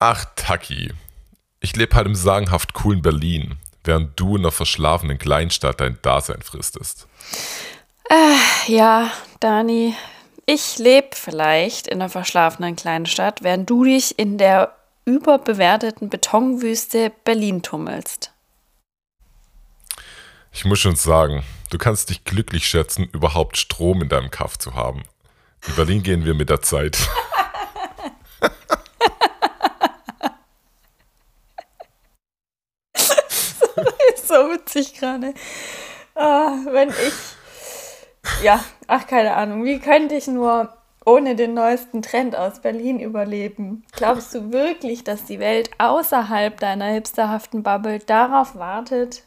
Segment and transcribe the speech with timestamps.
[0.00, 0.92] Ach, Taki.
[1.60, 6.40] Ich lebe halt im sagenhaft coolen Berlin, während du in einer verschlafenen Kleinstadt dein Dasein
[6.42, 7.08] fristest.
[8.08, 9.96] Äh, ja, Dani,
[10.46, 17.62] ich lebe vielleicht in einer verschlafenen Kleinstadt, während du dich in der überbewerteten Betonwüste Berlin
[17.62, 18.32] tummelst.
[20.52, 24.74] Ich muss schon sagen, du kannst dich glücklich schätzen, überhaupt Strom in deinem Kaff zu
[24.74, 25.02] haben.
[25.66, 26.98] In Berlin gehen wir mit der Zeit.
[34.28, 35.34] so witzig gerade.
[36.14, 38.42] Ah, wenn ich.
[38.42, 39.64] Ja, ach, keine Ahnung.
[39.64, 40.72] Wie könnte ich nur
[41.04, 43.84] ohne den neuesten Trend aus Berlin überleben?
[43.92, 49.22] Glaubst du wirklich, dass die Welt außerhalb deiner hipsterhaften Bubble darauf wartet?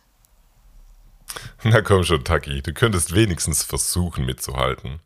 [1.63, 4.99] Na komm schon, Taki, du könntest wenigstens versuchen mitzuhalten.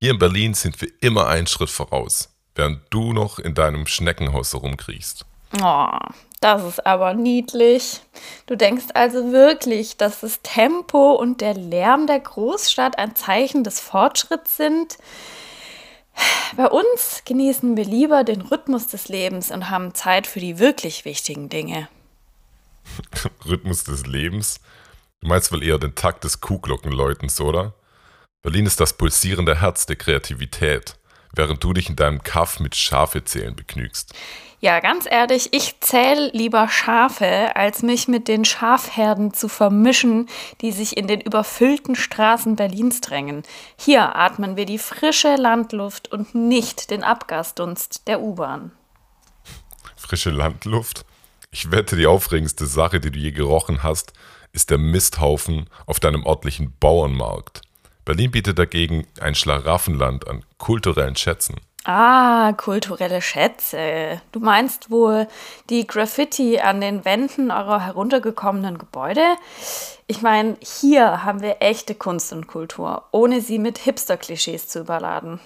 [0.00, 4.52] Hier in Berlin sind wir immer einen Schritt voraus, während du noch in deinem Schneckenhaus
[4.52, 5.24] herumkriechst.
[5.62, 5.98] Oh,
[6.40, 8.00] das ist aber niedlich.
[8.46, 13.78] Du denkst also wirklich, dass das Tempo und der Lärm der Großstadt ein Zeichen des
[13.78, 14.96] Fortschritts sind?
[16.56, 21.04] Bei uns genießen wir lieber den Rhythmus des Lebens und haben Zeit für die wirklich
[21.04, 21.88] wichtigen Dinge.
[23.46, 24.60] Rhythmus des Lebens?
[25.20, 27.74] Du meinst wohl eher den Takt des Kuhglockenläutens, oder?
[28.42, 30.96] Berlin ist das pulsierende Herz der Kreativität,
[31.34, 34.14] während du dich in deinem Kaff mit Schafezählen begnügst.
[34.62, 40.28] Ja, ganz ehrlich, ich zähle lieber Schafe, als mich mit den Schafherden zu vermischen,
[40.60, 43.42] die sich in den überfüllten Straßen Berlins drängen.
[43.78, 48.72] Hier atmen wir die frische Landluft und nicht den Abgasdunst der U-Bahn.
[49.96, 51.06] Frische Landluft?
[51.50, 54.12] Ich wette, die aufregendste Sache, die du je gerochen hast,
[54.52, 57.62] ist der Misthaufen auf deinem örtlichen Bauernmarkt.
[58.04, 61.56] Berlin bietet dagegen ein Schlaraffenland an kulturellen Schätzen.
[61.84, 64.20] Ah, kulturelle Schätze.
[64.32, 65.26] Du meinst wohl
[65.70, 69.24] die Graffiti an den Wänden eurer heruntergekommenen Gebäude?
[70.06, 75.40] Ich meine, hier haben wir echte Kunst und Kultur, ohne sie mit Hipster-Klischees zu überladen.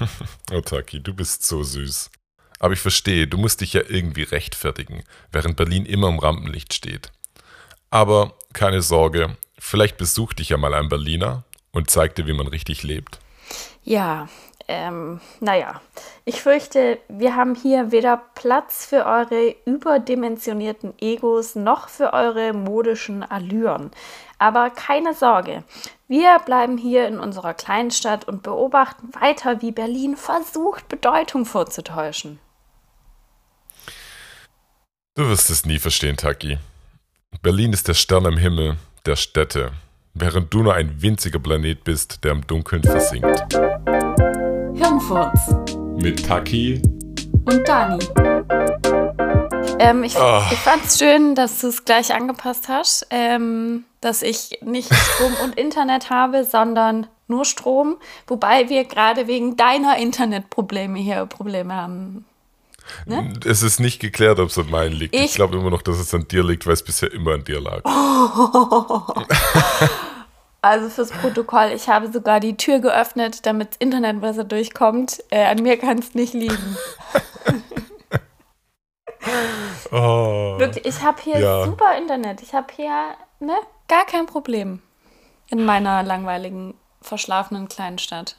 [0.50, 2.10] Otaki, du bist so süß.
[2.58, 7.10] Aber ich verstehe, du musst dich ja irgendwie rechtfertigen, während Berlin immer im Rampenlicht steht.
[7.90, 12.46] Aber keine Sorge, vielleicht besucht dich ja mal ein Berliner und zeigt dir, wie man
[12.46, 13.18] richtig lebt.
[13.84, 14.28] Ja,
[14.68, 15.80] ähm, naja,
[16.24, 23.22] ich fürchte, wir haben hier weder Platz für eure überdimensionierten Egos noch für eure modischen
[23.22, 23.90] Allüren.
[24.38, 25.64] Aber keine Sorge,
[26.08, 32.38] wir bleiben hier in unserer Kleinstadt und beobachten weiter, wie Berlin versucht, Bedeutung vorzutäuschen.
[35.14, 36.58] Du wirst es nie verstehen, Taki.
[37.42, 39.72] Berlin ist der Stern am Himmel der Städte,
[40.14, 43.58] während du nur ein winziger Planet bist, der im Dunkeln versinkt.
[44.74, 45.54] Hirnfurz.
[45.96, 46.80] Mit Taki
[47.44, 47.98] und Dani.
[49.78, 50.40] Ähm, ich oh.
[50.50, 55.34] ich fand es schön, dass du es gleich angepasst hast, ähm, dass ich nicht Strom
[55.44, 57.96] und Internet habe, sondern nur Strom,
[58.26, 62.24] wobei wir gerade wegen deiner Internetprobleme hier Probleme haben.
[63.06, 63.32] Ne?
[63.44, 65.14] Es ist nicht geklärt, ob es an meinen liegt.
[65.14, 67.44] Ich, ich glaube immer noch, dass es an dir liegt, weil es bisher immer an
[67.44, 67.82] dir lag.
[70.64, 75.22] Also fürs Protokoll, ich habe sogar die Tür geöffnet, damit das Internet besser durchkommt.
[75.30, 76.76] Äh, an mir kann es nicht liegen.
[79.90, 81.64] oh, Wirklich, ich habe hier ja.
[81.64, 82.42] super Internet.
[82.42, 83.56] Ich habe hier ne,
[83.88, 84.80] gar kein Problem
[85.50, 88.36] in meiner langweiligen, verschlafenen kleinen Stadt.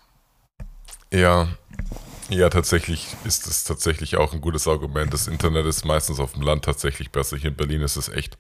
[1.12, 1.50] Ja,
[2.34, 5.14] ja, tatsächlich ist es tatsächlich auch ein gutes Argument.
[5.14, 7.38] Das Internet ist meistens auf dem Land tatsächlich besser.
[7.38, 8.38] Hier in Berlin ist es echt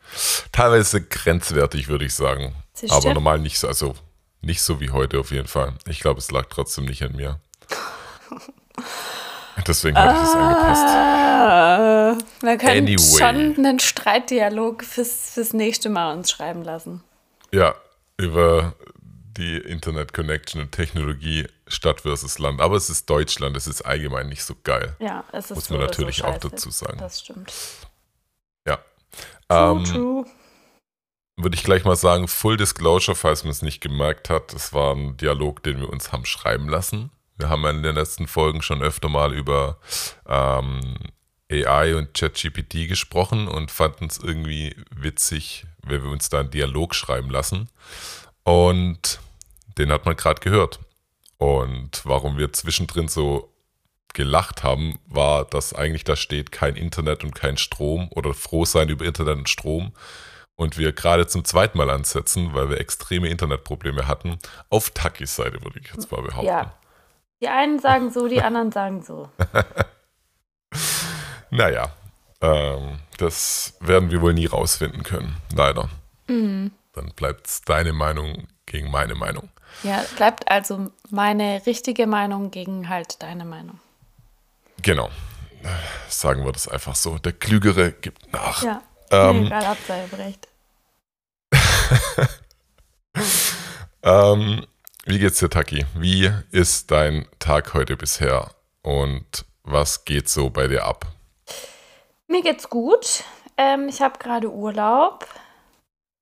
[0.51, 2.55] teilweise grenzwertig, würde ich sagen.
[2.89, 3.95] Aber normal nicht so, also
[4.41, 5.73] nicht so wie heute auf jeden Fall.
[5.87, 7.39] Ich glaube, es lag trotzdem nicht an mir.
[9.67, 10.83] Deswegen habe ich es angepasst.
[10.87, 12.97] Ah, wir können anyway.
[12.97, 17.03] schon einen Streitdialog fürs, fürs nächste Mal uns schreiben lassen.
[17.51, 17.75] Ja,
[18.17, 18.73] über
[19.37, 22.61] die Internet Connection und Technologie Stadt versus Land.
[22.61, 24.95] Aber es ist Deutschland, es ist allgemein nicht so geil.
[24.99, 26.97] Ja, es ist Muss man natürlich so auch dazu sagen.
[26.99, 27.51] Das stimmt.
[28.67, 28.77] Ja.
[29.47, 30.25] True, ähm, true.
[31.35, 34.95] Würde ich gleich mal sagen, Full Disclosure, falls man es nicht gemerkt hat, das war
[34.95, 37.09] ein Dialog, den wir uns haben schreiben lassen.
[37.37, 39.79] Wir haben in den letzten Folgen schon öfter mal über
[40.27, 40.95] ähm,
[41.51, 46.93] AI und ChatGPT gesprochen und fanden es irgendwie witzig, wenn wir uns da einen Dialog
[46.93, 47.69] schreiben lassen.
[48.43, 49.19] Und
[49.77, 50.79] den hat man gerade gehört.
[51.37, 53.53] Und warum wir zwischendrin so
[54.13, 58.89] gelacht haben, war, dass eigentlich da steht kein Internet und kein Strom oder froh sein
[58.89, 59.93] über Internet und Strom.
[60.55, 64.37] Und wir gerade zum zweiten Mal ansetzen, weil wir extreme Internetprobleme hatten,
[64.69, 66.47] auf Takis Seite, würde ich jetzt mal behaupten.
[66.47, 66.73] Ja.
[67.41, 69.29] Die einen sagen so, die anderen sagen so.
[71.53, 71.91] Naja,
[72.41, 75.87] ähm, das werden wir wohl nie rausfinden können, leider.
[76.27, 76.71] Mhm.
[76.93, 79.49] Dann bleibt deine Meinung gegen meine Meinung.
[79.81, 83.79] Ja, bleibt also meine richtige Meinung gegen halt deine Meinung.
[84.81, 85.09] Genau.
[86.07, 87.17] Sagen wir das einfach so.
[87.17, 88.61] Der Klügere gibt nach.
[88.63, 90.47] Ja, ähm, egal, Abseilbrecht.
[94.03, 94.65] ähm,
[95.05, 95.85] wie geht's dir, Taki?
[95.95, 98.51] Wie ist dein Tag heute bisher?
[98.81, 101.07] Und was geht so bei dir ab?
[102.27, 103.23] Mir geht's gut.
[103.57, 105.27] Ähm, ich habe gerade Urlaub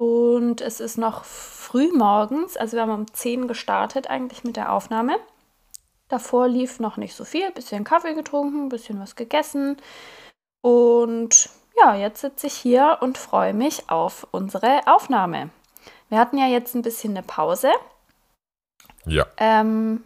[0.02, 2.58] und es ist noch früh morgens.
[2.58, 5.20] Also wir haben um 10 gestartet eigentlich mit der Aufnahme.
[6.08, 7.52] Davor lief noch nicht so viel.
[7.52, 9.78] Bisschen Kaffee getrunken, bisschen was gegessen.
[10.62, 15.52] Und ja, jetzt sitze ich hier und freue mich auf unsere Aufnahme.
[16.10, 17.70] Wir hatten ja jetzt ein bisschen eine Pause.
[19.06, 19.28] Ja.
[19.38, 20.04] Ähm,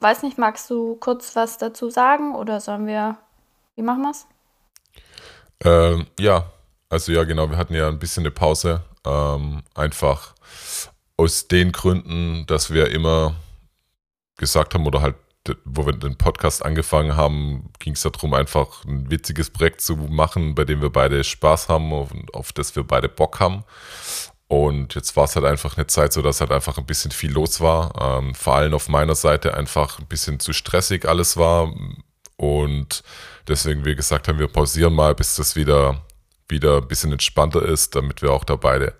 [0.00, 3.18] weiß nicht, magst du kurz was dazu sagen oder sollen wir,
[3.74, 4.26] wie machen wir es?
[5.62, 6.46] Ähm, ja,
[6.88, 8.82] also ja, genau, wir hatten ja ein bisschen eine Pause.
[9.04, 10.34] Ähm, einfach
[11.16, 13.36] aus den Gründen, dass wir immer
[14.36, 15.16] gesagt haben oder halt,
[15.64, 20.54] wo wir den Podcast angefangen haben, ging es darum, einfach ein witziges Projekt zu machen,
[20.54, 23.64] bei dem wir beide Spaß haben und auf das wir beide Bock haben.
[24.48, 27.32] Und jetzt war es halt einfach eine Zeit so, dass halt einfach ein bisschen viel
[27.32, 28.18] los war.
[28.18, 31.72] Ähm, vor allem auf meiner Seite einfach ein bisschen zu stressig alles war.
[32.36, 33.02] Und
[33.48, 36.02] deswegen wir gesagt haben, wir pausieren mal, bis das wieder,
[36.48, 38.94] wieder ein bisschen entspannter ist, damit wir auch da beide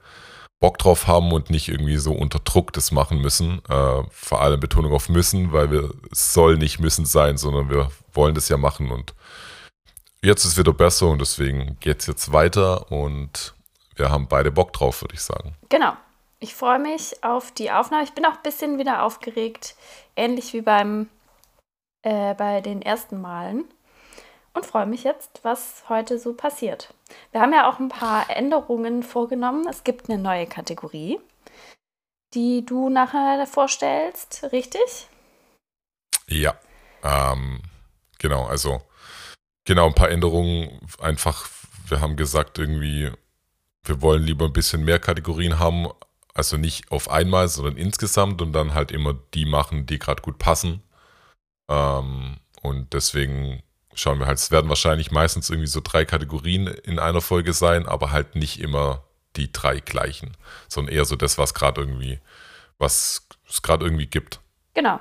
[0.61, 3.63] Bock drauf haben und nicht irgendwie so unter Druck das machen müssen.
[3.69, 7.91] Äh, vor allem Betonung auf müssen, weil wir es soll nicht müssen sein, sondern wir
[8.13, 9.15] wollen das ja machen und
[10.23, 13.55] jetzt ist wieder besser und deswegen geht es jetzt weiter und
[13.97, 15.55] wir haben beide Bock drauf, würde ich sagen.
[15.69, 15.93] Genau.
[16.39, 18.05] Ich freue mich auf die Aufnahme.
[18.05, 19.75] Ich bin auch ein bisschen wieder aufgeregt,
[20.17, 21.09] ähnlich wie beim
[22.03, 23.65] äh, bei den ersten Malen
[24.53, 26.95] und freue mich jetzt, was heute so passiert.
[27.33, 29.67] Wir haben ja auch ein paar Änderungen vorgenommen.
[29.69, 31.19] Es gibt eine neue Kategorie,
[32.35, 35.09] die du nachher vorstellst, richtig?
[36.29, 36.59] Ja,
[37.03, 37.61] ähm,
[38.19, 38.83] genau, also
[39.65, 40.81] genau ein paar Änderungen.
[41.01, 41.49] Einfach,
[41.89, 43.13] wir haben gesagt, irgendwie,
[43.85, 45.89] wir wollen lieber ein bisschen mehr Kategorien haben,
[46.35, 50.39] also nicht auf einmal, sondern insgesamt und dann halt immer die machen, die gerade gut
[50.39, 50.83] passen.
[51.69, 53.63] Ähm, und deswegen
[53.97, 57.87] schauen wir halt, es werden wahrscheinlich meistens irgendwie so drei Kategorien in einer Folge sein,
[57.87, 59.03] aber halt nicht immer
[59.37, 60.37] die drei gleichen,
[60.69, 62.21] sondern eher so das, was gerade irgendwie,
[62.79, 64.41] was es gerade irgendwie gibt.
[64.75, 65.01] Genau.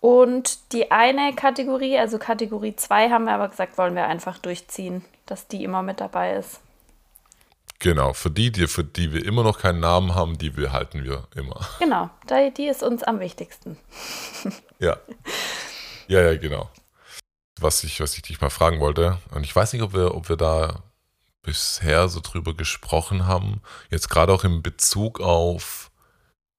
[0.00, 5.04] Und die eine Kategorie, also Kategorie 2, haben wir aber gesagt, wollen wir einfach durchziehen,
[5.24, 6.60] dass die immer mit dabei ist.
[7.78, 11.24] Genau, für die, die, für die wir immer noch keinen Namen haben, die behalten wir
[11.34, 11.60] immer.
[11.78, 12.08] Genau,
[12.56, 13.78] die ist uns am wichtigsten.
[14.78, 14.96] ja.
[16.08, 16.70] Ja, ja, genau
[17.60, 19.18] was ich, was ich dich mal fragen wollte.
[19.30, 20.82] Und ich weiß nicht, ob wir, ob wir da
[21.42, 23.62] bisher so drüber gesprochen haben.
[23.90, 25.90] Jetzt gerade auch in Bezug auf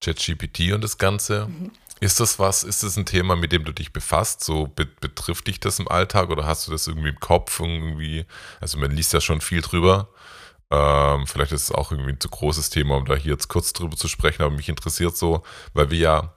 [0.02, 1.48] ChatGPT und das Ganze.
[1.48, 1.72] Mhm.
[2.00, 4.44] Ist das was, ist das ein Thema, mit dem du dich befasst?
[4.44, 8.26] So betrifft dich das im Alltag oder hast du das irgendwie im Kopf irgendwie?
[8.62, 10.10] Also man liest ja schon viel drüber.
[10.70, 13.74] Ähm, vielleicht ist es auch irgendwie ein zu großes Thema, um da hier jetzt kurz
[13.74, 16.34] drüber zu sprechen, aber mich interessiert so, weil wir ja,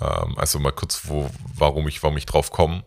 [0.00, 2.82] ähm, also mal kurz, wo, warum ich, warum ich drauf komme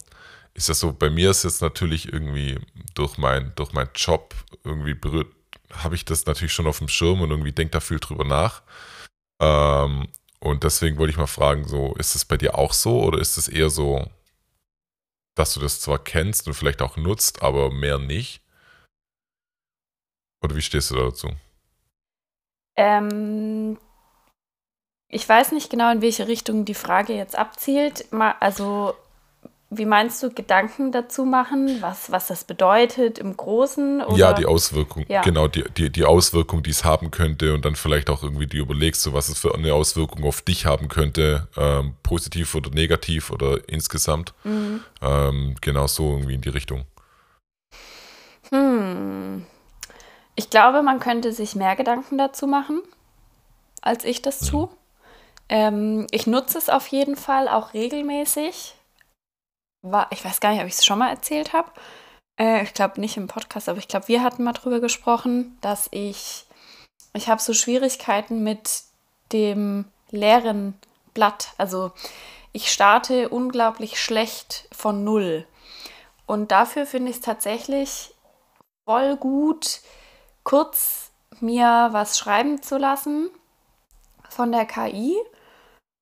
[0.54, 2.60] ist das so, bei mir ist jetzt natürlich irgendwie
[2.94, 5.34] durch mein, durch meinen Job irgendwie berührt,
[5.72, 8.62] habe ich das natürlich schon auf dem Schirm und irgendwie denke da viel drüber nach.
[9.42, 10.08] Ähm,
[10.40, 13.38] und deswegen wollte ich mal fragen, so, ist es bei dir auch so oder ist
[13.38, 14.06] es eher so,
[15.36, 18.42] dass du das zwar kennst und vielleicht auch nutzt, aber mehr nicht?
[20.44, 21.32] Oder wie stehst du da dazu?
[22.76, 23.80] Ähm,
[25.08, 28.06] ich weiß nicht genau, in welche Richtung die Frage jetzt abzielt.
[28.12, 28.96] Also
[29.78, 34.02] wie meinst du, Gedanken dazu machen, was, was das bedeutet im Großen?
[34.02, 34.18] Oder?
[34.18, 35.22] Ja, die Auswirkung, ja.
[35.22, 38.58] genau, die, die, die Auswirkung, die es haben könnte und dann vielleicht auch irgendwie die
[38.58, 43.32] überlegst, so was es für eine Auswirkung auf dich haben könnte, ähm, positiv oder negativ
[43.32, 44.34] oder insgesamt.
[44.44, 44.82] Mhm.
[45.02, 46.86] Ähm, genau so irgendwie in die Richtung.
[48.50, 49.46] Hm.
[50.36, 52.82] Ich glaube, man könnte sich mehr Gedanken dazu machen,
[53.82, 54.48] als ich das mhm.
[54.48, 54.70] tue.
[55.50, 58.76] Ähm, ich nutze es auf jeden Fall auch regelmäßig
[59.84, 61.70] war, ich weiß gar nicht, ob ich es schon mal erzählt habe.
[62.40, 65.88] Äh, ich glaube nicht im Podcast, aber ich glaube, wir hatten mal drüber gesprochen, dass
[65.92, 66.46] ich,
[67.14, 68.84] ich habe so Schwierigkeiten mit
[69.32, 70.74] dem leeren
[71.14, 71.50] Blatt.
[71.58, 71.92] Also
[72.54, 75.46] ich starte unglaublich schlecht von null.
[76.26, 78.14] Und dafür finde ich es tatsächlich
[78.86, 79.82] voll gut,
[80.44, 83.30] kurz mir was schreiben zu lassen
[84.30, 85.18] von der KI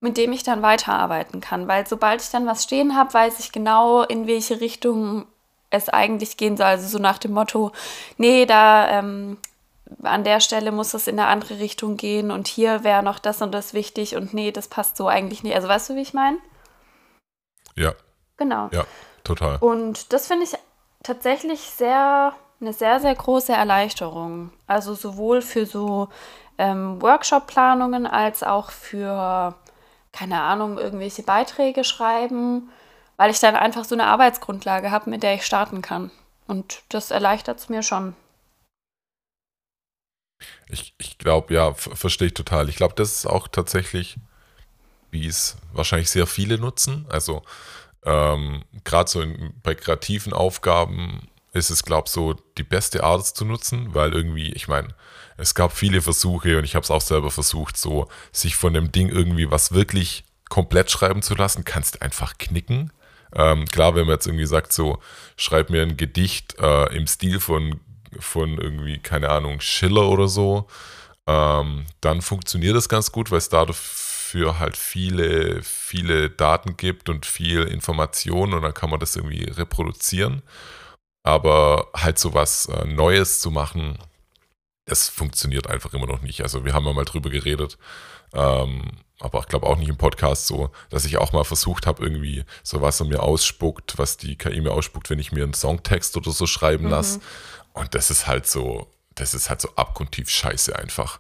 [0.02, 1.68] mit dem ich dann weiterarbeiten kann.
[1.68, 5.26] Weil sobald ich dann was stehen habe, weiß ich genau, in welche Richtung
[5.70, 6.66] es eigentlich gehen soll.
[6.66, 7.72] Also so nach dem Motto,
[8.18, 9.38] nee, da ähm,
[10.04, 13.42] an der Stelle muss es in eine andere Richtung gehen und hier wäre noch das
[13.42, 15.56] und das wichtig und nee, das passt so eigentlich nicht.
[15.56, 16.38] Also weißt du, wie ich meine?
[17.76, 17.94] Ja.
[18.38, 18.70] Genau.
[18.72, 18.86] Ja,
[19.24, 19.58] total.
[19.58, 20.54] Und das finde ich
[21.04, 24.52] tatsächlich sehr, eine sehr, sehr große Erleichterung.
[24.66, 26.10] Also sowohl für so
[26.58, 29.56] ähm, Workshop-Planungen als auch für,
[30.12, 32.70] keine Ahnung, irgendwelche Beiträge schreiben,
[33.18, 36.12] weil ich dann einfach so eine Arbeitsgrundlage habe, mit der ich starten kann.
[36.48, 38.16] Und das erleichtert es mir schon.
[40.68, 42.70] Ich, ich glaube, ja, verstehe ich total.
[42.70, 44.18] Ich glaube, das ist auch tatsächlich,
[45.12, 47.06] wie es wahrscheinlich sehr viele nutzen.
[47.10, 47.44] Also
[48.04, 53.26] ähm, gerade so in, bei kreativen Aufgaben ist es, glaube ich, so die beste Art
[53.26, 54.90] zu nutzen, weil irgendwie, ich meine,
[55.38, 58.92] es gab viele Versuche und ich habe es auch selber versucht, so sich von dem
[58.92, 62.92] Ding irgendwie was wirklich komplett schreiben zu lassen, kannst einfach knicken.
[63.34, 65.00] Ähm, klar, wenn man jetzt irgendwie sagt, so,
[65.38, 67.80] schreib mir ein Gedicht äh, im Stil von
[68.20, 70.68] von irgendwie, keine Ahnung, Schiller oder so,
[71.28, 77.26] ähm, dann funktioniert das ganz gut, weil es dafür halt viele, viele Daten gibt und
[77.26, 80.42] viel Information und dann kann man das irgendwie reproduzieren.
[81.24, 83.98] Aber halt so was äh, Neues zu machen,
[84.86, 86.42] das funktioniert einfach immer noch nicht.
[86.42, 87.78] Also wir haben ja mal drüber geredet,
[88.34, 92.04] ähm, aber ich glaube auch nicht im Podcast so, dass ich auch mal versucht habe,
[92.04, 96.18] irgendwie sowas an mir ausspuckt, was die KI mir ausspuckt, wenn ich mir einen Songtext
[96.18, 96.92] oder so schreiben mhm.
[96.92, 97.22] lasse.
[97.74, 101.20] Und das ist halt so, das ist halt so abgrundtief scheiße einfach.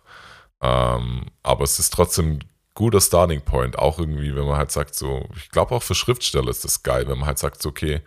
[0.61, 2.43] Ähm, aber es ist trotzdem ein
[2.73, 6.49] guter Starting Point, auch irgendwie, wenn man halt sagt, so, ich glaube auch für Schriftsteller
[6.49, 8.01] ist das geil, wenn man halt sagt, so, okay,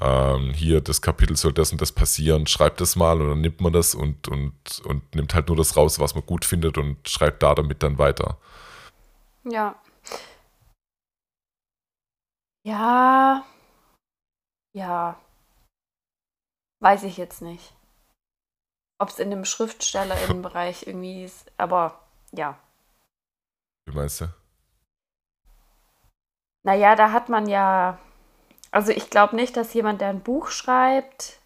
[0.00, 3.60] ähm, hier, das Kapitel soll das und das passieren, schreibt das mal und dann nimmt
[3.60, 4.54] man das und, und,
[4.84, 7.98] und nimmt halt nur das raus, was man gut findet und schreibt da damit dann
[7.98, 8.38] weiter.
[9.44, 9.80] Ja.
[12.64, 13.44] Ja.
[14.72, 15.20] Ja.
[16.80, 17.74] Weiß ich jetzt nicht.
[18.98, 22.00] Ob es in dem Schriftstellerinnenbereich irgendwie ist, aber
[22.32, 22.58] ja.
[23.86, 24.28] Wie meinst du?
[26.62, 27.98] Naja, da hat man ja.
[28.70, 31.40] Also ich glaube nicht, dass jemand, der ein Buch schreibt,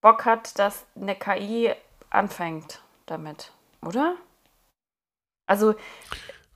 [0.00, 1.74] Bock hat, dass eine KI
[2.08, 4.16] anfängt damit, oder?
[5.46, 5.74] Also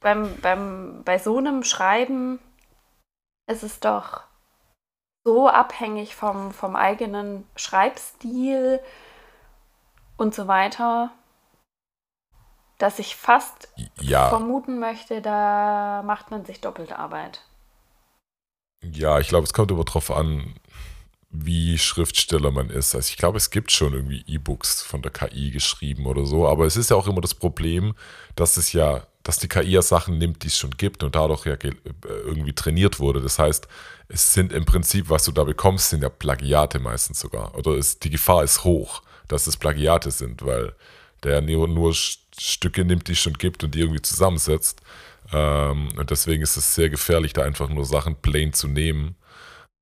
[0.00, 2.38] beim, beim, bei so einem Schreiben
[3.46, 4.22] ist es doch
[5.24, 8.80] so abhängig vom, vom eigenen Schreibstil
[10.16, 11.10] und so weiter,
[12.78, 13.68] dass ich fast
[14.00, 14.28] ja.
[14.28, 17.42] vermuten möchte, da macht man sich doppelte Arbeit.
[18.92, 20.54] Ja, ich glaube, es kommt aber darauf an,
[21.30, 22.94] wie Schriftsteller man ist.
[22.94, 26.66] Also ich glaube, es gibt schon irgendwie E-Books von der KI geschrieben oder so, aber
[26.66, 27.94] es ist ja auch immer das Problem,
[28.36, 31.46] dass es ja dass die KI ja Sachen nimmt, die es schon gibt und dadurch
[31.46, 31.72] ja äh,
[32.04, 33.20] irgendwie trainiert wurde.
[33.20, 33.66] Das heißt,
[34.08, 37.54] es sind im Prinzip, was du da bekommst, sind ja Plagiate meistens sogar.
[37.56, 40.74] Oder ist, die Gefahr ist hoch, dass es Plagiate sind, weil
[41.22, 44.82] der nur, nur Stücke nimmt, die es schon gibt und die irgendwie zusammensetzt.
[45.32, 49.16] Ähm, und deswegen ist es sehr gefährlich, da einfach nur Sachen plain zu nehmen.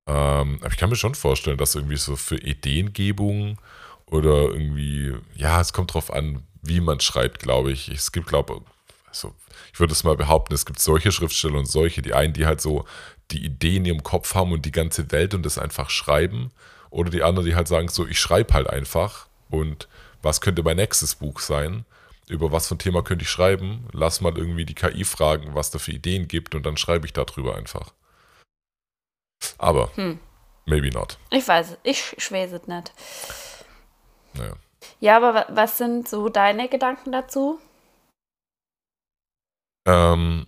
[0.06, 3.58] Ähm, aber ich kann mir schon vorstellen, dass irgendwie so für Ideengebung
[4.06, 7.88] oder irgendwie, ja, es kommt drauf an, wie man schreibt, glaube ich.
[7.88, 9.34] Es gibt, glaube ich, also
[9.72, 12.60] ich würde es mal behaupten, es gibt solche Schriftsteller und solche, die einen, die halt
[12.60, 12.84] so
[13.30, 16.50] die Idee in ihrem Kopf haben und die ganze Welt und das einfach schreiben.
[16.90, 19.88] Oder die anderen, die halt sagen, so, ich schreibe halt einfach und
[20.20, 21.84] was könnte mein nächstes Buch sein?
[22.28, 23.88] Über was für ein Thema könnte ich schreiben?
[23.92, 27.12] Lass mal irgendwie die KI fragen, was da für Ideen gibt und dann schreibe ich
[27.12, 27.92] darüber einfach.
[29.58, 30.18] Aber, hm.
[30.66, 31.18] maybe not.
[31.30, 32.92] Ich weiß, ich, weiß es nicht.
[34.34, 34.54] Naja.
[35.00, 37.60] Ja, aber was sind so deine Gedanken dazu?
[39.84, 40.46] Ähm,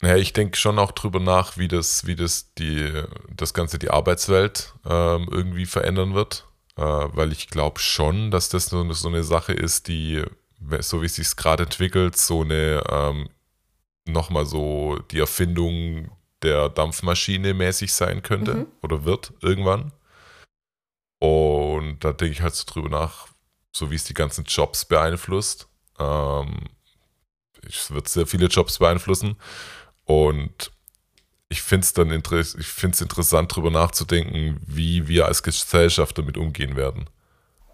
[0.00, 3.02] naja, ich denke schon auch drüber nach, wie das, wie das die,
[3.34, 6.46] das Ganze die Arbeitswelt ähm, irgendwie verändern wird.
[6.76, 10.24] Äh, weil ich glaube schon, dass das so, so, eine Sache ist, die,
[10.80, 13.28] so wie es sich gerade entwickelt, so eine ähm,
[14.06, 16.10] nochmal so die Erfindung
[16.42, 18.66] der Dampfmaschine mäßig sein könnte mhm.
[18.82, 19.92] oder wird irgendwann.
[21.18, 23.28] Und da denke ich halt so drüber nach,
[23.72, 25.68] so wie es die ganzen Jobs beeinflusst.
[25.98, 26.64] Ähm,
[27.68, 29.36] es wird sehr viele Jobs beeinflussen.
[30.04, 30.72] Und
[31.50, 36.38] ich finde es dann inter ich find's interessant, darüber nachzudenken, wie wir als Gesellschaft damit
[36.38, 37.10] umgehen werden.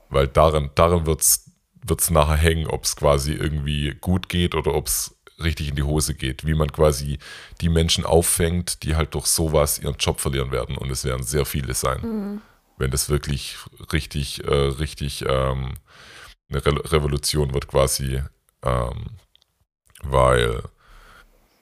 [0.09, 1.51] Weil daran, daran wird es
[2.11, 6.15] nachher hängen, ob es quasi irgendwie gut geht oder ob es richtig in die Hose
[6.15, 6.47] geht.
[6.47, 7.19] Wie man quasi
[7.61, 10.77] die Menschen auffängt, die halt durch sowas ihren Job verlieren werden.
[10.77, 12.01] Und es werden sehr viele sein.
[12.03, 12.43] Mhm.
[12.79, 13.57] Wenn das wirklich
[13.93, 15.75] richtig, äh, richtig ähm,
[16.49, 18.23] eine Re Revolution wird quasi.
[18.63, 19.07] Ähm,
[20.03, 20.63] weil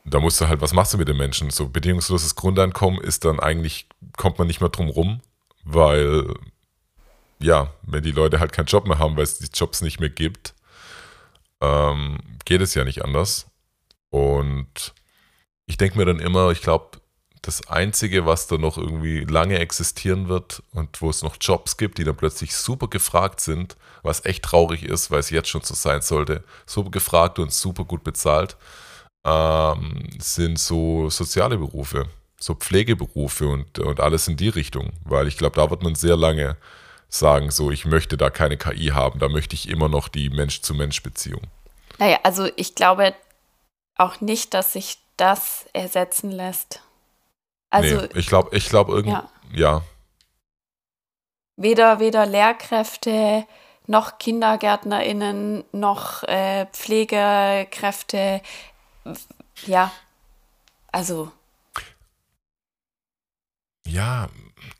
[0.05, 1.51] da musst du halt, was machst du mit den Menschen?
[1.51, 5.21] So bedingungsloses Grundeinkommen ist dann eigentlich, kommt man nicht mehr drum rum.
[5.65, 6.35] weil
[7.41, 10.11] ja, wenn die Leute halt keinen Job mehr haben, weil es die Jobs nicht mehr
[10.11, 10.55] gibt,
[11.61, 13.47] ähm, geht es ja nicht anders.
[14.11, 14.95] Und
[15.67, 16.99] ich denke mir dann immer, ich glaube,
[17.47, 21.99] das Einzige, was da noch irgendwie lange existieren wird und wo es noch Jobs gibt,
[21.99, 25.75] die dann plötzlich super gefragt sind, was echt traurig ist, weil es jetzt schon so
[25.75, 28.57] sein sollte, super gefragt und super gut bezahlt,
[29.27, 34.93] ähm, sind so soziale Berufe, so Pflegeberufe und, und alles in die Richtung.
[35.05, 36.57] Weil ich glaube, da wird man sehr lange
[37.09, 41.43] sagen, so, ich möchte da keine KI haben, da möchte ich immer noch die Mensch-zu-Mensch-Beziehung.
[41.99, 43.15] Naja, also ich glaube
[43.97, 46.83] auch nicht, dass sich das ersetzen lässt.
[47.71, 49.31] Also, nee, ich glaube, ich glaube irgendwie, ja.
[49.53, 49.83] ja.
[51.57, 53.47] Weder, weder Lehrkräfte,
[53.87, 58.41] noch KindergärtnerInnen, noch äh, Pflegekräfte.
[59.67, 59.93] Ja,
[60.91, 61.31] also.
[63.87, 64.29] Ja,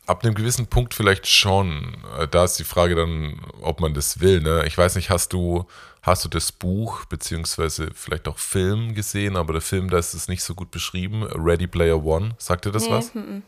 [0.05, 1.97] ab einem gewissen Punkt vielleicht schon.
[2.19, 4.41] Äh, da ist die Frage dann, ob man das will.
[4.41, 4.63] Ne?
[4.67, 5.65] Ich weiß nicht, hast du,
[6.01, 10.27] hast du das Buch beziehungsweise vielleicht auch Film gesehen, aber der Film, da ist es
[10.27, 11.23] nicht so gut beschrieben.
[11.23, 13.15] Ready Player One, sagt dir das nee, was?
[13.15, 13.43] M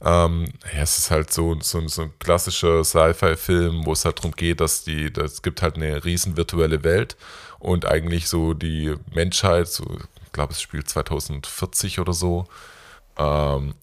[0.00, 4.30] Ähm, ja, es ist halt so, so, so ein klassischer Sci-Fi-Film, wo es halt darum
[4.30, 7.16] geht, dass die, es gibt halt eine riesen virtuelle Welt
[7.58, 9.84] und eigentlich so die Menschheit, so,
[10.24, 12.46] ich glaube, es spielt 2040 oder so,
[13.18, 13.74] ähm,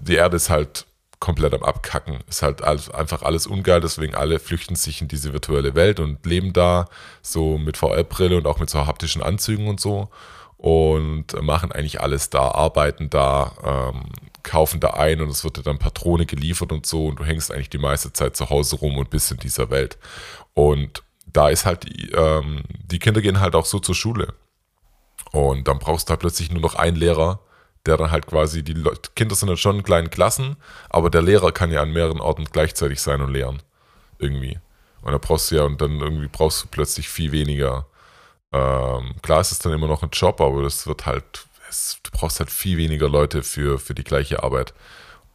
[0.00, 0.86] die Erde ist halt
[1.20, 2.20] komplett am Abkacken.
[2.28, 6.24] Ist halt alles, einfach alles ungeil, deswegen alle flüchten sich in diese virtuelle Welt und
[6.24, 6.86] leben da
[7.22, 10.10] so mit VR-Brille und auch mit so haptischen Anzügen und so
[10.58, 14.06] und machen eigentlich alles da, arbeiten da, ähm,
[14.42, 17.52] kaufen da ein und es wird dir dann Patrone geliefert und so und du hängst
[17.52, 19.98] eigentlich die meiste Zeit zu Hause rum und bist in dieser Welt.
[20.54, 24.34] Und da ist halt, ähm, die Kinder gehen halt auch so zur Schule.
[25.32, 27.40] Und dann brauchst du halt plötzlich nur noch einen Lehrer,
[27.86, 28.74] der dann halt quasi, die
[29.14, 30.56] Kinder sind dann schon in kleinen Klassen,
[30.90, 33.62] aber der Lehrer kann ja an mehreren Orten gleichzeitig sein und lehren.
[34.18, 34.58] Irgendwie.
[35.02, 37.86] Und da brauchst du ja, und dann irgendwie brauchst du plötzlich viel weniger.
[38.52, 42.10] Ähm, klar ist es dann immer noch ein Job, aber das wird halt, es, du
[42.10, 44.74] brauchst halt viel weniger Leute für, für die gleiche Arbeit.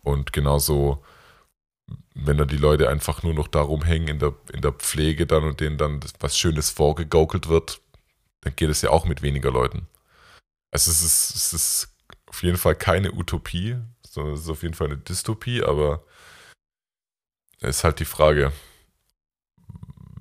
[0.03, 1.03] Und genauso,
[2.13, 5.43] wenn dann die Leute einfach nur noch da rumhängen in der, in der Pflege dann
[5.43, 7.79] und denen dann was Schönes vorgegaukelt wird,
[8.41, 9.87] dann geht es ja auch mit weniger Leuten.
[10.71, 11.92] Also es ist, es ist
[12.33, 16.01] auf jeden Fall keine Utopie, sondern es ist auf jeden Fall eine Dystopie, aber
[17.61, 18.51] es ist halt die Frage,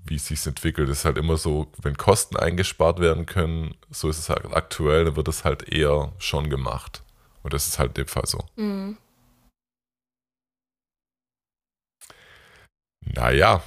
[0.05, 0.91] wie es sich entwickelt.
[0.91, 5.07] Es ist halt immer so, wenn Kosten eingespart werden können, so ist es halt aktuell,
[5.07, 7.03] dann wird es halt eher schon gemacht.
[7.43, 8.45] Und das ist halt in dem Fall so.
[8.57, 8.99] Mhm.
[13.07, 13.63] Naja,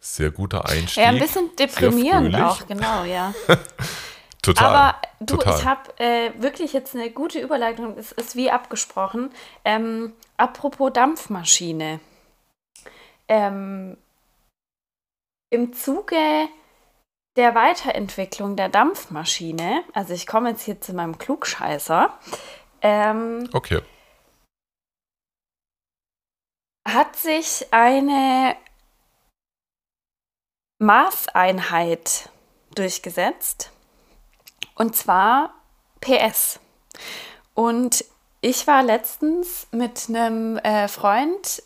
[0.00, 1.04] sehr guter Einstieg.
[1.04, 3.34] Ja, ein bisschen deprimierend auch, genau, ja.
[4.42, 4.74] Total.
[4.74, 5.56] Aber du, total.
[5.56, 7.96] ich habe äh, wirklich jetzt eine gute Überleitung.
[7.96, 9.30] Es ist wie abgesprochen.
[9.64, 12.00] Ähm, apropos Dampfmaschine.
[13.28, 13.96] Ähm,
[15.50, 16.48] Im Zuge
[17.36, 22.12] der Weiterentwicklung der Dampfmaschine, also ich komme jetzt hier zu meinem Klugscheißer.
[22.82, 23.80] Ähm, okay.
[26.86, 28.56] Hat sich eine
[30.80, 32.28] Maßeinheit
[32.74, 33.72] durchgesetzt
[34.82, 35.54] und zwar
[36.00, 36.58] PS.
[37.54, 38.04] Und
[38.40, 41.62] ich war letztens mit einem äh, Freund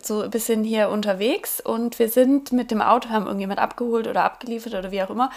[0.00, 4.24] so ein bisschen hier unterwegs und wir sind mit dem Auto, haben irgendjemand abgeholt oder
[4.24, 5.30] abgeliefert oder wie auch immer,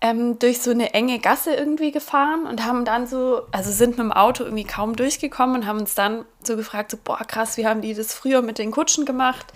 [0.00, 3.98] ähm, durch so eine enge Gasse irgendwie gefahren und haben dann so, also sind mit
[3.98, 7.66] dem Auto irgendwie kaum durchgekommen und haben uns dann so gefragt, so, boah, krass, wie
[7.66, 9.52] haben die das früher mit den Kutschen gemacht?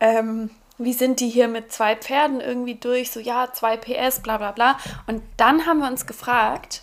[0.00, 3.10] Ähm, wie sind die hier mit zwei Pferden irgendwie durch?
[3.10, 4.78] So, ja, zwei PS, bla bla bla.
[5.06, 6.82] Und dann haben wir uns gefragt,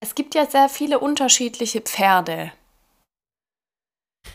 [0.00, 2.52] es gibt ja sehr viele unterschiedliche Pferde.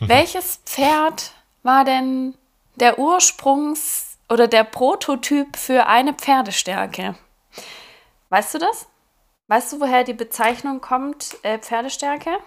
[0.00, 2.34] Welches Pferd war denn
[2.76, 7.14] der Ursprungs- oder der Prototyp für eine Pferdestärke?
[8.30, 8.88] Weißt du das?
[9.48, 12.38] Weißt du, woher die Bezeichnung kommt, äh, Pferdestärke?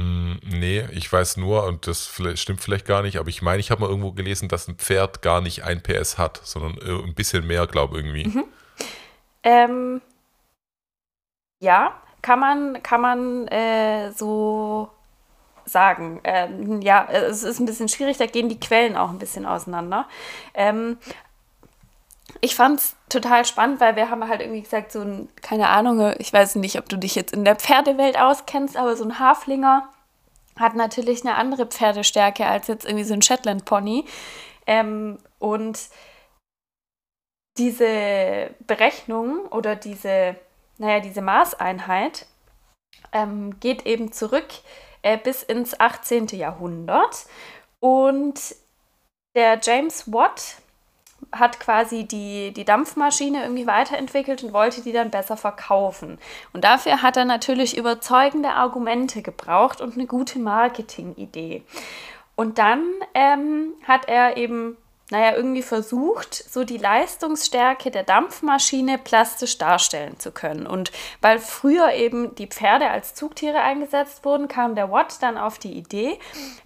[0.00, 3.70] Mm, nee, ich weiß nur, und das stimmt vielleicht gar nicht, aber ich meine, ich
[3.70, 7.46] habe mal irgendwo gelesen, dass ein Pferd gar nicht ein PS hat, sondern ein bisschen
[7.46, 8.28] mehr, glaube ich, irgendwie.
[8.28, 8.44] Mhm.
[9.42, 10.00] Ähm,
[11.60, 14.90] ja, kann man, kann man äh, so
[15.64, 16.20] sagen.
[16.24, 20.08] Ähm, ja, es ist ein bisschen schwierig, da gehen die Quellen auch ein bisschen auseinander.
[20.54, 20.98] Ähm,
[22.40, 26.14] ich fand es total spannend, weil wir haben halt irgendwie gesagt, so ein, keine Ahnung,
[26.18, 29.88] ich weiß nicht, ob du dich jetzt in der Pferdewelt auskennst, aber so ein Haflinger
[30.58, 34.04] hat natürlich eine andere Pferdestärke als jetzt irgendwie so ein Shetland Pony.
[34.66, 35.78] Ähm, und
[37.58, 40.36] diese Berechnung oder diese,
[40.78, 42.26] naja, diese Maßeinheit
[43.12, 44.48] ähm, geht eben zurück
[45.02, 46.28] äh, bis ins 18.
[46.28, 47.26] Jahrhundert.
[47.80, 48.54] Und
[49.34, 50.56] der James Watt
[51.32, 56.18] hat quasi die, die Dampfmaschine irgendwie weiterentwickelt und wollte die dann besser verkaufen.
[56.52, 61.62] Und dafür hat er natürlich überzeugende Argumente gebraucht und eine gute Marketingidee.
[62.36, 64.76] Und dann ähm, hat er eben
[65.10, 70.66] naja, irgendwie versucht, so die Leistungsstärke der Dampfmaschine plastisch darstellen zu können.
[70.66, 75.58] Und weil früher eben die Pferde als Zugtiere eingesetzt wurden, kam der Watt dann auf
[75.58, 76.18] die Idee,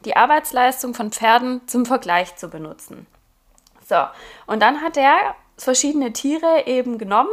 [0.04, 3.06] die Arbeitsleistung von Pferden zum Vergleich zu benutzen.
[3.86, 3.96] So,
[4.46, 7.30] und dann hat er verschiedene Tiere eben genommen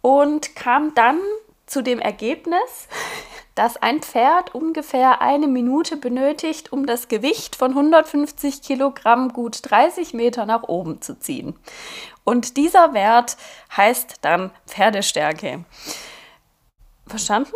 [0.00, 1.18] und kam dann
[1.66, 2.88] zu dem Ergebnis,
[3.54, 10.14] dass ein Pferd ungefähr eine Minute benötigt, um das Gewicht von 150 Kilogramm gut 30
[10.14, 11.58] Meter nach oben zu ziehen.
[12.24, 13.36] Und dieser Wert
[13.76, 15.64] heißt dann Pferdestärke.
[17.06, 17.52] Verstanden?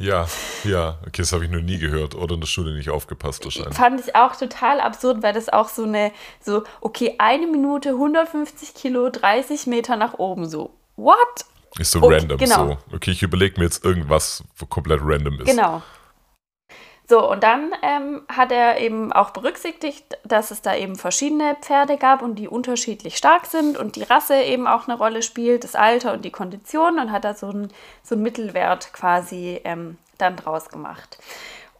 [0.00, 0.26] Ja,
[0.64, 3.74] ja, okay, das habe ich noch nie gehört oder in der Schule nicht aufgepasst wahrscheinlich.
[3.74, 6.10] Fand ich auch total absurd, weil das auch so eine,
[6.40, 11.18] so, okay, eine Minute, 150 Kilo, 30 Meter nach oben, so, what?
[11.78, 12.66] Ist so okay, random genau.
[12.66, 12.96] so.
[12.96, 15.46] Okay, ich überlege mir jetzt irgendwas, wo komplett random ist.
[15.46, 15.82] Genau.
[17.10, 21.96] So, und dann ähm, hat er eben auch berücksichtigt, dass es da eben verschiedene Pferde
[21.96, 25.74] gab und die unterschiedlich stark sind und die Rasse eben auch eine Rolle spielt, das
[25.74, 27.72] Alter und die Kondition und hat da so einen
[28.04, 31.18] so Mittelwert quasi ähm, dann draus gemacht.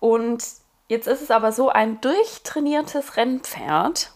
[0.00, 0.44] Und
[0.88, 4.10] jetzt ist es aber so, ein durchtrainiertes Rennpferd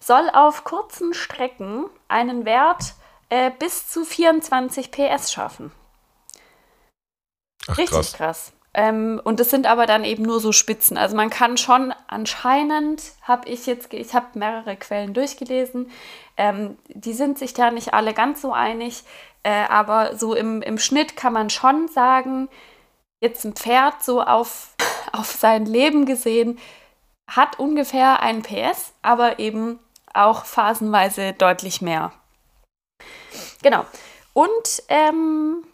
[0.00, 2.94] soll auf kurzen Strecken einen Wert
[3.28, 5.70] äh, bis zu 24 PS schaffen.
[7.68, 8.12] Ach, Richtig krass.
[8.14, 8.55] krass.
[8.76, 10.98] Ähm, und das sind aber dann eben nur so Spitzen.
[10.98, 15.90] Also man kann schon anscheinend, habe ich jetzt, ich habe mehrere Quellen durchgelesen,
[16.36, 19.02] ähm, die sind sich da nicht alle ganz so einig,
[19.44, 22.50] äh, aber so im, im Schnitt kann man schon sagen,
[23.22, 24.74] jetzt ein Pferd so auf,
[25.12, 26.58] auf sein Leben gesehen,
[27.30, 29.78] hat ungefähr ein PS, aber eben
[30.12, 32.12] auch phasenweise deutlich mehr.
[33.62, 33.86] Genau.
[34.34, 35.64] Und ähm,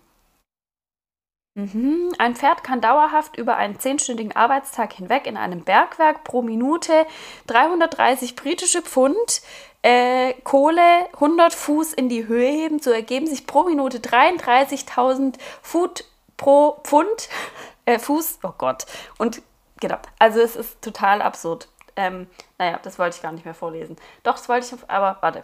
[1.55, 7.07] mhm, ein Pferd kann dauerhaft über einen zehnstündigen Arbeitstag hinweg in einem Bergwerk pro Minute
[7.47, 9.43] 330 britische Pfund
[9.83, 12.79] äh, Kohle 100 Fuß in die Höhe heben.
[12.79, 16.05] So ergeben sich pro Minute 33.000 Foot
[16.37, 17.29] pro Pfund,
[17.85, 18.39] äh, Fuß.
[18.43, 18.87] Oh Gott.
[19.19, 19.43] Und
[19.81, 21.69] genau, also es ist total absurd.
[21.95, 22.27] Ähm,
[22.59, 23.97] naja, das wollte ich gar nicht mehr vorlesen.
[24.23, 25.43] Doch, das wollte ich, aber warte.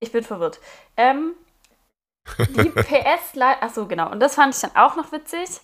[0.00, 0.60] Ich bin verwirrt.
[0.96, 1.34] Ähm,
[2.38, 5.60] die PS-Leistung, achso, genau, und das fand ich dann auch noch witzig.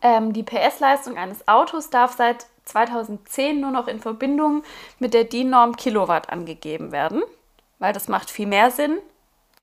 [0.00, 4.62] Ähm, die PS-Leistung eines Autos darf seit 2010 nur noch in Verbindung
[4.98, 7.22] mit der DIN-Norm Kilowatt angegeben werden,
[7.78, 8.98] weil das macht viel mehr Sinn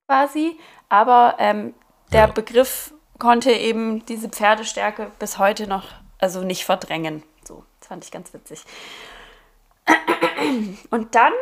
[0.08, 0.58] quasi.
[0.90, 1.74] Aber ähm,
[2.12, 2.32] der ja.
[2.32, 5.86] Begriff konnte eben diese Pferdestärke bis heute noch
[6.20, 7.24] also nicht verdrängen.
[7.48, 8.64] So, das fand ich ganz witzig.
[10.90, 11.34] Und dann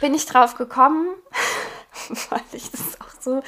[0.00, 1.08] bin ich drauf gekommen,
[2.30, 3.42] weil ich das auch so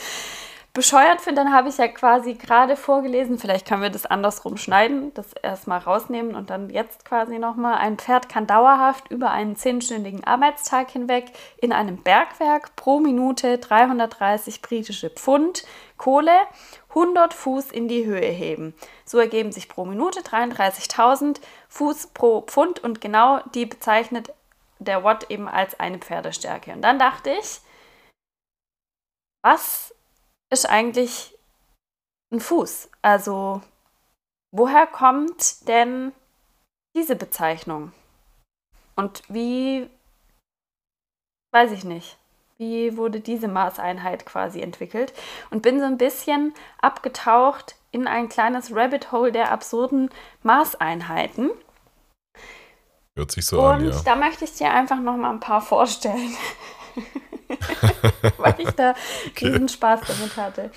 [0.76, 5.12] bescheuert finde, dann habe ich ja quasi gerade vorgelesen, vielleicht können wir das andersrum schneiden,
[5.14, 7.78] das erstmal rausnehmen und dann jetzt quasi nochmal.
[7.78, 14.60] Ein Pferd kann dauerhaft über einen zehnstündigen Arbeitstag hinweg in einem Bergwerk pro Minute 330
[14.60, 15.64] britische Pfund
[15.96, 16.36] Kohle
[16.90, 18.74] 100 Fuß in die Höhe heben.
[19.06, 21.40] So ergeben sich pro Minute 33.000
[21.70, 24.30] Fuß pro Pfund und genau die bezeichnet
[24.78, 26.72] der Watt eben als eine Pferdestärke.
[26.72, 27.60] Und dann dachte ich,
[29.46, 29.94] was
[30.50, 31.32] ist eigentlich
[32.32, 32.90] ein Fuß?
[33.00, 33.62] Also,
[34.50, 36.10] woher kommt denn
[36.96, 37.92] diese Bezeichnung?
[38.96, 39.88] Und wie,
[41.52, 42.18] weiß ich nicht,
[42.58, 45.12] wie wurde diese Maßeinheit quasi entwickelt?
[45.50, 50.10] Und bin so ein bisschen abgetaucht in ein kleines Rabbit Hole der absurden
[50.42, 51.52] Maßeinheiten.
[53.14, 54.02] Hört sich so Und an, ja.
[54.04, 56.34] da möchte ich dir einfach noch mal ein paar vorstellen.
[58.38, 58.94] weil ich da
[59.28, 59.50] okay.
[59.50, 60.70] diesen Spaß damit hatte.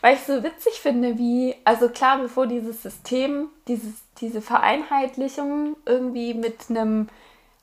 [0.00, 6.34] Weil ich so witzig finde, wie, also klar, bevor dieses System, dieses, diese Vereinheitlichung irgendwie
[6.34, 7.08] mit einem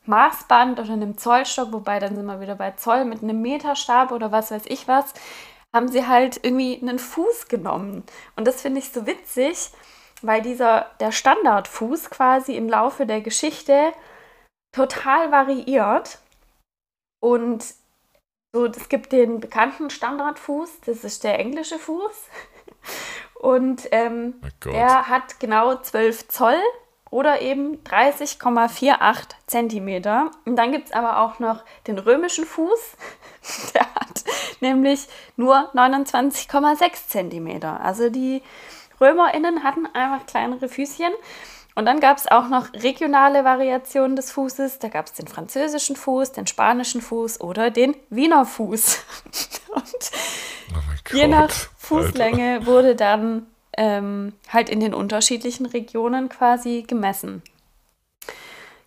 [0.06, 4.32] Maßband oder einem Zollstock, wobei dann sind wir wieder bei Zoll, mit einem Meterstab oder
[4.32, 5.14] was weiß ich was,
[5.74, 8.04] haben sie halt irgendwie einen Fuß genommen.
[8.36, 9.70] Und das finde ich so witzig,
[10.22, 13.94] weil dieser, der Standardfuß quasi im Laufe der Geschichte
[14.72, 16.20] total variiert.
[17.22, 17.66] Und
[18.52, 22.24] so, es gibt den bekannten Standardfuß, das ist der englische Fuß.
[23.36, 26.60] Und ähm, oh der hat genau 12 Zoll
[27.10, 30.32] oder eben 30,48 Zentimeter.
[30.46, 32.98] Und dann gibt es aber auch noch den römischen Fuß.
[33.74, 34.24] Der hat
[34.60, 37.80] nämlich nur 29,6 Zentimeter.
[37.82, 38.44] Also die
[39.00, 41.14] RömerInnen hatten einfach kleinere Füßchen.
[41.80, 44.80] Und dann gab es auch noch regionale Variationen des Fußes.
[44.80, 49.02] Da gab es den französischen Fuß, den spanischen Fuß oder den Wiener Fuß.
[49.70, 50.12] Und
[50.74, 52.66] oh je nach Fußlänge Alter.
[52.66, 57.44] wurde dann ähm, halt in den unterschiedlichen Regionen quasi gemessen.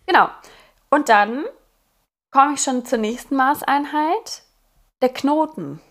[0.05, 0.29] Genau.
[0.91, 1.45] Und dann
[2.29, 4.43] komme ich schon zur nächsten Maßeinheit,
[5.01, 5.81] der Knoten.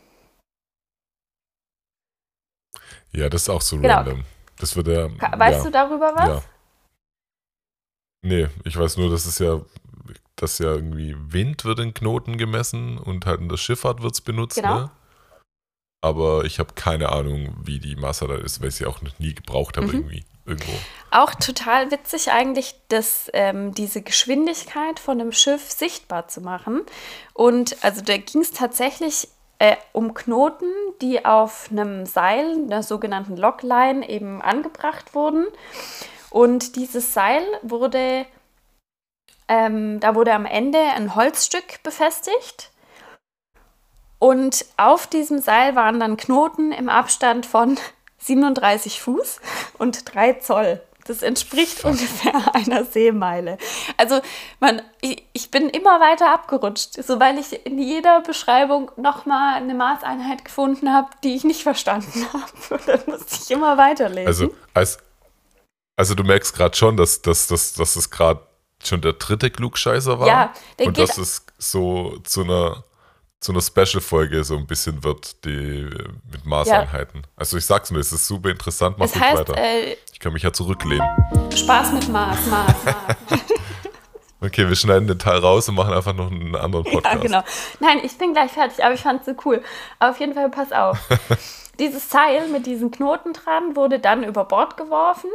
[3.11, 3.93] Ja, das ist auch so genau.
[3.93, 4.25] random.
[4.61, 5.11] Das wird ja.
[5.37, 6.29] Weißt ja, du darüber was?
[6.29, 6.43] Ja.
[8.23, 9.61] Nee, ich weiß nur, dass es ja,
[10.37, 14.21] dass ja irgendwie Wind wird in Knoten gemessen und halt in der Schifffahrt wird es
[14.21, 14.75] benutzt, genau.
[14.75, 14.91] ne?
[16.05, 19.19] Aber ich habe keine Ahnung, wie die Masse da ist, weil ich sie auch noch
[19.21, 19.95] nie gebraucht habe, mhm.
[19.95, 20.25] irgendwie.
[20.45, 20.73] Irgendwo.
[21.13, 26.83] Auch total witzig eigentlich, dass ähm, diese Geschwindigkeit von einem Schiff sichtbar zu machen.
[27.33, 29.29] Und also da ging es tatsächlich
[29.61, 30.67] äh, um Knoten,
[31.01, 35.47] die auf einem Seil, einer sogenannten Logline, eben angebracht wurden.
[36.33, 38.25] Und dieses Seil wurde,
[39.49, 42.71] ähm, da wurde am Ende ein Holzstück befestigt.
[44.19, 47.79] Und auf diesem Seil waren dann Knoten im Abstand von
[48.19, 49.41] 37 Fuß
[49.77, 50.81] und 3 Zoll.
[51.05, 53.59] Das entspricht ungefähr einer Seemeile.
[53.99, 54.21] Also
[54.59, 59.75] man, ich, ich, bin immer weiter abgerutscht, so weil ich in jeder Beschreibung nochmal eine
[59.75, 62.75] Maßeinheit gefunden habe, die ich nicht verstanden habe.
[62.75, 64.29] Und dann musste ich immer weiterlesen.
[64.29, 64.99] Also, als,
[66.03, 68.41] also du merkst gerade schon, dass, dass, dass, dass es gerade
[68.83, 70.27] schon der dritte Klugscheißer war.
[70.27, 72.83] Ja, der Und dass es so zu einer
[73.39, 75.89] zu einer Special-Folge so ein bisschen wird, die
[76.31, 77.23] mit Maßeinheiten.
[77.23, 77.29] Ja.
[77.37, 79.57] Also ich sag's nur, es ist super interessant, mach es heißt, weiter.
[79.57, 81.07] Äh, ich kann mich ja zurücklehnen.
[81.55, 83.41] Spaß mit Maß, Maß, Maß.
[84.41, 87.15] okay, wir schneiden den Teil raus und machen einfach noch einen anderen Podcast.
[87.15, 87.43] Ja, genau.
[87.81, 89.63] Nein, ich bin gleich fertig, aber ich fand's so cool.
[89.99, 90.99] Auf jeden Fall, pass auf.
[91.81, 95.31] Dieses Seil mit diesen Knoten dran wurde dann über Bord geworfen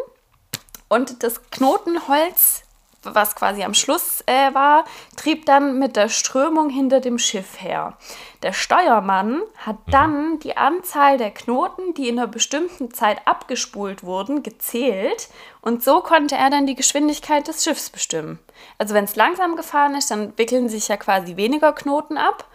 [0.90, 2.64] und das Knotenholz
[3.04, 7.98] was quasi am Schluss äh, war, trieb dann mit der Strömung hinter dem Schiff her.
[8.44, 9.92] Der Steuermann hat mhm.
[9.92, 15.30] dann die Anzahl der Knoten, die in einer bestimmten Zeit abgespult wurden, gezählt
[15.62, 18.40] und so konnte er dann die Geschwindigkeit des Schiffs bestimmen.
[18.78, 22.46] Also wenn es langsam gefahren ist, dann wickeln sich ja quasi weniger Knoten ab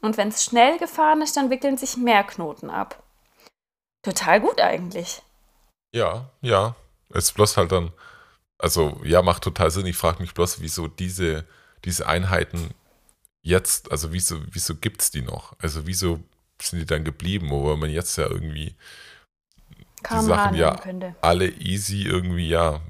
[0.00, 3.02] und wenn es schnell gefahren ist, dann wickeln sich mehr Knoten ab.
[4.02, 5.22] Total gut eigentlich.
[5.92, 6.74] Ja, ja.
[7.10, 7.92] Es bloß halt dann
[8.58, 9.86] also ja, macht total Sinn.
[9.86, 11.44] Ich frage mich bloß, wieso diese,
[11.84, 12.70] diese Einheiten
[13.42, 15.54] jetzt, also wieso, wieso gibt es die noch?
[15.58, 16.20] Also wieso
[16.60, 18.74] sind die dann geblieben, wo man jetzt ja irgendwie
[20.02, 21.14] Kaum die Sachen ja könnte.
[21.20, 22.80] alle easy irgendwie ja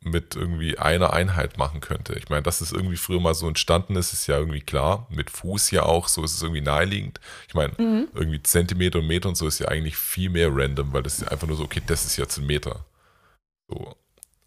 [0.00, 2.12] mit irgendwie einer Einheit machen könnte.
[2.14, 5.08] Ich meine, dass es irgendwie früher mal so entstanden ist, ist ja irgendwie klar.
[5.10, 7.20] Mit Fuß ja auch, so ist es irgendwie naheliegend.
[7.48, 8.08] Ich meine, mhm.
[8.12, 11.28] irgendwie Zentimeter und Meter und so ist ja eigentlich viel mehr random, weil das ist
[11.28, 12.84] einfach nur so, okay, das ist jetzt ein Meter.
[13.74, 13.96] So.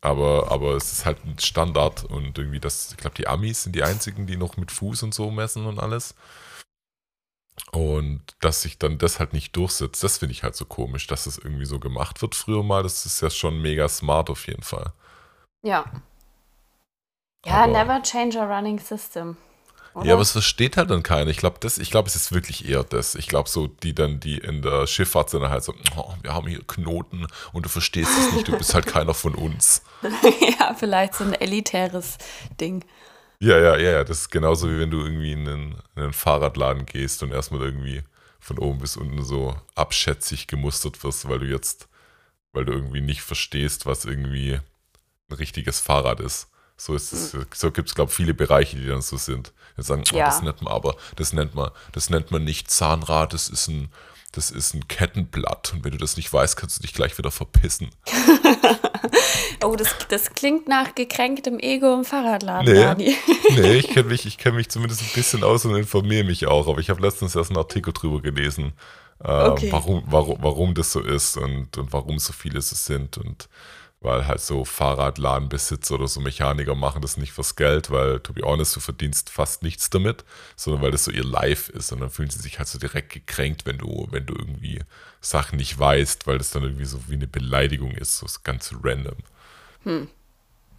[0.01, 3.75] Aber, aber es ist halt ein Standard und irgendwie das, ich glaube, die Amis sind
[3.75, 6.15] die einzigen, die noch mit Fuß und so messen und alles.
[7.71, 11.25] Und dass sich dann das halt nicht durchsetzt, das finde ich halt so komisch, dass
[11.25, 12.83] es das irgendwie so gemacht wird früher mal.
[12.83, 14.93] Das ist ja schon mega smart auf jeden Fall.
[15.63, 15.85] Ja.
[17.45, 19.37] Ja, aber, never change a running system.
[19.97, 20.05] Oder?
[20.05, 21.31] Ja, aber es versteht halt dann keiner.
[21.31, 23.15] Ich glaube, glaub, es ist wirklich eher das.
[23.15, 26.47] Ich glaube, so die dann, die in der Schifffahrt sind, halt so, oh, wir haben
[26.47, 29.81] hier Knoten und du verstehst es nicht, du bist halt keiner von uns.
[30.59, 32.19] ja, vielleicht so ein elitäres
[32.61, 32.85] Ding.
[33.39, 34.03] Ja, ja, ja, ja.
[34.03, 37.61] Das ist genauso wie wenn du irgendwie in einen, in einen Fahrradladen gehst und erstmal
[37.61, 38.03] irgendwie
[38.39, 41.89] von oben bis unten so abschätzig gemustert wirst, weil du jetzt,
[42.53, 44.59] weil du irgendwie nicht verstehst, was irgendwie
[45.29, 46.49] ein richtiges Fahrrad ist.
[46.77, 47.45] So ist es, mhm.
[47.53, 49.51] so gibt es, glaube ich, viele Bereiche, die dann so sind.
[49.75, 50.25] Jetzt sagen, oh, ja.
[50.25, 53.89] das nennt man aber, das nennt man, das nennt man nicht Zahnrad, das ist ein,
[54.31, 55.73] das ist ein Kettenblatt.
[55.73, 57.89] Und wenn du das nicht weißt, kannst du dich gleich wieder verpissen.
[59.63, 63.17] oh, das, das klingt nach gekränktem Ego im Fahrradladen, nee, Dani.
[63.55, 66.67] nee, ich kenne mich, kenn mich zumindest ein bisschen aus und informiere mich auch.
[66.67, 68.73] Aber ich habe letztens erst einen Artikel drüber gelesen,
[69.23, 69.71] äh, okay.
[69.71, 73.17] warum, warum, warum das so ist und, und warum so viele es sind.
[73.17, 73.49] Und
[73.99, 78.43] weil halt so Fahrradladenbesitzer oder so Mechaniker machen das nicht fürs Geld, weil, to be
[78.43, 80.23] honest, du verdienst fast nichts damit,
[80.55, 83.11] sondern weil das so ihr Life ist und dann fühlen sie sich halt so direkt
[83.11, 84.81] gekränkt, wenn du, wenn du irgendwie
[85.19, 89.17] Sachen nicht weißt, weil das dann irgendwie so wie eine Beleidigung ist, so ganz random.
[89.83, 90.09] Hm.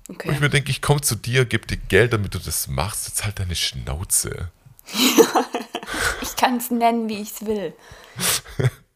[0.08, 0.28] Okay.
[0.28, 3.08] Und ich mir denke, ich komme zu dir, gebe dir Geld, damit du das machst,
[3.08, 4.50] jetzt halt deine Schnauze.
[6.22, 7.74] ich kann es nennen, wie ich es will.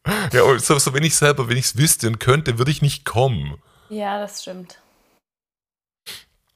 [0.32, 3.04] ja, so, so wenn ich selber, wenn ich es wüsste und könnte, würde ich nicht
[3.04, 3.58] kommen.
[3.92, 4.78] Ja, das stimmt.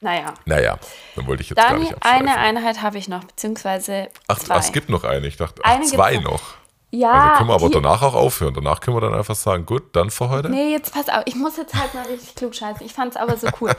[0.00, 0.32] Naja.
[0.46, 0.78] Naja,
[1.14, 4.56] dann wollte ich jetzt dann gar nicht Eine Einheit habe ich noch, beziehungsweise Ach, zwei.
[4.56, 5.26] es gibt noch eine.
[5.26, 6.54] Ich dachte, ach, zwei noch.
[6.90, 8.54] Ja, Also können wir aber danach auch aufhören.
[8.54, 10.48] Danach können wir dann einfach sagen, gut, dann für heute.
[10.48, 11.22] Nee, jetzt pass auf.
[11.26, 12.86] Ich muss jetzt halt mal richtig klug scheißen.
[12.86, 13.72] Ich fand es aber so cool.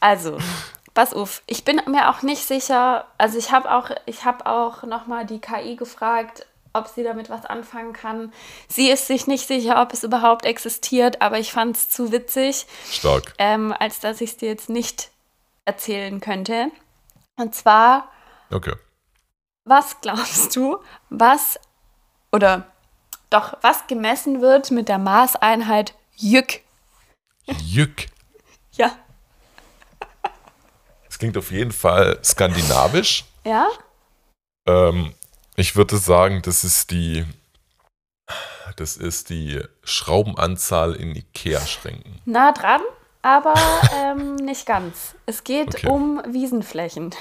[0.00, 0.38] Also,
[0.94, 1.42] pass auf.
[1.46, 3.06] Ich bin mir auch nicht sicher.
[3.18, 6.46] Also, ich habe auch, ich habe auch nochmal die KI gefragt,
[6.78, 8.32] ob sie damit was anfangen kann.
[8.68, 12.66] Sie ist sich nicht sicher, ob es überhaupt existiert, aber ich fand es zu witzig,
[12.90, 13.34] Stark.
[13.38, 15.10] ähm, als dass ich es dir jetzt nicht
[15.64, 16.70] erzählen könnte.
[17.36, 18.08] Und zwar,
[18.50, 18.74] Okay.
[19.64, 20.78] was glaubst du,
[21.10, 21.58] was
[22.32, 22.66] oder
[23.30, 26.60] doch, was gemessen wird mit der Maßeinheit Jück?
[27.62, 28.06] Jück.
[28.72, 28.90] Ja.
[31.06, 33.24] Das klingt auf jeden Fall skandinavisch.
[33.44, 33.68] Ja?
[34.66, 35.14] Ähm,
[35.56, 37.24] ich würde sagen, das ist die.
[38.76, 42.20] Das ist die Schraubenanzahl in IKEA-Schränken.
[42.24, 42.80] Nah dran,
[43.22, 43.54] aber
[43.94, 45.14] ähm, nicht ganz.
[45.24, 45.88] Es geht Okay.
[45.88, 47.14] um Wiesenflächen.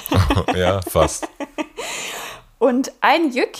[0.54, 1.28] ja, fast.
[2.58, 3.56] Und ein Jück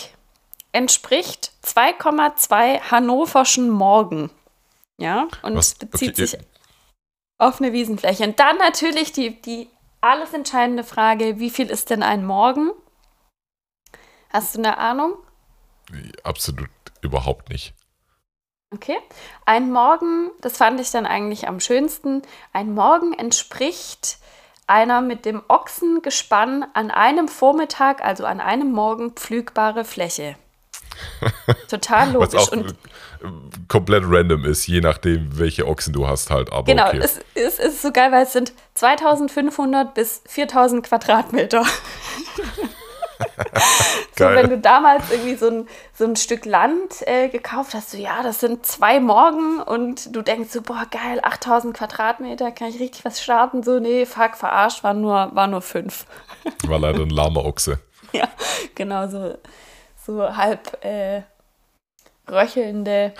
[0.71, 4.31] entspricht 2,2 hannoverschen Morgen.
[4.97, 6.39] Ja, und Was- bezieht okay, sich
[7.37, 8.23] auf eine Wiesenfläche.
[8.23, 9.67] Und dann natürlich die, die
[9.99, 12.71] alles entscheidende Frage, wie viel ist denn ein Morgen?
[14.35, 15.13] Hast du eine Ahnung?
[16.25, 16.67] Absolut
[16.99, 17.73] überhaupt nicht.
[18.73, 18.97] Okay.
[19.45, 22.21] Ein Morgen, das fand ich dann eigentlich am schönsten.
[22.51, 24.17] Ein Morgen entspricht
[24.67, 30.35] einer mit dem Ochsengespann an einem Vormittag, also an einem Morgen pflügbare Fläche.
[31.69, 32.35] Total Was logisch.
[32.35, 32.75] auch Und
[33.69, 36.51] komplett random ist, je nachdem, welche Ochsen du hast halt.
[36.51, 36.99] Aber genau, okay.
[37.01, 41.63] es, es ist so geil, weil es sind 2500 bis 4000 Quadratmeter.
[44.17, 47.97] So, wenn du damals irgendwie so ein, so ein Stück Land äh, gekauft hast, so
[47.97, 52.79] ja, das sind zwei Morgen und du denkst so, boah, geil, 8000 Quadratmeter, kann ich
[52.79, 53.61] richtig was starten?
[53.61, 56.05] So, nee, fuck, verarscht, waren nur, war nur fünf.
[56.65, 57.79] War leider ein lahmer Ochse.
[58.13, 58.29] ja,
[58.73, 59.37] genau, so,
[60.05, 61.23] so halb äh,
[62.29, 63.13] röchelnde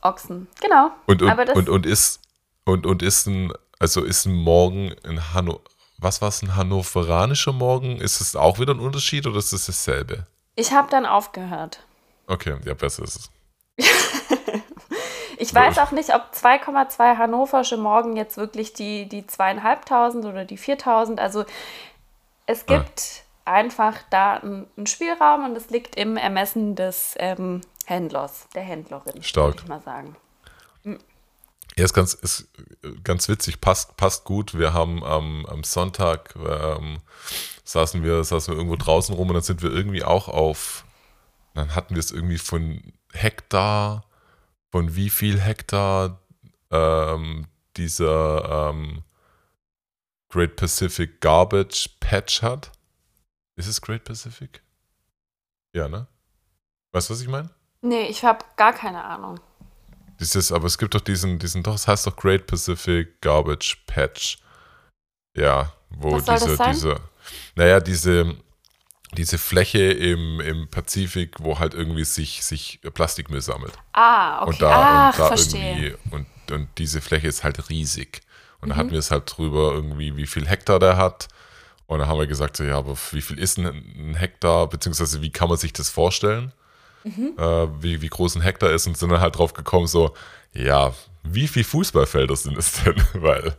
[0.00, 0.48] Ochsen.
[0.62, 0.90] Genau.
[1.06, 2.20] Und, und, und, und ist
[2.64, 5.60] und, und ist ein, also ist ein Morgen in Hanno.
[6.00, 7.98] Was war es, ein hannoveranischer Morgen?
[8.00, 10.26] Ist es auch wieder ein Unterschied oder ist es dasselbe?
[10.56, 11.80] ich habe dann aufgehört.
[12.26, 13.30] Okay, ja, besser ist es.
[15.42, 20.58] Ich weiß auch nicht, ob 2,2 hannoversche Morgen jetzt wirklich die, die zweieinhalbtausend oder die
[20.58, 21.18] 4000.
[21.18, 21.46] Also
[22.44, 22.76] es Ah.
[22.76, 29.22] gibt einfach da einen, Spielraum und es liegt im Ermessen des ähm, Händlers, der Händlerin,
[29.22, 29.46] Stark.
[29.54, 30.14] würde ich mal sagen.
[30.84, 32.46] Ja, ist ganz, ist
[33.04, 34.58] ganz witzig, passt, passt gut.
[34.58, 37.00] Wir haben am, am Sonntag ähm,
[37.64, 40.84] saßen, wir, saßen wir irgendwo draußen rum und dann sind wir irgendwie auch auf,
[41.54, 44.04] dann hatten wir es irgendwie von Hektar,
[44.70, 46.20] von wie viel Hektar
[46.70, 49.02] ähm, dieser ähm,
[50.28, 52.70] Great Pacific Garbage Patch hat.
[53.56, 54.62] Ist es Great Pacific?
[55.72, 56.06] Ja, ne?
[56.92, 57.50] Weißt du, was ich meine?
[57.82, 59.40] Nee, ich habe gar keine Ahnung.
[60.20, 64.38] Dieses, aber es gibt doch diesen, diesen, doch, es heißt doch Great Pacific Garbage Patch.
[65.36, 67.00] Ja, wo Was diese, diese,
[67.54, 68.36] naja, diese,
[69.16, 73.72] diese Fläche im, im Pazifik, wo halt irgendwie sich, sich Plastikmüll sammelt.
[73.92, 74.50] Ah, okay.
[74.50, 74.70] Und da,
[75.08, 75.76] Ach, und da verstehe.
[75.88, 78.20] irgendwie, und, und diese Fläche ist halt riesig.
[78.60, 78.78] Und da Mhm.
[78.78, 81.28] hatten wir es halt drüber, irgendwie, wie viel Hektar der hat.
[81.86, 85.22] Und dann haben wir gesagt, so, ja, aber wie viel ist ein, ein Hektar, beziehungsweise
[85.22, 86.52] wie kann man sich das vorstellen?
[87.04, 87.34] Mhm.
[87.38, 90.14] Äh, wie, wie groß ein Hektar ist und sind dann halt drauf gekommen, so,
[90.52, 92.96] ja, wie viel Fußballfelder sind es denn?
[93.14, 93.56] Weil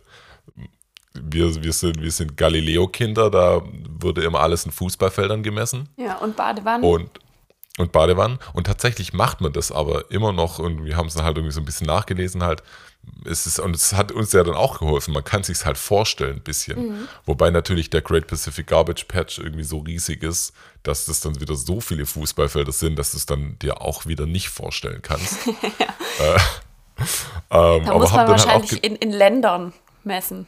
[1.14, 3.62] wir, wir sind, wir sind Galileo-Kinder, da
[4.00, 6.84] wurde immer alles in Fußballfeldern gemessen Ja, und Badewannen.
[6.84, 7.10] und,
[7.78, 8.40] und Badewannen.
[8.54, 11.54] Und tatsächlich macht man das aber immer noch und wir haben es dann halt irgendwie
[11.54, 12.64] so ein bisschen nachgelesen halt.
[13.26, 15.14] Es ist, und es hat uns ja dann auch geholfen.
[15.14, 17.08] Man kann sich halt vorstellen ein bisschen.
[17.26, 21.56] Wobei natürlich der Great Pacific Garbage Patch irgendwie so riesig ist, dass das dann wieder
[21.56, 25.48] so viele Fußballfelder sind, dass du es dann dir auch wieder nicht vorstellen kannst.
[26.20, 26.38] äh,
[27.52, 30.48] ähm, da aber muss man halt auch wahrscheinlich ge- in, in Ländern messen.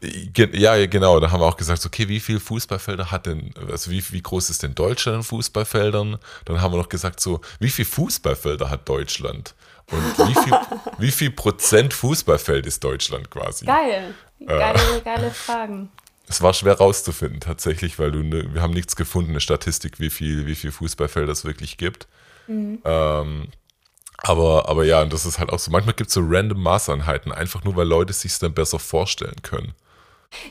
[0.00, 1.18] Ja, ja, genau.
[1.18, 4.48] Da haben wir auch gesagt, okay, wie viele Fußballfelder hat denn, also wie, wie groß
[4.50, 6.18] ist denn Deutschland in Fußballfeldern?
[6.44, 9.54] Dann haben wir noch gesagt, so, wie viele Fußballfelder hat Deutschland?
[9.90, 10.58] Und wie viel,
[10.98, 13.64] wie viel Prozent Fußballfeld ist Deutschland quasi?
[13.64, 14.14] Geil.
[14.40, 14.46] Äh.
[14.46, 15.90] Geile, geile Fragen.
[16.28, 20.10] Es war schwer rauszufinden tatsächlich, weil du ne, wir haben nichts gefunden, eine Statistik, wie
[20.10, 22.06] viel, wie viel Fußballfelder es wirklich gibt.
[22.48, 23.48] Ähm,
[24.18, 27.32] aber, aber ja, und das ist halt auch so, manchmal gibt es so random Maßeinheiten,
[27.32, 29.74] einfach nur, weil Leute sich dann besser vorstellen können.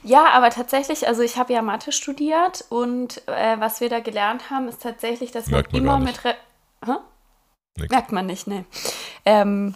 [0.03, 4.49] Ja, aber tatsächlich, also ich habe ja Mathe studiert und äh, was wir da gelernt
[4.49, 6.25] haben, ist tatsächlich, dass Merkt man man immer mit.
[6.25, 6.35] Re
[6.83, 6.93] Hä?
[7.77, 7.89] Nix.
[7.89, 8.65] Merkt man nicht, ne.
[9.25, 9.75] Ähm,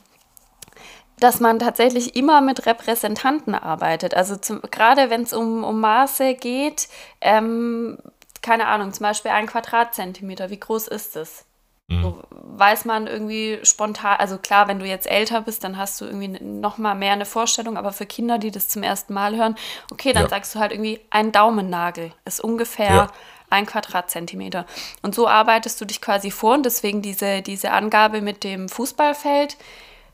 [1.19, 4.15] dass man tatsächlich immer mit Repräsentanten arbeitet.
[4.15, 6.87] Also zum, gerade wenn es um, um Maße geht,
[7.21, 7.99] ähm,
[8.41, 11.45] keine Ahnung, zum Beispiel ein Quadratzentimeter, wie groß ist es?
[11.89, 12.01] Mhm.
[12.01, 16.05] So weiß man irgendwie spontan, also klar, wenn du jetzt älter bist, dann hast du
[16.05, 19.55] irgendwie noch mal mehr eine Vorstellung, aber für Kinder, die das zum ersten Mal hören,
[19.91, 20.29] okay, dann Ja.
[20.29, 23.11] sagst du halt irgendwie ein Daumennagel ist ungefähr Ja.
[23.51, 24.65] Ein Quadratzentimeter.
[25.01, 29.57] Und so arbeitest du dich quasi vor und deswegen diese, diese Angabe mit dem Fußballfeld,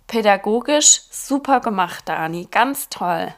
[0.08, 3.34] pädagogisch super gemacht, Dani, ganz toll.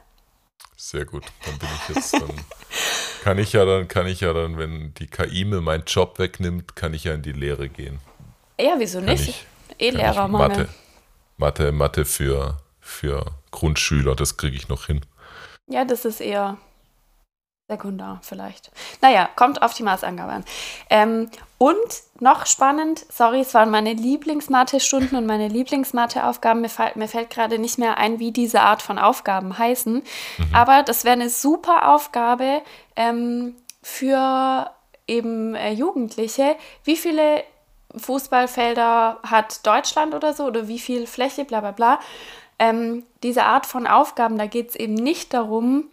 [0.77, 1.25] Sehr gut.
[1.45, 2.29] Dann bin ich jetzt dann.
[3.23, 6.77] Kann ich ja dann, kann ich ja dann, wenn die KI mir meinen Job wegnimmt,
[6.77, 7.99] kann ich ja in die Lehre gehen.
[8.57, 9.45] Ja, wieso Kann nicht?
[9.77, 10.47] eh ich Lehrermangel.
[10.47, 10.69] Mathe,
[11.35, 15.01] Mathe, Mathe für, für Grundschüler, das kriege ich noch hin.
[15.67, 16.57] Ja, das ist eher
[17.69, 18.71] sekundar vielleicht.
[19.01, 20.45] Naja, kommt auf die Maßangabe an.
[20.89, 21.77] Ähm, und
[22.19, 26.61] noch spannend, sorry, es waren meine Lieblingsmathe-Stunden und meine Lieblingsmathe-Aufgaben.
[26.61, 30.01] Mir, mir fällt gerade nicht mehr ein, wie diese Art von Aufgaben heißen.
[30.51, 32.61] Aber das wäre eine super Aufgabe
[32.95, 34.71] ähm, für
[35.07, 36.55] eben äh, Jugendliche.
[36.83, 37.43] Wie viele
[37.95, 40.45] Fußballfelder hat Deutschland oder so?
[40.45, 41.99] Oder wie viel Fläche, bla bla bla.
[42.57, 45.85] Ähm, diese Art von Aufgaben, da geht es eben nicht darum,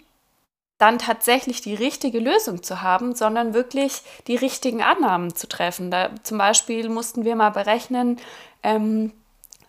[0.79, 5.91] dann tatsächlich die richtige Lösung zu haben, sondern wirklich die richtigen Annahmen zu treffen.
[5.91, 8.19] Da, zum Beispiel mussten wir mal berechnen,
[8.63, 9.13] ähm,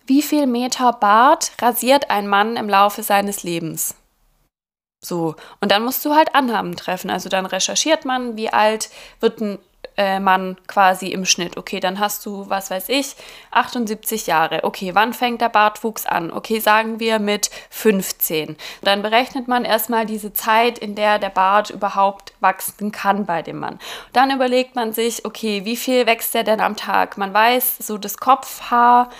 [0.06, 3.94] wie viel Meter Bart rasiert ein Mann im Laufe seines Lebens.
[5.04, 7.10] So, und dann musst du halt Annahmen treffen.
[7.10, 8.90] Also dann recherchiert man, wie alt
[9.20, 9.58] wird ein
[9.98, 11.56] äh, Mann quasi im Schnitt.
[11.56, 13.16] Okay, dann hast du, was weiß ich,
[13.50, 14.60] 78 Jahre.
[14.62, 16.32] Okay, wann fängt der Bartwuchs an?
[16.32, 18.56] Okay, sagen wir mit 15.
[18.82, 23.58] Dann berechnet man erstmal diese Zeit, in der der Bart überhaupt wachsen kann bei dem
[23.58, 23.80] Mann.
[24.12, 27.18] Dann überlegt man sich, okay, wie viel wächst der denn am Tag?
[27.18, 29.10] Man weiß, so das Kopfhaar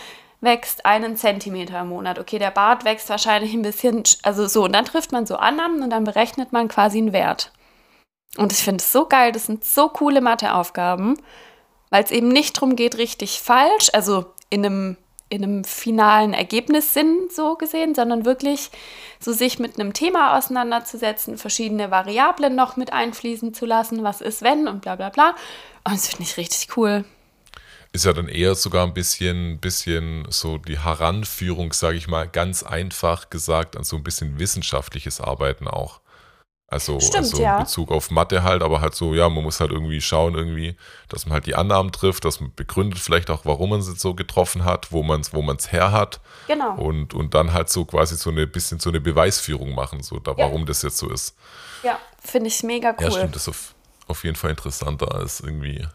[0.41, 2.21] wächst einen Zentimeter im Monat.
[2.21, 4.65] Okay, der Bart wächst wahrscheinlich ein bisschen, also so.
[4.65, 7.51] Und dann trifft man so Annahmen und dann berechnet man quasi einen Wert.
[8.37, 11.19] Und ich finde es so geil, das sind so coole Matheaufgaben,
[11.91, 14.97] weil es eben nicht darum geht, richtig falsch, also in einem,
[15.29, 18.71] in einem finalen Ergebnissinn so gesehen, sondern wirklich
[19.19, 24.43] so sich mit einem Thema auseinanderzusetzen, verschiedene Variablen noch mit einfließen zu lassen, was ist
[24.43, 25.31] wenn und bla bla bla.
[25.85, 27.05] Und das finde ich richtig cool.
[27.93, 32.63] Ist ja dann eher sogar ein bisschen, bisschen so die Heranführung, sage ich mal, ganz
[32.63, 36.01] einfach gesagt, an so ein bisschen wissenschaftliches Arbeiten auch.
[36.71, 37.59] Also, Stimmt, also in ja.
[37.61, 40.77] Bezug auf Mathe halt, aber halt so, ja, man muss halt irgendwie schauen, irgendwie,
[41.09, 44.13] dass man halt die Annahmen trifft, dass man begründet vielleicht auch, warum man es so
[44.15, 46.75] getroffen hat, wo man es wo man's her hat Genau.
[46.75, 50.33] und, und dann halt so quasi so eine bisschen so eine Beweisführung machen, so da,
[50.33, 50.39] Ja.
[50.39, 51.35] warum das jetzt so ist.
[51.83, 53.05] Ja, finde ich mega cool.
[53.05, 53.75] Ja, stimmt, das ist auf,
[54.07, 55.87] auf jeden Fall interessanter als irgendwie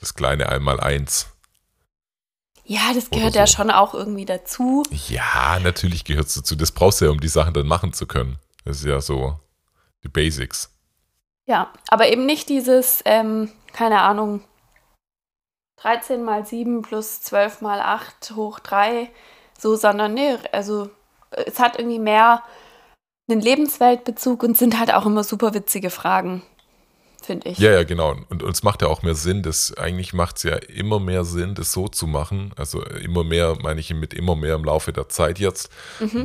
[0.00, 1.28] das kleine Einmaleins.
[2.64, 3.54] Ja, das gehört ja so.
[3.56, 4.82] schon auch irgendwie dazu.
[5.08, 6.56] Ja, natürlich gehört es dazu.
[6.56, 8.36] Das brauchst du ja, um die Sachen dann machen zu können.
[8.64, 9.38] Das ist ja so
[10.04, 10.74] die Basics.
[11.46, 14.42] Ja, aber eben nicht dieses, ähm, keine Ahnung,
[15.80, 19.10] 13 mal 7 plus 12 mal 8 hoch 3,
[19.58, 20.90] so, sondern nee, also
[21.30, 22.42] es hat irgendwie mehr
[23.28, 26.42] einen Lebensweltbezug und sind halt auch immer super witzige Fragen,
[27.22, 27.58] finde ich.
[27.58, 28.16] Ja, ja, genau.
[28.30, 29.42] Und uns macht ja auch mehr Sinn.
[29.42, 32.52] Das, eigentlich macht es ja immer mehr Sinn, das so zu machen.
[32.56, 35.70] Also immer mehr, meine ich mit immer mehr im Laufe der Zeit jetzt.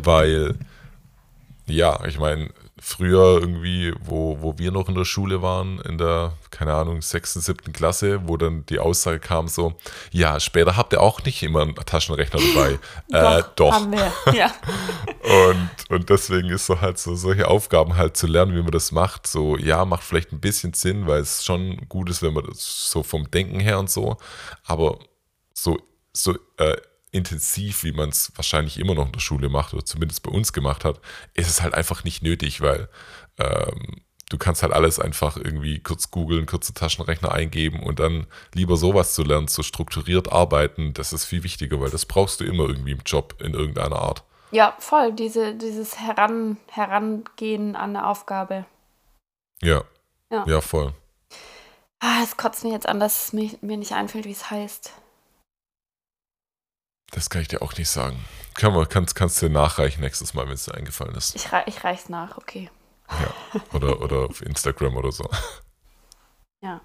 [0.06, 0.58] Weil,
[1.66, 2.50] ja, ich meine,
[2.86, 7.40] früher irgendwie, wo, wo wir noch in der Schule waren, in der, keine Ahnung, sechsten,
[7.40, 9.76] siebten Klasse, wo dann die Aussage kam so,
[10.12, 12.80] ja, später habt ihr auch nicht immer einen Taschenrechner dabei.
[13.40, 13.72] äh, doch.
[13.72, 14.12] Haben wir.
[14.34, 14.52] Ja.
[15.50, 18.92] Und, und deswegen ist so halt so solche Aufgaben halt zu lernen, wie man das
[18.92, 19.28] macht.
[19.28, 22.90] So, ja, macht vielleicht ein bisschen Sinn, weil es schon gut ist, wenn man das
[22.92, 24.18] so vom Denken her und so,
[24.66, 25.00] aber
[25.54, 25.78] so,
[26.12, 26.76] so äh,
[27.14, 30.52] intensiv, wie man es wahrscheinlich immer noch in der Schule macht oder zumindest bei uns
[30.54, 31.00] gemacht hat,
[31.34, 32.90] ist es halt einfach nicht nötig, weil
[33.38, 38.78] ähm, du kannst halt alles einfach irgendwie kurz googeln, kurze Taschenrechner eingeben und dann lieber
[38.78, 42.68] sowas zu lernen, so strukturiert arbeiten, das ist viel wichtiger, weil das brauchst du immer
[42.68, 44.24] irgendwie im Job in irgendeiner Art.
[44.52, 48.66] ja, voll, diese, dieses Heran, Herangehen an eine Aufgabe.
[49.62, 49.84] Ja.
[50.32, 50.46] Ja.
[50.48, 50.94] Ja, voll.
[52.00, 54.92] Ah, es kotzt mir jetzt an, dass es mir, mir nicht einfällt, wie es heißt.
[57.14, 58.26] Das kann ich dir auch nicht sagen.
[58.56, 61.36] Kann man, kannst, kannst du dir nachreichen nächstes Mal, wenn es dir eingefallen ist.
[61.36, 62.70] Ich, rei ich reich's nach, okay.
[63.10, 63.62] Ja.
[63.74, 65.30] Oder, oder auf Instagram oder so.
[66.62, 66.82] Ja.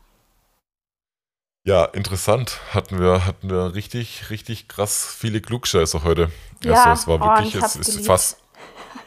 [1.64, 2.60] Ja, interessant.
[2.72, 6.32] Hatten wir, hatten wir richtig, richtig krass viele Klugscheißer heute.
[6.64, 8.06] Ja, also es war oh, wirklich, ich es ist geliebt.
[8.06, 8.38] fast,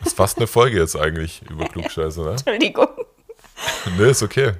[0.06, 2.32] ist fast eine Folge jetzt eigentlich über Klugscheißer, ne?
[2.32, 2.88] Entschuldigung.
[3.96, 4.54] Nee, ist okay.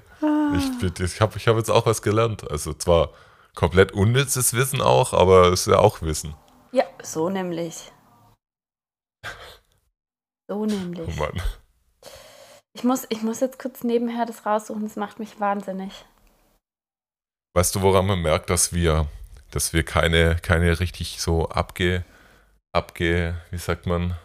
[0.56, 2.50] Ich, ich habe ich hab jetzt auch was gelernt.
[2.52, 3.10] Also zwar
[3.56, 6.36] komplett unnützes Wissen auch, aber es ist ja auch Wissen.
[6.72, 7.92] Ja, so nämlich.
[10.48, 11.16] So Oh nämlich.
[11.18, 11.42] Mann.
[12.74, 16.06] Ich muss, ich muss jetzt kurz nebenher das raussuchen, das macht mich wahnsinnig.
[17.54, 19.08] Weißt du, woran man merkt, dass wir,
[19.52, 22.06] dass wir keine, keine richtig so abge,
[22.74, 24.18] abge, wie sagt man?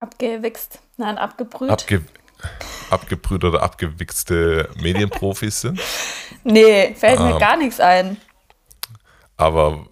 [0.00, 0.78] Abgewichst.
[0.96, 1.70] Nein, abgebrüht.
[1.70, 2.04] Abge,
[2.90, 5.80] abgebrüht oder abgewichste Medienprofis sind.
[6.42, 7.38] Nee, fällt mir Ähm.
[7.38, 8.20] gar nichts ein.
[9.36, 9.86] Aber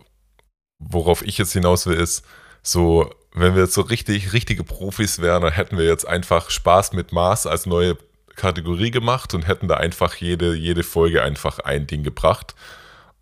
[0.89, 2.25] worauf ich jetzt hinaus will, ist
[2.63, 6.93] so, wenn wir jetzt so richtig, richtige Profis wären, dann hätten wir jetzt einfach Spaß
[6.93, 7.97] mit Maß als neue
[8.37, 12.55] Kategorie gemacht und hätten da einfach jede, jede Folge einfach ein Ding gebracht.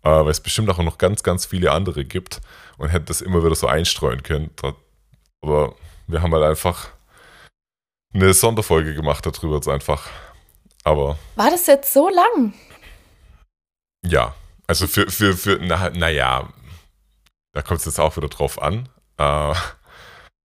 [0.03, 2.41] Äh, weil es bestimmt auch noch ganz, ganz viele andere gibt
[2.77, 4.49] und hätten das immer wieder so einstreuen können.
[5.41, 5.75] Aber
[6.07, 6.89] wir haben halt einfach
[8.13, 10.09] eine Sonderfolge gemacht darüber jetzt einfach.
[10.83, 12.53] Aber War das jetzt so lang?
[14.03, 14.33] Ja,
[14.65, 16.49] also für, für, für na, naja,
[17.53, 18.89] da kommt es jetzt auch wieder drauf an.
[19.17, 19.53] Äh,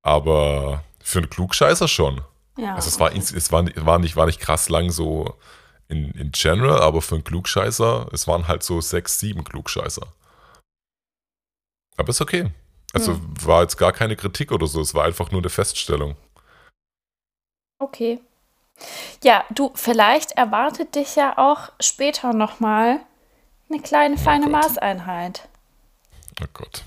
[0.03, 2.21] aber für einen Klugscheißer schon.
[2.57, 2.75] Ja.
[2.75, 5.35] Also es war, es war, nicht- war, nicht, war nicht krass lang so
[5.87, 10.05] in, in general, aber für einen Klugscheißer, es waren halt so sechs, sieben Klugscheißer.
[11.97, 12.51] Aber ist okay.
[12.93, 13.33] Also Hm.
[13.45, 16.15] war jetzt gar keine Kritik oder so, es war einfach nur eine Feststellung.
[17.79, 18.19] Okay.
[19.23, 22.99] Ja, du, vielleicht erwartet dich ja auch später nochmal
[23.69, 24.51] eine kleine feine Gott.
[24.53, 25.47] Maßeinheit.
[26.41, 26.83] Oh Gott.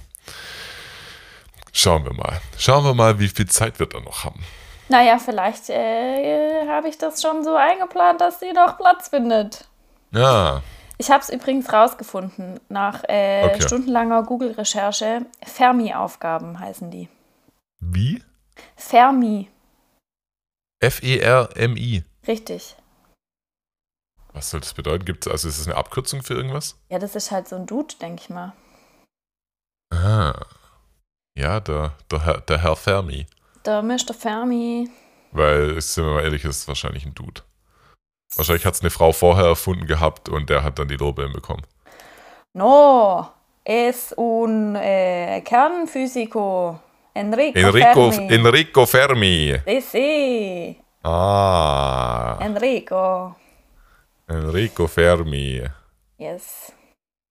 [1.72, 2.41] Schauen wir mal.
[2.59, 4.43] Schauen wir mal, wie viel Zeit wir da noch haben.
[4.89, 9.68] Naja, vielleicht äh, habe ich das schon so eingeplant, dass sie noch Platz findet.
[10.12, 10.62] Ja,
[10.97, 13.62] Ich habe es übrigens rausgefunden nach äh, Okay.
[13.62, 15.26] stundenlanger Google-Recherche.
[15.45, 17.09] Fermi-Aufgaben heißen die.
[17.81, 18.22] wie?
[18.76, 19.49] Fermi,
[20.81, 22.03] F-E-R-M-I.
[22.26, 22.74] richtig.
[24.33, 25.05] Was soll das bedeuten?
[25.05, 26.76] Gibt's, also ist das eine Abkürzung für irgendwas?
[26.89, 28.53] Ja, das ist halt so ein Dude, denke ich mal.
[29.91, 30.34] Ah.
[31.36, 33.26] Ja, der, der, Herr, der Herr Fermi.
[33.64, 34.12] Der Mr.
[34.18, 34.91] Fermi.
[35.32, 37.43] Weil, sind wir mal ehrlich, ist wahrscheinlich ein Dude.
[38.36, 41.62] Wahrscheinlich hat es eine Frau vorher erfunden gehabt und der hat dann die Lorbeeren bekommen.
[42.55, 43.28] No,
[43.64, 46.80] es un eh, Kernfisico.
[47.14, 48.34] Enrico, Enrico, Fermi.
[48.34, 49.61] Enrico Fermi.
[49.66, 53.36] Sì, sì, Ah, Enrico.
[54.26, 55.62] Enrico Fermi.
[56.18, 56.72] Yes.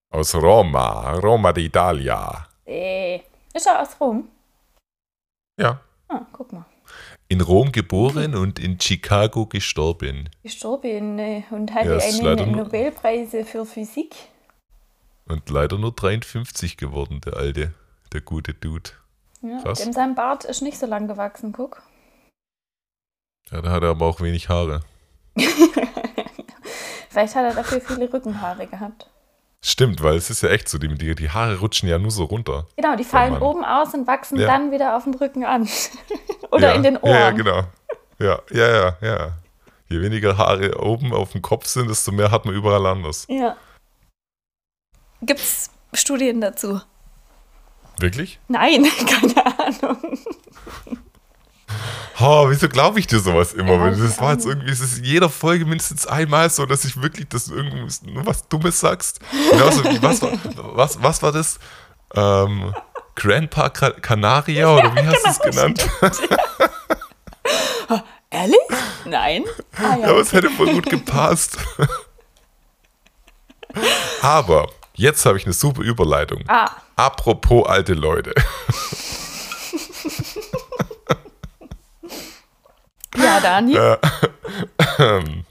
[0.10, 2.48] Aus Roma, Roma d'Italia.
[2.66, 3.22] Sì.
[3.54, 4.30] Ist er aus Rom?
[5.60, 5.82] Ja.
[6.08, 6.66] Ah, guck mal.
[7.28, 10.30] In Rom geboren und in Chicago gestorben.
[10.44, 14.16] Gestorben äh, und hatte Ja, einen Nobelpreise für Physik.
[15.28, 17.74] Und leider nur 53 geworden, der alte,
[18.14, 18.92] der gute Dude.
[19.42, 19.80] Ja, Krass.
[19.84, 21.82] dem sein Bart ist nicht so lang gewachsen, guck.
[23.52, 24.82] Ja, da hat er aber auch wenig Haare.
[27.10, 29.10] Vielleicht hat er dafür viele Rückenhaare gehabt.
[29.64, 32.24] Stimmt, weil es ist ja echt so, die, die, die Haare rutschen ja nur so
[32.26, 32.68] runter.
[32.76, 33.42] Genau, die fallen Mann.
[33.42, 34.48] oben aus und wachsen Ja.
[34.48, 35.68] dann wieder auf dem Rücken an.
[36.52, 37.12] Oder ja, in den Ohren.
[37.14, 37.64] Ja, ja, genau.
[38.20, 39.32] Ja, ja, ja, ja.
[39.90, 43.26] Je weniger Haare oben auf dem Kopf sind, desto mehr hat man überall anders.
[43.30, 43.56] Ja.
[45.22, 46.82] Gibt's Studien dazu?
[48.00, 48.40] Wirklich?
[48.48, 50.20] Nein, keine Ahnung.
[52.20, 53.74] Oh, wieso glaube ich dir sowas immer?
[53.74, 57.02] Ja, das war jetzt irgendwie, es ist in jeder Folge mindestens einmal so, dass ich
[57.02, 59.20] wirklich das irgendwie nur was Dummes sagst.
[59.52, 60.32] Genauso wie, was war,
[60.76, 61.60] was, was war das?
[62.16, 62.74] Ähm,
[63.16, 65.90] Grandpa Ca- Canaria oder wie hast du es genau, genannt?
[68.30, 68.60] Ehrlich?
[69.06, 69.44] Nein?
[69.78, 71.58] Ah, Ja, aber es hätte voll gut gepasst.
[74.22, 76.44] Aber jetzt habe ich eine super Überleitung.
[76.48, 78.34] Ah, Apropos alte Leute.
[83.18, 83.74] Ja, Dani.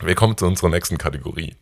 [0.00, 1.54] Wir kommen zu unserer nächsten Kategorie.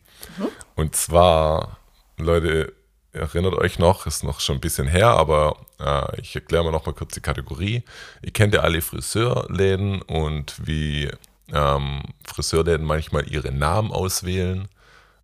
[0.75, 1.77] Und zwar,
[2.17, 2.73] Leute,
[3.13, 6.85] erinnert euch noch, ist noch schon ein bisschen her, aber äh, ich erkläre mal noch
[6.85, 7.83] mal kurz die Kategorie.
[8.21, 11.09] Ihr kennt ja alle Friseurläden und wie
[11.51, 14.69] ähm, Friseurläden manchmal ihre Namen auswählen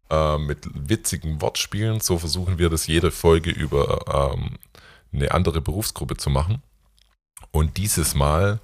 [0.09, 2.01] äh, mit witzigen Wortspielen.
[2.01, 4.57] So versuchen wir das jede Folge über ähm,
[5.13, 6.61] eine andere Berufsgruppe zu machen.
[7.51, 8.59] Und dieses Mal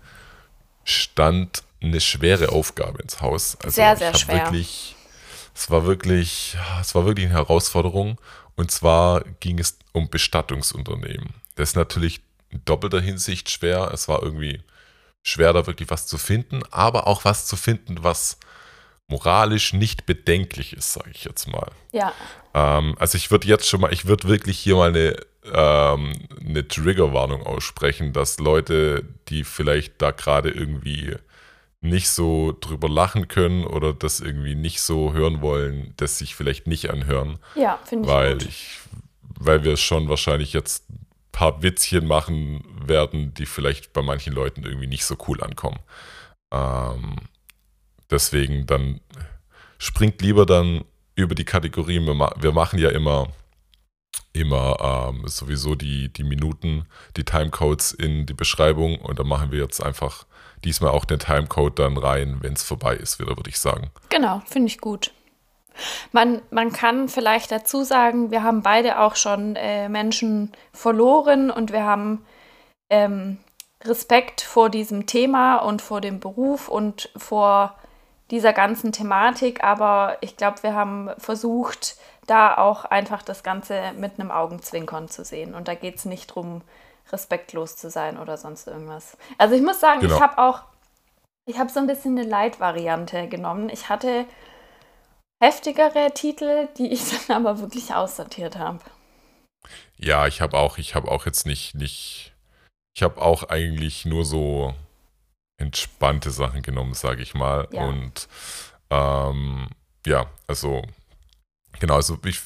[0.83, 3.57] stand eine schwere Aufgabe ins Haus.
[3.61, 4.45] Also Sehr, sehr schwer.
[4.45, 4.95] Wirklich,
[5.53, 8.19] es war wirklich, es war wirklich eine Herausforderung.
[8.55, 11.33] Und zwar ging es um Bestattungsunternehmen.
[11.55, 13.91] Das ist natürlich in doppelter Hinsicht schwer.
[13.93, 14.61] Es war irgendwie
[15.23, 18.37] schwer, da wirklich was zu finden, aber auch was zu finden, was
[19.07, 21.71] moralisch nicht bedenklich ist, sage ich jetzt mal.
[21.91, 22.13] Ja,
[22.53, 25.15] Ähm, also ich würde jetzt schon mal, ich würde wirklich hier mal eine,
[25.51, 31.15] ähm, eine Triggerwarnung aussprechen, dass Leute, die vielleicht da gerade irgendwie
[31.81, 36.65] nicht so drüber lachen können oder das irgendwie nicht so hören wollen, das sich vielleicht
[36.65, 38.43] nicht anhören, ja, finde ich weil gut.
[38.43, 38.79] ich,
[39.37, 44.63] weil wir schon wahrscheinlich jetzt ein paar Witzchen machen werden, die vielleicht bei manchen Leuten
[44.63, 45.79] irgendwie nicht so cool ankommen.
[46.51, 47.17] Ähm,
[48.09, 49.01] deswegen dann
[49.77, 50.85] springt lieber dann
[51.15, 52.05] über die Kategorien.
[52.05, 53.27] Wir, ma wir machen ja immer,
[54.33, 59.59] immer ähm, sowieso die, die Minuten, die Timecodes in die Beschreibung und dann machen wir
[59.59, 60.25] jetzt einfach
[60.63, 63.91] diesmal auch den Timecode dann rein, wenn es vorbei ist, wieder, würde ich sagen.
[64.09, 65.11] Genau, finde ich gut.
[66.11, 71.71] Man, man kann vielleicht dazu sagen, wir haben beide auch schon äh, Menschen verloren und
[71.71, 72.25] wir haben
[72.89, 73.37] ähm,
[73.83, 77.75] Respekt vor diesem Thema und vor dem Beruf und vor
[78.31, 81.97] dieser ganzen Thematik, aber ich glaube, wir haben versucht,
[82.27, 85.53] da auch einfach das Ganze mit einem Augenzwinkern zu sehen.
[85.53, 86.61] Und da geht es nicht darum,
[87.11, 89.17] respektlos zu sein oder sonst irgendwas.
[89.37, 90.15] Also ich muss sagen, genau.
[90.15, 90.63] ich habe auch,
[91.45, 93.69] ich habe so ein bisschen eine Light-Variante genommen.
[93.69, 94.25] Ich hatte
[95.41, 98.79] heftigere Titel, die ich dann aber wirklich aussortiert habe.
[99.97, 102.33] Ja, ich habe auch, ich habe auch jetzt nicht, nicht,
[102.95, 104.73] ich habe auch eigentlich nur so
[105.57, 107.67] entspannte Sachen genommen, sage ich mal.
[107.71, 107.85] Ja.
[107.85, 108.27] Und
[108.89, 109.69] ähm,
[110.05, 110.81] ja, also
[111.83, 112.39] genau, also ich,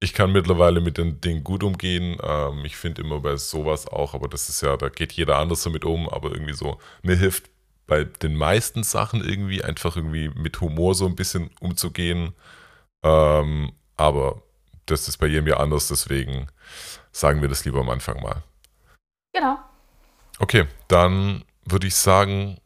[0.00, 2.18] ich kann mittlerweile mit den Dingen gut umgehen.
[2.20, 5.62] Ähm, ich finde immer bei sowas auch, aber das ist ja, da geht jeder anders
[5.62, 7.48] damit um, aber irgendwie so, mir hilft
[7.86, 12.34] bei den meisten Sachen irgendwie einfach irgendwie mit Humor so ein bisschen umzugehen.
[13.04, 14.42] Ähm, aber
[14.86, 16.48] das ist bei jedem ja anders, deswegen
[17.12, 18.42] sagen wir das lieber am Anfang mal.
[19.32, 19.58] Genau.
[20.40, 22.58] Okay, dann würde ich sagen,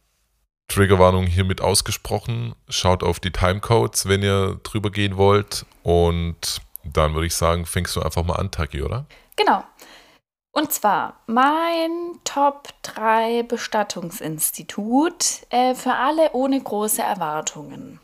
[0.68, 2.54] Triggerwarnung hiermit ausgesprochen.
[2.68, 5.66] Schaut auf die Timecodes, wenn ihr drüber gehen wollt.
[5.82, 9.06] Und dann würde ich sagen, fängst du einfach mal an, Taki, oder?
[9.36, 9.64] Genau.
[10.52, 11.90] Und zwar mein
[12.24, 18.00] Top 3 Bestattungsinstitut äh, für alle ohne große Erwartungen.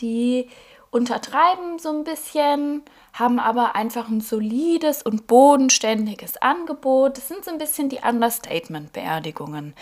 [0.00, 0.50] Die
[0.94, 2.82] untertreiben so ein bisschen,
[3.12, 7.16] haben aber einfach ein solides und bodenständiges Angebot.
[7.16, 9.74] Das sind so ein bisschen die Understatement-Beerdigungen.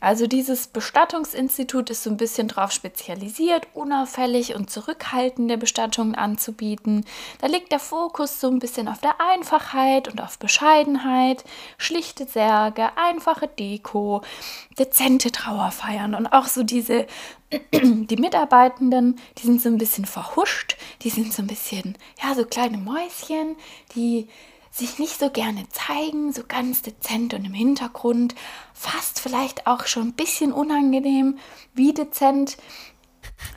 [0.00, 7.04] Also dieses Bestattungsinstitut ist so ein bisschen darauf spezialisiert, unauffällig und zurückhaltende Bestattungen anzubieten.
[7.40, 11.42] Da liegt der Fokus so ein bisschen auf der Einfachheit und auf Bescheidenheit,
[11.76, 14.22] schlichte Särge, einfache Deko,
[14.78, 17.06] dezente Trauerfeiern und auch so diese
[17.72, 22.44] die Mitarbeitenden, die sind so ein bisschen verhuscht, die sind so ein bisschen, ja, so
[22.44, 23.56] kleine Mäuschen,
[23.94, 24.28] die
[24.70, 28.34] sich nicht so gerne zeigen, so ganz dezent und im Hintergrund,
[28.72, 31.38] fast vielleicht auch schon ein bisschen unangenehm,
[31.74, 32.56] wie dezent.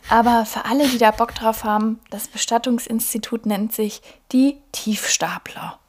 [0.10, 5.80] Aber für alle, die da Bock drauf haben, das Bestattungsinstitut nennt sich die Tiefstapler.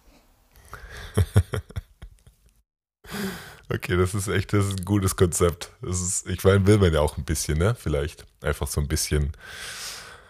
[3.69, 5.73] Okay, das ist echt, das ist ein gutes Konzept.
[5.83, 7.75] Das ist, ich meine, will man ja auch ein bisschen, ne?
[7.75, 9.33] Vielleicht einfach so ein bisschen,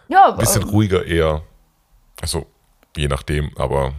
[0.07, 1.43] ja, ein bisschen ruhiger eher.
[2.19, 2.47] Also,
[2.95, 3.93] je nachdem, aber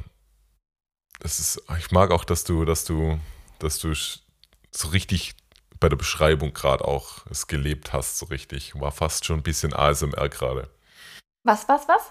[1.21, 3.19] das ist, ich mag auch, dass du, dass du,
[3.61, 5.35] dass du so richtig
[5.81, 8.79] bei der Beschreibung gerade auch es gelebt hast, so richtig.
[8.81, 10.69] War fast schon ein bisschen ASMR gerade.
[11.45, 12.03] Was, was, was?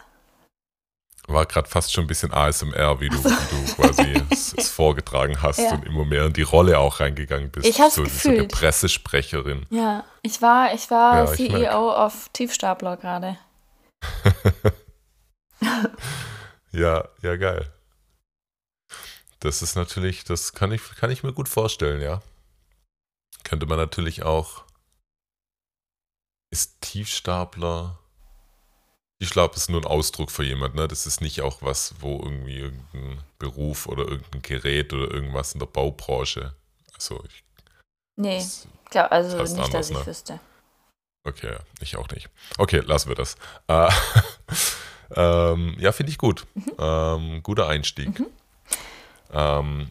[1.27, 3.29] War gerade fast schon ein bisschen ASMR, wie du, so.
[3.29, 5.73] wie du quasi es, es, vorgetragen hast ja.
[5.73, 7.67] und immer mehr in die Rolle auch reingegangen bist.
[7.67, 8.35] Ich hab's so, gefühlt.
[8.35, 9.65] so eine Pressesprecherin.
[9.69, 13.37] Ja, ich war, ich war ja, CEO ich auf Tiefstapler gerade.
[16.71, 17.71] ja, ja, geil.
[19.39, 22.21] Das ist natürlich, das kann ich, kann ich mir gut vorstellen, ja.
[23.43, 24.63] Könnte man natürlich auch.
[26.49, 27.99] Ist Tiefstapler
[29.19, 30.77] ich glaube, es ist nur ein Ausdruck für jemanden.
[30.77, 30.87] Ne?
[30.87, 35.59] Das ist nicht auch was, wo irgendwie irgendein Beruf oder irgendein Gerät oder irgendwas in
[35.59, 36.53] der Baubranche.
[36.93, 37.43] Also ich.
[38.15, 38.43] Nee,
[38.89, 40.05] klar, also das heißt nicht, anders, dass ich ne?
[40.05, 40.39] wüsste.
[41.23, 42.29] Okay, ich auch nicht.
[42.57, 43.35] Okay, lassen wir das.
[43.67, 43.89] Äh,
[45.15, 46.45] ähm, ja, finde ich gut.
[46.53, 46.71] Mhm.
[46.79, 48.19] Ähm, guter Einstieg.
[48.19, 48.27] Mhm.
[49.31, 49.89] Ähm,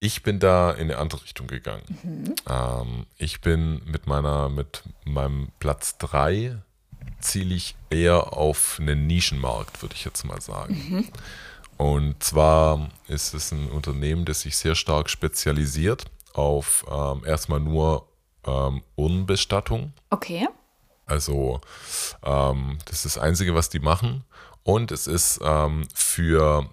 [0.00, 1.84] ich bin da in eine andere Richtung gegangen.
[2.02, 2.34] Mhm.
[2.48, 6.58] Ähm, ich bin mit meiner, mit meinem Platz 3
[7.20, 10.74] ziele ich eher auf einen Nischenmarkt, würde ich jetzt mal sagen.
[10.74, 11.08] Mhm.
[11.76, 16.04] Und zwar ist es ein Unternehmen, das sich sehr stark spezialisiert
[16.34, 18.06] auf ähm, erstmal nur
[18.46, 19.92] ähm, Urnenbestattung.
[20.10, 20.48] Okay.
[21.06, 21.60] Also
[22.22, 24.24] ähm, das ist das Einzige, was die machen.
[24.62, 26.70] Und es ist ähm, für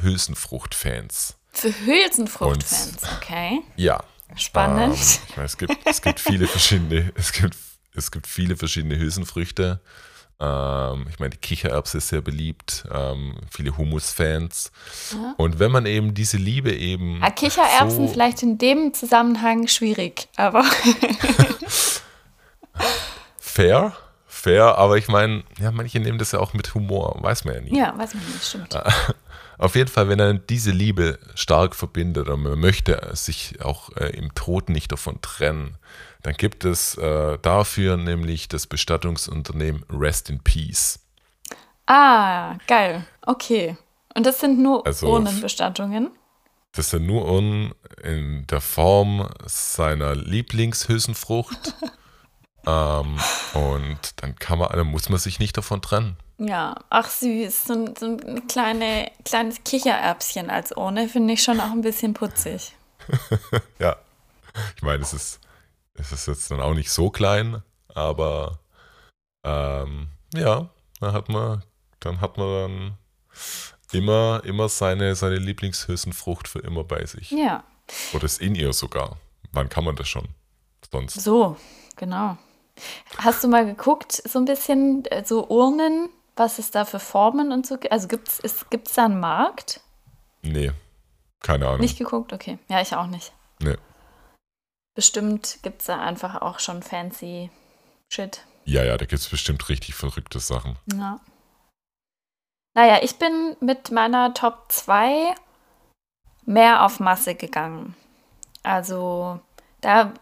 [0.00, 1.36] Hülsenfrucht-Fans.
[1.52, 3.60] Für Hülsenfrucht-Fans, okay.
[3.76, 4.02] Ja.
[4.34, 4.94] Spannend.
[4.94, 7.56] Ähm, ich meine, es gibt, es gibt viele verschiedene, es gibt
[7.96, 9.80] es gibt viele verschiedene Hülsenfrüchte.
[10.38, 14.70] Ähm, ich meine, die Kichererbse ist sehr beliebt, ähm, viele Hummus-Fans.
[15.12, 15.34] Ja.
[15.38, 17.20] Und wenn man eben diese Liebe eben.
[17.20, 20.62] Ja, Kichererbsen so vielleicht in dem Zusammenhang schwierig, aber.
[23.38, 27.54] fair, fair, aber ich meine, ja, manche nehmen das ja auch mit Humor, weiß man
[27.54, 27.78] ja nie.
[27.78, 28.78] Ja, weiß man nicht, stimmt.
[29.58, 34.10] Auf jeden Fall, wenn er diese Liebe stark verbindet und man möchte sich auch äh,
[34.10, 35.78] im Tod nicht davon trennen,
[36.22, 40.98] dann gibt es äh, dafür nämlich das Bestattungsunternehmen Rest in Peace.
[41.86, 43.06] Ah, geil.
[43.22, 43.76] Okay.
[44.14, 46.10] Und das sind nur Also- Urnenbestattungen?
[46.72, 51.74] Das sind nur Urnen in der Form seiner Lieblingshülsenfrucht.
[52.66, 53.16] ähm,
[53.54, 56.16] und dann kann man, dann muss man sich nicht davon trennen.
[56.38, 57.64] Ja, ach süß.
[57.64, 62.12] So, ein- so ein kleine, kleines Kichererbschen als Urne finde ich schon auch ein bisschen
[62.14, 62.74] putzig.
[63.78, 63.96] Ja.
[64.76, 65.38] Ich meine, es ist,
[65.98, 67.62] es ist jetzt dann auch nicht so klein,
[67.94, 68.60] aber
[69.44, 70.68] ähm, ja,
[71.00, 71.62] dann hat man,
[72.00, 72.98] dann hat man dann
[73.92, 77.30] immer, immer seine, seine Lieblingshülsenfrucht für immer bei sich.
[77.30, 77.64] Ja,
[78.12, 79.16] Oder ist in ihr sogar.
[79.52, 80.28] Wann kann man das schon?
[80.90, 81.20] Sonst.
[81.20, 81.56] so,
[81.96, 82.36] genau.
[83.18, 87.52] Hast du mal geguckt, so ein bisschen, äh, so Urnen, was es da für Formen
[87.52, 87.92] und so gibt?
[87.92, 89.80] Also gibt es gibt's da einen Markt?
[90.42, 90.72] Nee.
[91.40, 91.80] Keine Ahnung.
[91.80, 92.32] Nicht geguckt?
[92.32, 92.58] Okay.
[92.68, 93.32] Ja, ich auch nicht.
[93.60, 93.76] Nee.
[94.96, 97.50] Bestimmt gibt es da einfach auch schon fancy
[98.08, 98.40] Shit.
[98.64, 100.76] Ja, ja, da gibt es bestimmt richtig verrückte Sachen.
[100.92, 101.20] Ja.
[102.74, 105.34] Naja, ich bin mit meiner Top 2
[106.44, 107.94] mehr auf Masse gegangen.
[108.62, 109.40] Also,
[109.80, 110.12] da,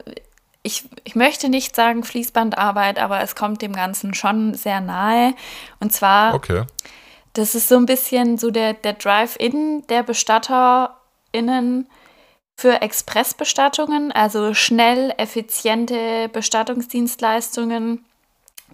[0.63, 5.35] ich, ich möchte nicht sagen Fließbandarbeit, aber es kommt dem Ganzen schon sehr nahe.
[5.81, 6.65] Und zwar, Okay.
[7.33, 11.89] das ist so ein bisschen so der, der Drive-In der BestatterInnen
[12.57, 18.05] für Expressbestattungen, also schnell, effiziente Bestattungsdienstleistungen.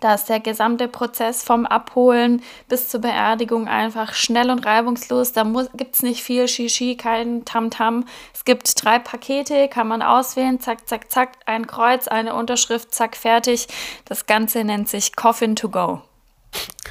[0.01, 5.33] Da ist der gesamte Prozess vom Abholen bis zur Beerdigung einfach schnell und reibungslos.
[5.33, 8.07] Da gibt es nicht viel Shishi, kein Tamtam.
[8.33, 13.15] Es gibt drei Pakete, kann man auswählen, zack, zack, zack, ein Kreuz, eine Unterschrift, zack,
[13.15, 13.69] fertig.
[14.07, 16.01] Das Ganze nennt sich Coffin to go.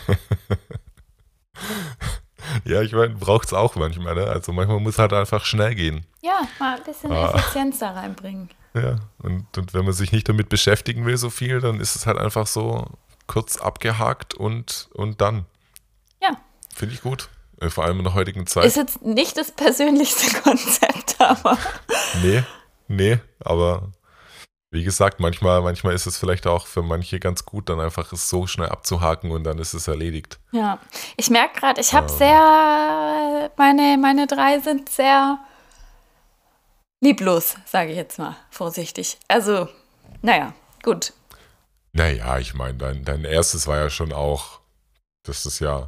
[2.65, 4.15] Ja, ich meine, braucht es auch manchmal.
[4.15, 4.25] Ne?
[4.27, 6.05] Also manchmal muss halt einfach schnell gehen.
[6.21, 7.33] Ja, mal ein bisschen Ah.
[7.35, 8.49] Effizienz da reinbringen.
[8.73, 8.97] Ja.
[9.21, 12.17] Und, und wenn man sich nicht damit beschäftigen will so viel, dann ist es halt
[12.17, 12.85] einfach so
[13.27, 15.45] kurz abgehakt und, und dann.
[16.21, 16.31] Ja.
[16.75, 17.29] Finde ich gut.
[17.61, 18.65] Äh, Vor allem in der heutigen Zeit.
[18.65, 21.57] Ist jetzt nicht das persönlichste Konzept, aber
[22.23, 22.43] Nee,
[22.87, 23.89] nee, aber
[24.71, 28.29] wie gesagt, manchmal, manchmal ist es vielleicht auch für manche ganz gut, dann einfach es
[28.29, 30.39] so schnell abzuhaken und dann ist es erledigt.
[30.51, 30.79] ja.
[31.17, 32.17] Ich merke gerade, ich habe Ähm.
[32.17, 35.39] sehr, meine, meine drei sind sehr
[37.01, 39.17] lieblos, sage ich jetzt mal vorsichtig.
[39.27, 39.67] Also,
[40.21, 40.53] naja,
[40.83, 41.13] gut.
[41.93, 44.59] Naja, ich meine, dein, dein erstes war ja schon auch,
[45.23, 45.87] das ist ja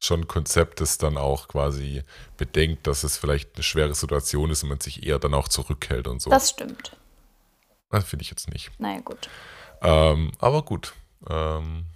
[0.00, 2.02] schon ein Konzept, das dann auch quasi
[2.36, 6.08] bedenkt, dass es vielleicht eine schwere Situation ist und man sich eher dann auch zurückhält
[6.08, 6.30] und so.
[6.30, 6.96] Das stimmt.
[7.90, 8.70] Das finde ich jetzt nicht.
[8.78, 9.28] Naja, gut.
[9.82, 10.94] Ähm, aber gut.
[11.28, 11.86] Ähm,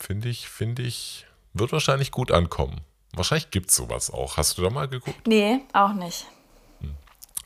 [0.00, 2.80] finde ich, finde ich, wird wahrscheinlich gut ankommen.
[3.12, 4.36] Wahrscheinlich gibt es sowas auch.
[4.36, 5.26] Hast du da mal geguckt?
[5.26, 6.26] Nee, auch nicht.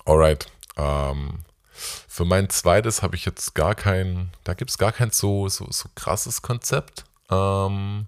[0.05, 0.47] Alright.
[0.77, 1.41] Ähm,
[1.73, 5.66] für mein zweites habe ich jetzt gar kein, da gibt es gar kein so, so,
[5.70, 7.05] so krasses Konzept.
[7.31, 8.07] Ähm,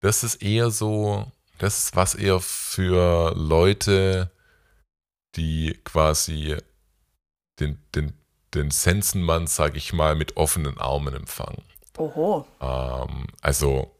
[0.00, 4.30] das ist eher so, das ist was eher für Leute,
[5.36, 6.56] die quasi
[7.60, 8.12] den, den,
[8.56, 11.62] den Sensenmann, sage ich mal, mit offenen Armen empfangen.
[11.98, 12.46] Oho.
[12.60, 13.92] Ähm, also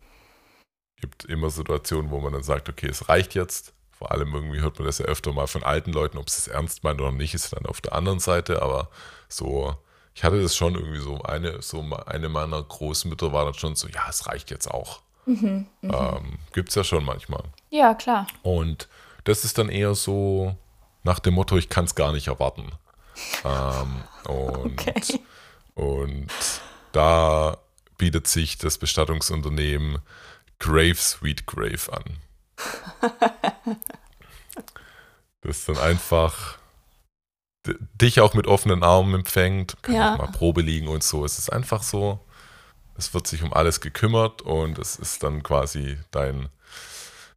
[1.01, 3.73] gibt immer Situationen, wo man dann sagt, okay, es reicht jetzt.
[3.91, 6.49] Vor allem irgendwie hört man das ja öfter mal von alten Leuten, ob sie es
[6.49, 8.61] ernst meinen oder nicht, ist dann auf der anderen Seite.
[8.63, 8.91] Aber
[9.29, 9.75] so,
[10.15, 13.89] ich hatte das schon irgendwie so, eine, so eine meiner Großmütter war dann schon so,
[13.89, 15.01] ja, es reicht jetzt auch.
[15.27, 17.43] Mhm, Ähm, Gibt es ja schon manchmal.
[17.71, 18.27] Ja, klar.
[18.43, 18.89] Und
[19.25, 20.57] das ist dann eher so
[21.03, 22.73] nach dem Motto, ich kann es gar nicht erwarten.
[23.45, 25.21] Ähm, und, Okay.
[25.75, 26.29] und
[26.93, 27.59] da
[27.99, 29.99] bietet sich das Bestattungsunternehmen
[30.59, 32.05] Grave Sweet Grave an.
[35.43, 36.59] Das dann einfach
[38.01, 40.14] dich auch mit offenen Armen empfängt, kann Ja.
[40.14, 41.25] auch mal Probe liegen und so.
[41.25, 42.21] Es ist einfach so,
[42.97, 46.49] es wird sich um alles gekümmert und es ist dann quasi dein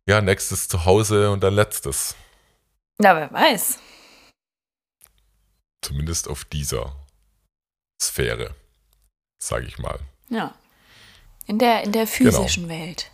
[0.08, 2.16] ja, nächstes Zuhause und dein letztes.
[3.00, 3.80] Na, wer weiß.
[5.82, 6.94] Zumindest auf dieser
[8.02, 8.54] Sphäre,
[9.42, 10.00] sage ich mal.
[10.30, 10.54] Ja.
[11.48, 13.10] In der, in der physischen Welt.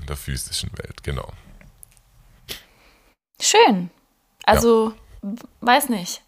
[0.00, 1.32] In der physischen Welt, genau.
[3.40, 3.90] Schön.
[4.44, 4.92] Also,
[5.22, 6.22] w- weiß nicht.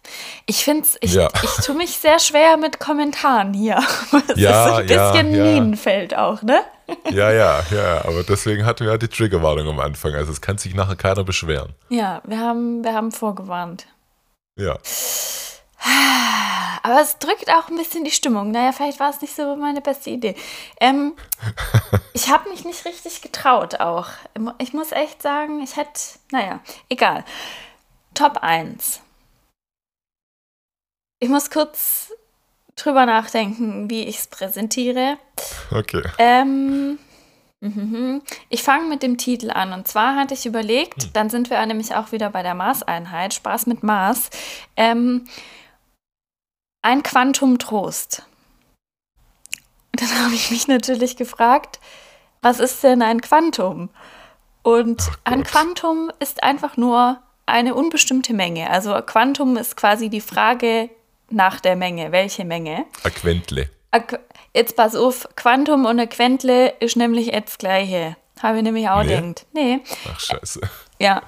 [0.45, 1.29] Ich finde ich, Ja.
[1.43, 3.77] ich tue mich sehr schwer mit Kommentaren hier.
[4.29, 5.43] Es Ja, ist ein ja, bisschen ja.
[5.43, 6.61] Minenfeld auch, ne?
[7.09, 10.13] Ja, ja, ja, aber deswegen hatten wir ja die Triggerwarnung am Anfang.
[10.13, 11.73] Also es kann sich nachher keiner beschweren.
[11.89, 13.87] Ja, wir haben, wir haben vorgewarnt.
[14.59, 14.77] Ja.
[16.83, 18.51] Aber es drückt auch ein bisschen die Stimmung.
[18.51, 20.35] Naja, vielleicht war es nicht so meine beste Idee.
[20.79, 21.13] Ähm,
[22.13, 24.07] ich habe mich nicht richtig getraut auch.
[24.57, 25.99] Ich muss echt sagen, ich hätte,
[26.31, 26.59] naja,
[26.89, 27.23] egal.
[28.13, 29.01] Top 1.
[31.19, 32.11] Ich muss kurz
[32.75, 35.17] drüber nachdenken, wie ich es präsentiere.
[35.71, 36.03] Okay.
[36.17, 36.97] Ähm,
[37.63, 38.23] Mhm.
[38.49, 39.71] Ich fange mit dem Titel an.
[39.71, 41.09] Und zwar hatte ich überlegt, hm.
[41.13, 44.31] dann sind wir nämlich auch wieder bei der Maßeinheit, Spaß mit Maß.
[44.75, 45.25] Ähm,
[46.81, 48.23] ein Quantum Trost.
[49.93, 51.79] Dann habe ich mich natürlich gefragt,
[52.41, 53.89] was ist denn ein Quantum?
[54.63, 58.69] Und ein Quantum ist einfach nur eine unbestimmte Menge.
[58.69, 60.89] Also Quantum ist quasi die Frage
[61.29, 62.11] nach der Menge.
[62.11, 62.85] Welche Menge?
[63.03, 63.69] Ein Quentle.
[64.53, 68.15] Jetzt pass auf, Quantum und ein Quentle ist nämlich jetzt gleiche.
[68.41, 69.15] Habe ich nämlich auch nee.
[69.15, 69.45] gedacht.
[69.53, 69.79] Nee.
[70.11, 70.61] Ach, scheiße.
[70.99, 71.21] Ja,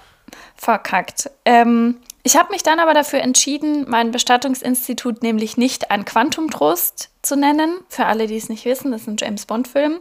[0.55, 1.29] verkackt.
[1.45, 7.35] Ähm, ich habe mich dann aber dafür entschieden, mein Bestattungsinstitut nämlich nicht ein Quantumtrost zu
[7.35, 7.79] nennen.
[7.89, 9.99] Für alle, die es nicht wissen, das ist ein James Bond-Film.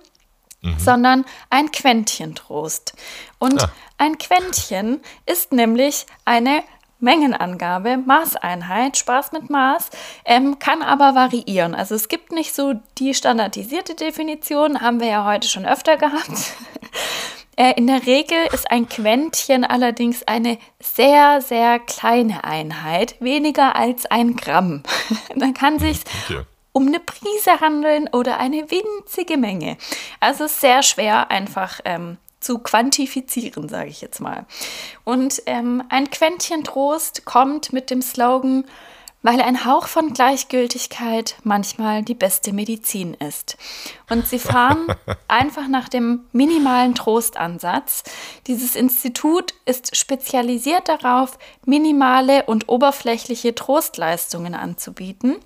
[0.60, 0.78] Mhm.
[0.78, 2.94] Sondern ein Quäntchentrost.
[3.40, 3.72] Und ah.
[3.98, 6.62] ein Quäntchen ist nämlich eine
[7.00, 9.90] Mengenangabe, Maßeinheit, Spaß mit Maß,
[10.24, 11.74] ähm, kann aber variieren.
[11.74, 16.30] Also es gibt nicht so die standardisierte Definition, haben wir ja heute schon öfter gehabt.
[17.56, 24.06] äh, in der Regel ist ein Quäntchen allerdings eine sehr, sehr kleine Einheit, weniger als
[24.06, 24.82] ein Gramm.
[25.36, 26.42] Man kann sich okay.
[26.72, 29.76] um eine Prise handeln oder eine winzige Menge.
[30.20, 34.46] Also sehr schwer einfach ähm, zu quantifizieren, sage ich jetzt mal.
[35.04, 38.64] Und ähm, ein Quäntchen Trost kommt mit dem Slogan,
[39.22, 43.56] weil ein Hauch von Gleichgültigkeit manchmal die beste Medizin ist.
[44.10, 44.86] Und sie fahren
[45.28, 48.02] einfach nach dem minimalen Trostansatz.
[48.46, 55.36] Dieses Institut ist spezialisiert darauf, minimale und oberflächliche Trostleistungen anzubieten.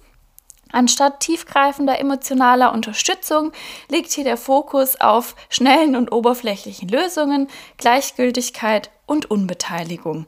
[0.73, 3.53] Anstatt tiefgreifender emotionaler Unterstützung
[3.89, 7.49] liegt hier der Fokus auf schnellen und oberflächlichen Lösungen,
[7.79, 10.27] Gleichgültigkeit und Unbeteiligung.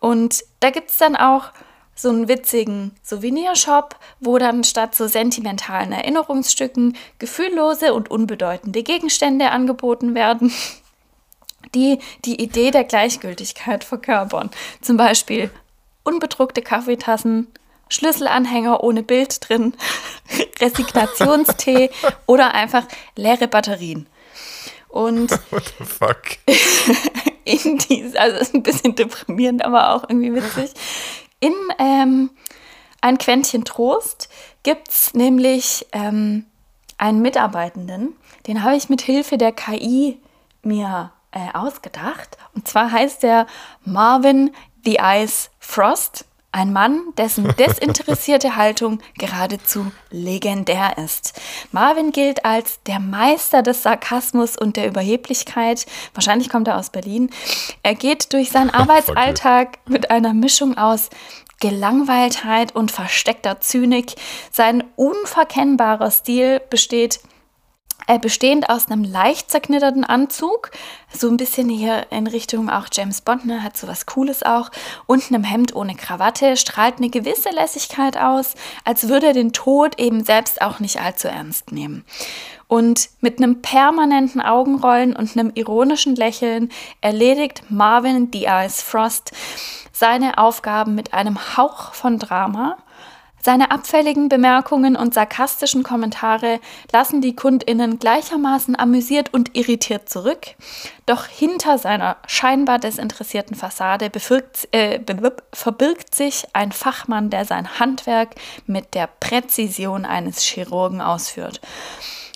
[0.00, 1.50] Und da gibt es dann auch
[1.94, 10.14] so einen witzigen Souvenirshop, wo dann statt so sentimentalen Erinnerungsstücken gefühllose und unbedeutende Gegenstände angeboten
[10.14, 10.52] werden,
[11.74, 14.50] die die Idee der Gleichgültigkeit verkörpern.
[14.80, 15.50] Zum Beispiel
[16.02, 17.48] unbedruckte Kaffeetassen,
[17.88, 19.74] Schlüsselanhänger ohne Bild drin,
[20.60, 21.90] Resignationstee
[22.26, 22.84] oder einfach
[23.16, 24.06] leere Batterien.
[24.88, 26.22] Und What the fuck?
[27.44, 30.70] in dies, also ist ein bisschen deprimierend, aber auch irgendwie witzig.
[31.44, 32.30] In ähm,
[33.02, 34.30] ein Quäntchen Trost
[34.62, 36.46] gibt es nämlich ähm,
[36.96, 38.16] einen Mitarbeitenden,
[38.46, 40.22] den habe ich mit Hilfe der KI
[40.62, 42.38] mir äh, ausgedacht.
[42.54, 43.46] Und zwar heißt der
[43.84, 44.54] Marvin
[44.86, 46.24] The Ice Frost.
[46.54, 51.32] Ein Mann, dessen desinteressierte Haltung geradezu legendär ist.
[51.72, 55.84] Marvin gilt als der Meister des Sarkasmus und der Überheblichkeit.
[56.14, 57.30] Wahrscheinlich kommt er aus Berlin.
[57.82, 61.10] Er geht durch seinen Arbeitsalltag mit einer Mischung aus
[61.58, 64.14] Gelangweiltheit und versteckter Zynik.
[64.52, 67.18] Sein unverkennbarer Stil besteht
[68.20, 70.70] bestehend aus einem leicht zerknitterten Anzug,
[71.12, 74.70] so ein bisschen hier in Richtung auch James Bond, ne, hat so was Cooles auch,
[75.06, 79.98] und einem Hemd ohne Krawatte, strahlt eine gewisse Lässigkeit aus, als würde er den Tod
[79.98, 82.04] eben selbst auch nicht allzu ernst nehmen.
[82.66, 86.70] Und mit einem permanenten Augenrollen und einem ironischen Lächeln
[87.00, 89.32] erledigt Marvin The Ice Frost
[89.92, 92.76] seine Aufgaben mit einem Hauch von Drama
[93.44, 96.60] seine abfälligen Bemerkungen und sarkastischen Kommentare
[96.92, 100.54] lassen die Kundinnen gleichermaßen amüsiert und irritiert zurück.
[101.04, 104.98] Doch hinter seiner scheinbar desinteressierten Fassade befirkt, äh,
[105.52, 108.34] verbirgt sich ein Fachmann, der sein Handwerk
[108.66, 111.60] mit der Präzision eines Chirurgen ausführt.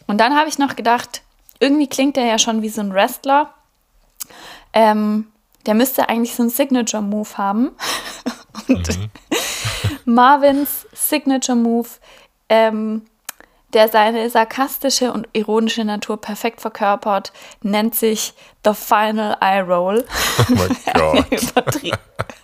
[0.07, 1.23] Und dann habe ich noch gedacht,
[1.59, 3.55] irgendwie klingt er ja schon wie so ein Wrestler.
[4.75, 5.29] Ähm,
[5.65, 7.71] der müsste eigentlich so einen Signature-Move haben.
[8.67, 9.11] und mhm.
[10.05, 11.89] Marvins Signature Move,
[12.49, 13.03] ähm,
[13.75, 17.33] der seine sarkastische und ironische Natur perfekt verkörpert,
[17.63, 18.33] nennt sich
[18.65, 20.07] The Final Eye Roll.
[20.39, 21.93] Oh eine, übertrie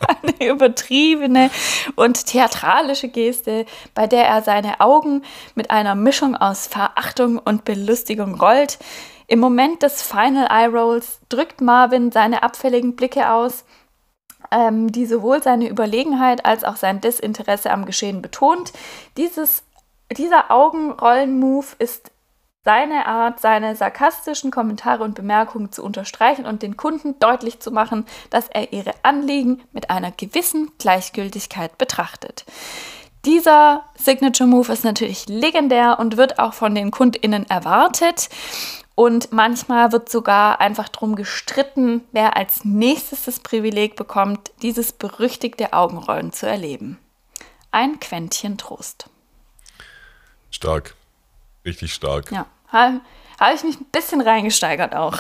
[0.07, 1.51] eine übertriebene
[1.97, 5.23] und theatralische Geste, bei der er seine Augen
[5.55, 8.79] mit einer Mischung aus Verachtung und Belustigung rollt.
[9.27, 13.65] Im Moment des Final Eye Rolls drückt Marvin seine abfälligen Blicke aus
[14.51, 18.72] ähm, die sowohl seine Überlegenheit als auch sein Desinteresse am Geschehen betont.
[19.16, 19.62] Dieses,
[20.16, 22.11] dieser Augenrollen-Move ist
[22.64, 28.07] seine Art, seine sarkastischen Kommentare und Bemerkungen zu unterstreichen und den Kunden deutlich zu machen,
[28.30, 32.47] dass er ihre Anliegen mit einer gewissen Gleichgültigkeit betrachtet.
[33.26, 38.28] Dieser Signature Move ist natürlich legendär und wird auch von den KundInnen erwartet.
[38.95, 45.72] Und manchmal wird sogar einfach darum gestritten, wer als nächstes das Privileg bekommt, dieses berüchtigte
[45.72, 46.99] Augenrollen zu erleben.
[47.72, 49.11] Ein Quäntchen Trost.
[50.51, 50.95] Stark.
[51.64, 52.30] Richtig stark.
[52.30, 52.47] Ja.
[52.68, 53.01] Habe
[53.40, 55.18] habe ich mich ein bisschen reingesteigert auch.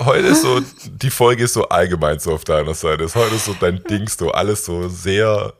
[0.00, 3.08] Heute ist so, die Folge ist so allgemein so auf deiner Seite.
[3.14, 5.52] Heute ist so dein Ding, so alles so sehr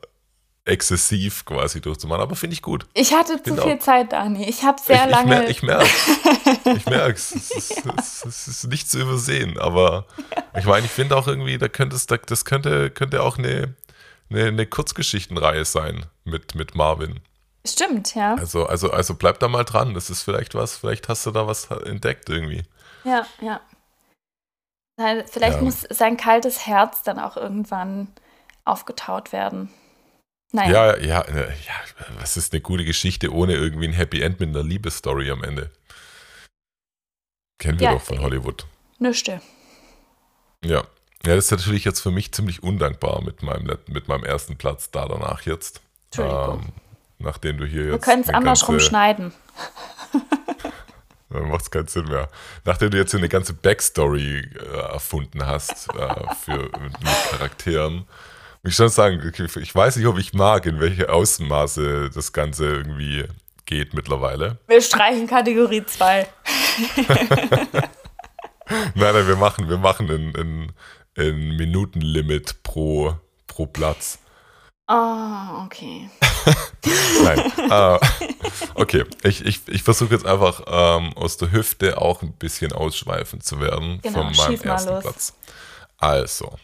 [0.65, 2.85] exzessiv quasi durchzumachen, aber finde ich gut.
[2.93, 3.79] Ich hatte zu viel auch.
[3.79, 4.47] Zeit, Dani.
[4.47, 5.49] Ich habe sehr ich, lange.
[5.49, 5.89] Ich, mer ich
[6.63, 7.31] merke Ich merke es.
[7.31, 10.05] Es, es, es ist nicht zu übersehen, aber
[10.57, 13.73] ich meine, ich finde auch irgendwie, da könnte es, das könnte, könnte auch eine,
[14.29, 17.19] eine, eine Kurzgeschichtenreihe sein mit, mit Marvin.
[17.65, 18.35] Stimmt, ja.
[18.35, 19.93] Also, also, also bleib da mal dran.
[19.93, 22.63] Das ist vielleicht was, vielleicht hast du da was entdeckt irgendwie.
[23.03, 23.61] Ja, ja.
[24.97, 25.61] Vielleicht ja.
[25.61, 28.07] muss sein kaltes Herz dann auch irgendwann
[28.65, 29.69] aufgetaut werden.
[30.51, 30.97] Naja.
[30.97, 31.49] Ja, ja, ja,
[32.19, 35.71] was ist eine gute Geschichte ohne irgendwie ein Happy End mit einer Liebesstory am Ende?
[37.57, 38.65] Kennen wir ja, doch von Hollywood.
[38.99, 39.41] Nüchte.
[40.63, 40.83] Ja.
[41.23, 44.89] Ja, das ist natürlich jetzt für mich ziemlich undankbar mit meinem, mit meinem ersten Platz
[44.89, 45.81] da danach jetzt.
[46.05, 46.63] Entschuldigung.
[46.63, 46.73] Ähm,
[47.19, 47.91] nachdem du hier jetzt.
[47.91, 49.33] Wir können es andersrum ganze, schneiden.
[51.29, 52.27] Dann macht es keinen Sinn mehr.
[52.65, 58.05] Nachdem du jetzt hier eine ganze Backstory äh, erfunden hast äh, für, mit, mit Charakteren,
[58.63, 63.25] ich schon sagen, ich weiß nicht, ob ich mag, in welche Außenmaße das Ganze irgendwie
[63.65, 64.57] geht mittlerweile.
[64.67, 66.27] Wir streichen Kategorie 2.
[68.95, 70.71] nein, nein, wir machen, wir machen ein, ein,
[71.17, 73.15] ein Minutenlimit pro,
[73.47, 74.19] pro Platz.
[74.87, 76.09] Oh, okay.
[77.23, 77.39] Nein.
[77.69, 77.97] Uh,
[78.75, 83.45] okay, ich, ich, ich versuche jetzt einfach ähm, aus der Hüfte auch ein bisschen ausschweifend
[83.45, 85.33] zu werden genau, von meinem ersten Platz.
[85.97, 86.57] Also,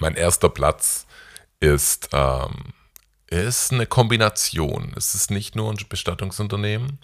[0.00, 1.06] mein erster Platz
[1.60, 2.72] ist, ähm,
[3.28, 4.92] ist eine Kombination.
[4.96, 6.98] Es ist nicht nur ein Bestattungsunternehmen.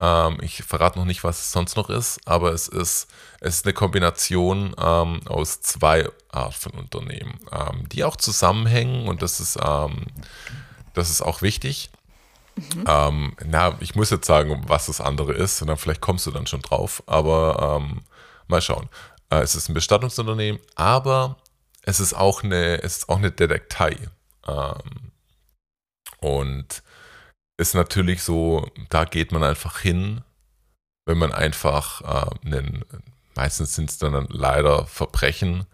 [0.00, 3.08] Ähm, ich verrate noch nicht, was es sonst noch ist, aber es ist,
[3.40, 9.22] es ist eine Kombination ähm, aus zwei Arten von Unternehmen, ähm, die auch zusammenhängen und
[9.22, 10.06] das ist, ähm,
[10.94, 11.90] das ist auch wichtig.
[12.56, 12.84] Mhm.
[12.86, 16.30] Ähm, na, ich muss jetzt sagen, was das andere ist, und dann vielleicht kommst du
[16.30, 18.02] dann schon drauf, aber ähm,
[18.46, 18.88] mal schauen.
[19.30, 21.36] Äh, es ist ein Bestattungsunternehmen, aber
[21.88, 23.96] es ist auch eine, es ist auch eine Detektei.
[24.46, 25.12] Ähm,
[26.20, 26.82] und
[27.56, 30.22] ist natürlich so, da geht man einfach hin,
[31.06, 32.84] wenn man einfach äh, einen,
[33.34, 35.64] meistens sind es dann leider Verbrechen,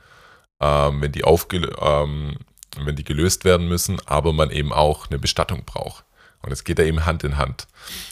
[0.61, 2.39] äh, wenn, die aufge, ähm,
[2.79, 6.05] wenn die gelöst werden müssen, aber man eben auch eine Bestattung braucht.
[6.43, 7.67] Und es geht ja eben Hand in Hand.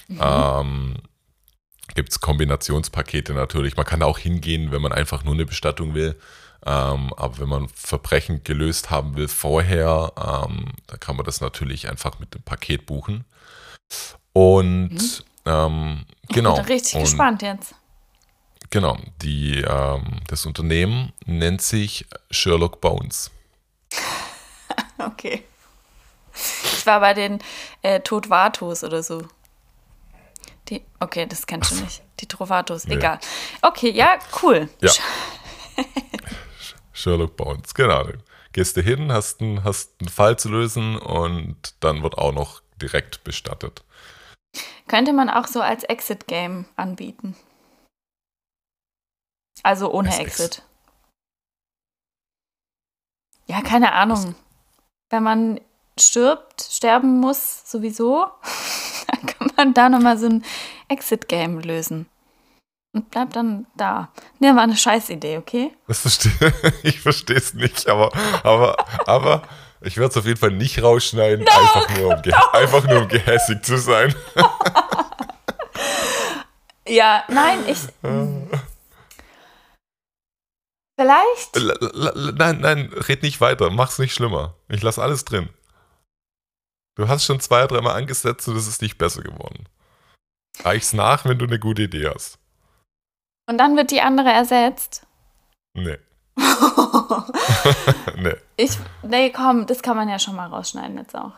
[0.08, 0.20] Mhm.
[0.20, 0.94] Ähm,
[1.94, 3.76] Gibt es Kombinationspakete natürlich.
[3.76, 6.18] Man kann auch hingehen, wenn man einfach nur eine Bestattung will.
[6.64, 11.88] Ähm, aber wenn man Verbrechen gelöst haben will vorher, ähm, dann kann man das natürlich
[11.88, 13.24] einfach mit dem Paket buchen.
[14.32, 15.24] Und mhm.
[15.44, 16.52] ähm, genau.
[16.52, 17.74] Ich bin richtig und, gespannt jetzt.
[18.70, 18.96] Genau.
[19.22, 23.30] Die, ähm, das Unternehmen nennt sich Sherlock Bones.
[24.98, 25.44] okay.
[26.34, 27.40] Ich war bei den
[27.82, 29.26] äh, Todvatos oder so.
[30.68, 32.02] Die, okay, das kennst du nicht.
[32.20, 32.94] Die Trovatos, nee.
[32.94, 33.18] egal.
[33.60, 34.68] Okay, ja, cool.
[34.80, 34.92] Ja.
[37.02, 38.06] Sherlock Bones, genau.
[38.52, 42.62] Gehst du hin, hast einen, hast einen Fall zu lösen und dann wird auch noch
[42.80, 43.82] direkt bestattet.
[44.86, 47.34] Könnte man auch so als Exit-Game anbieten.
[49.62, 50.58] Also ohne Exit.
[50.58, 50.62] Ex
[53.46, 54.34] ja, keine Ahnung.
[55.10, 55.60] Wenn man
[55.98, 58.26] stirbt, sterben muss, sowieso,
[59.08, 60.44] dann kann man da nochmal so ein
[60.88, 62.06] Exit-Game lösen
[62.92, 64.12] und bleib dann da.
[64.38, 65.72] Ne, war eine Scheißidee, okay?
[65.86, 68.12] Das verstehe ich verstehe es nicht, aber,
[68.44, 68.76] aber,
[69.06, 69.42] aber
[69.80, 72.22] ich werde es auf jeden Fall nicht rausschneiden, doch, einfach, nur, um
[72.52, 74.14] einfach nur um gehässig zu sein.
[76.86, 77.78] ja, nein, ich.
[80.96, 81.56] Vielleicht?
[81.56, 84.54] L nein, nein, red nicht weiter, mach's nicht schlimmer.
[84.68, 85.48] Ich lasse alles drin.
[86.94, 89.66] Du hast schon zwei, dreimal angesetzt und es ist nicht besser geworden.
[90.62, 92.38] Reich's nach, wenn du eine gute Idee hast.
[93.48, 95.06] Und dann wird die andere ersetzt?
[95.74, 95.98] Nee.
[98.16, 98.36] nee.
[98.56, 101.32] Ich, nee, komm, das kann man ja schon mal rausschneiden jetzt auch.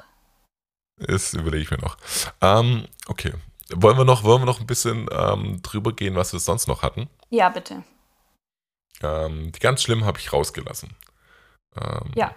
[0.96, 1.96] Das überlege ich mir noch.
[2.40, 3.32] Ähm, okay.
[3.70, 6.82] Wollen wir noch, wollen wir noch ein bisschen ähm, drüber gehen, was wir sonst noch
[6.82, 7.08] hatten?
[7.30, 7.82] Ja, bitte.
[9.02, 10.94] Ähm, die ganz schlimm habe ich rausgelassen.
[11.76, 12.34] Ähm, ja.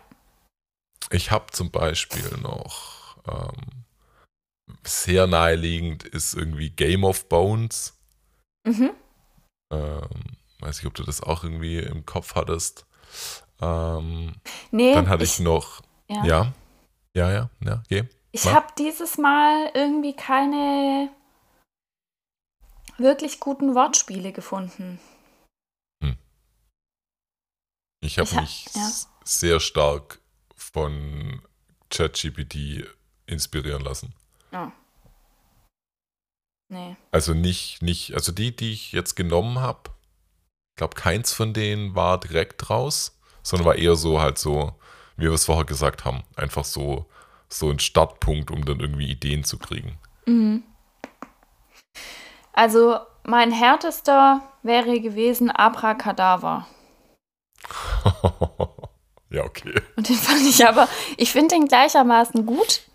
[1.11, 3.85] Ich habe zum Beispiel noch ähm,
[4.83, 7.97] sehr naheliegend ist irgendwie Game of Bones.
[8.65, 8.91] Mhm.
[9.71, 12.85] Ähm, weiß nicht, ob du das auch irgendwie im Kopf hattest.
[13.61, 14.35] Ähm,
[14.71, 14.93] nee.
[14.93, 15.81] Dann hatte ich, ich noch.
[16.07, 16.25] Ja.
[16.25, 16.53] ja.
[17.15, 18.03] Ja, ja, ja, geh.
[18.31, 21.09] Ich habe dieses Mal irgendwie keine
[22.97, 24.99] wirklich guten Wortspiele gefunden.
[26.03, 26.15] Hm.
[28.01, 28.91] Ich habe mich ja.
[29.23, 30.21] sehr stark
[30.55, 31.41] von
[31.89, 32.87] ChatGPT
[33.25, 34.13] inspirieren lassen.
[34.51, 34.67] Oh.
[36.69, 36.95] Nee.
[37.11, 39.89] Also nicht, nicht, also die, die ich jetzt genommen habe,
[40.71, 44.73] ich glaube, keins von denen war direkt raus, sondern war eher so halt so,
[45.15, 47.05] wie wir es vorher gesagt haben, einfach so,
[47.47, 49.97] so ein Startpunkt, um dann irgendwie Ideen zu kriegen.
[50.25, 50.63] Mhm.
[52.53, 56.67] Also mein härtester wäre gewesen Abracadabra.
[59.29, 59.81] ja, okay.
[59.95, 60.87] Und den fand ich aber,
[61.17, 62.86] ich finde den gleichermaßen gut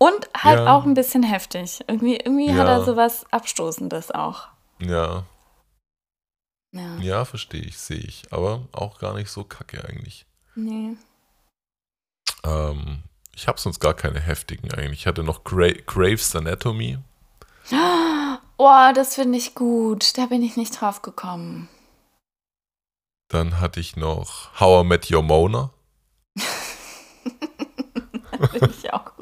[0.00, 0.74] und halt Ja.
[0.74, 1.80] auch ein bisschen heftig.
[1.86, 2.78] Irgendwie, irgendwie hat Ja.
[2.78, 4.48] er sowas Abstoßendes auch.
[4.80, 5.24] Ja,
[6.72, 6.96] Ja.
[6.98, 8.24] ja, verstehe ich, sehe ich.
[8.32, 10.24] Aber auch gar nicht so kacke eigentlich.
[10.54, 10.96] Nee.
[12.44, 13.02] Ähm,
[13.34, 15.00] ich habe sonst gar keine heftigen eigentlich.
[15.00, 16.98] Ich hatte noch Gra Graves Anatomy.
[18.62, 20.18] Oh, das finde ich gut.
[20.18, 21.70] Da bin ich nicht drauf gekommen.
[23.28, 25.70] Dann hatte ich noch How I Met Your Mona.
[28.50, 29.19] Finde ich auch gut.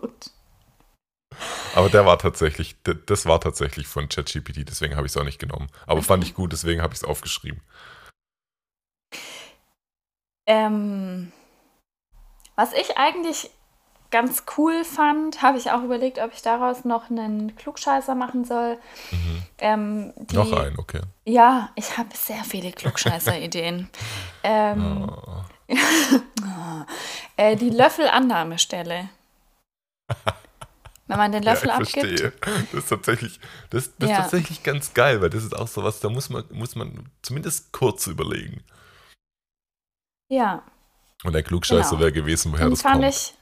[1.78, 5.38] Aber der war tatsächlich, das war tatsächlich von ChatGPT, deswegen habe ich es auch nicht
[5.38, 5.68] genommen.
[5.86, 7.60] Aber fand ich gut, deswegen habe ich es aufgeschrieben.
[10.46, 11.30] Ähm,
[12.56, 13.50] was ich eigentlich
[14.10, 18.76] ganz cool fand, habe ich auch überlegt, ob ich daraus noch einen Klugscheißer machen soll.
[19.12, 19.42] Mhm.
[19.58, 21.02] Ähm, die, Noch ein, okay.
[21.26, 23.88] Ja, ich habe sehr viele Klugscheißer-Ideen.
[24.42, 25.44] ähm, Oh.
[27.36, 29.10] äh, die Löffelannahmestelle.
[31.08, 32.20] Wenn man den Löffel ja, ich abgibt.
[32.20, 32.32] verstehe.
[32.72, 33.40] Das ist tatsächlich,
[33.70, 34.16] das, das Ja.
[34.16, 37.72] ist tatsächlich ganz geil, weil das ist auch sowas, da muss man, muss man zumindest
[37.72, 38.62] kurz überlegen.
[40.30, 40.62] Ja,
[41.24, 42.00] Und der Klugscheißer Genau.
[42.00, 43.14] wäre gewesen, woher den das fand kommt.
[43.14, 43.34] ich.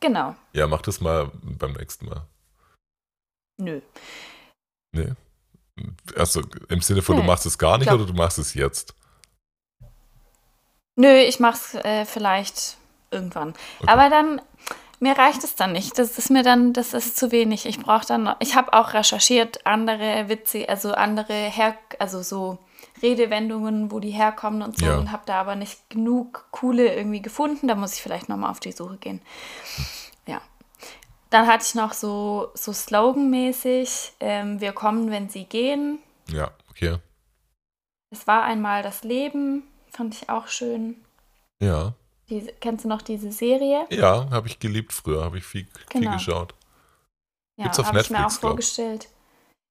[0.00, 0.36] Genau.
[0.52, 2.26] Ja, mach das mal beim nächsten Mal.
[3.58, 3.80] Nö.
[4.92, 5.12] Nee.
[6.14, 8.52] Also im Sinne von, du Nee, machst es gar nicht glaub- oder du machst es
[8.54, 8.94] jetzt?
[10.96, 12.76] Nö, ich mach's äh, vielleicht
[13.10, 13.54] irgendwann.
[13.80, 13.88] Okay.
[13.90, 14.40] Aber dann,
[15.04, 15.98] mir reicht es dann nicht.
[15.98, 17.66] Das ist mir dann, das ist zu wenig.
[17.66, 22.58] Ich brauche dann, noch- ich habe auch recherchiert, andere Witze, also andere Her, also so
[23.02, 24.96] Redewendungen, wo die herkommen und so Ja.
[24.98, 27.68] und habe da aber nicht genug coole irgendwie gefunden.
[27.68, 29.20] Da muss ich vielleicht nochmal auf die Suche gehen.
[30.26, 30.40] Ja.
[31.30, 35.98] Dann hatte ich noch so, so Slogan-mäßig, ähm, wir kommen, wenn sie gehen.
[36.28, 36.96] Ja, okay.
[38.10, 41.04] Es war einmal das Leben, fand ich auch schön.
[41.60, 41.94] Ja.
[42.34, 43.86] Diese, kennst du noch diese Serie?
[43.90, 46.12] Ja, habe ich geliebt früher, habe ich viel, viel Genau.
[46.16, 46.52] geschaut.
[47.56, 49.08] Ja, Gibt's auf habe ich mir auch Netflix, vorgestellt.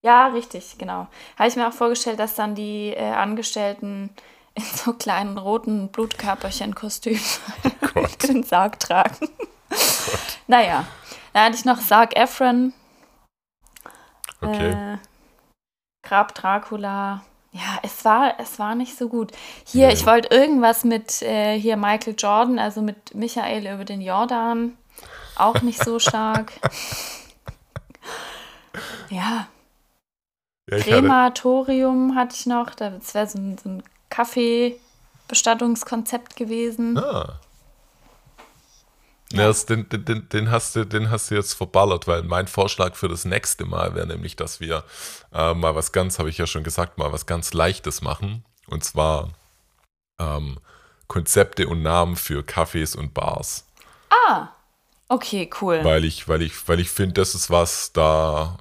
[0.05, 1.07] Ja, richtig, genau.
[1.37, 4.09] Habe ich mir auch vorgestellt, dass dann die äh, Angestellten
[4.55, 7.19] in so kleinen roten Blutkörperchen-Kostümen
[7.93, 8.23] Gott.
[8.29, 9.29] den Sarg tragen.
[10.47, 10.85] Naja,
[11.33, 12.73] dann hatte ich noch Sarg Efron,
[14.41, 14.71] Okay.
[14.71, 14.97] äh,
[16.05, 17.23] Grab Dracula.
[17.53, 19.31] Ja, es war, es war nicht so gut.
[19.65, 19.93] Hier, Nee.
[19.93, 24.75] ich wollte irgendwas mit äh, hier Michael Jordan, also mit Michael über den Jordan.
[25.35, 26.53] Auch nicht so stark.
[29.09, 29.47] ja,
[30.69, 32.71] ja, ich hatte, Krematorium hatte ich noch.
[32.73, 36.97] Das wäre so ein, so ein Kaffeebestattungskonzept gewesen.
[36.97, 37.39] ah.
[39.33, 42.95] Ja, das, den, den, den, hast du, den hast du jetzt verballert, weil mein Vorschlag
[42.95, 44.83] für das nächste Mal wäre nämlich, dass wir
[45.33, 48.45] äh, mal was ganz, habe ich ja schon gesagt, mal was ganz Leichtes machen.
[48.67, 49.31] Und zwar
[50.19, 50.59] ähm,
[51.07, 53.67] Konzepte und Namen für Cafés und Bars.
[54.27, 54.49] Ah,
[55.09, 55.83] okay, cool.
[55.83, 58.57] Weil ich, weil ich, weil ich finde, das ist was, da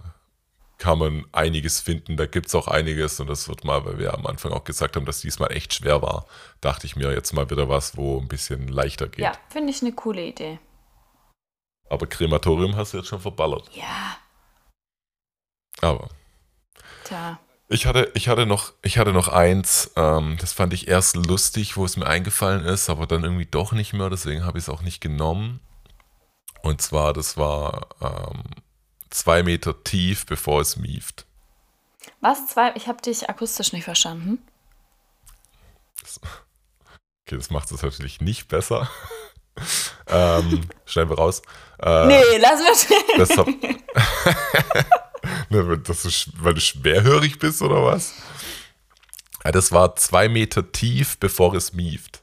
[0.82, 2.16] kann man einiges finden.
[2.16, 4.96] Da gibt es auch einiges und das wird mal, weil wir am Anfang auch gesagt
[4.96, 6.26] haben, dass diesmal echt schwer war,
[6.60, 9.20] dachte ich mir jetzt mal wieder was, wo ein bisschen leichter geht.
[9.20, 10.58] ja, finde ich eine coole Idee.
[11.88, 13.70] Aber Krematorium hast du jetzt schon verballert.
[13.72, 14.16] Ja,
[15.80, 16.08] Aber
[17.04, 17.38] tja.
[17.68, 21.76] ich hatte, ich hatte, noch, ich hatte noch eins, ähm, das fand ich erst lustig,
[21.76, 24.68] wo es mir eingefallen ist, aber dann irgendwie doch nicht mehr, deswegen habe ich es
[24.68, 25.60] auch nicht genommen.
[26.62, 28.42] Und zwar, das war ähm,
[29.12, 31.26] zwei Meter tief, bevor es mieft.
[32.20, 32.46] Was?
[32.48, 32.74] Zwei?
[32.76, 34.38] Ich habe dich akustisch nicht verstanden.
[37.26, 38.90] Okay, das macht es natürlich nicht besser.
[40.08, 41.42] ähm, schneiden wir raus.
[41.80, 42.98] Äh, nee, lass mich.
[43.16, 43.46] Das hab,
[45.50, 48.14] Ne, das ist, weil du schwerhörig bist oder was?
[49.44, 52.22] Ja, das war zwei Meter tief, bevor es mieft.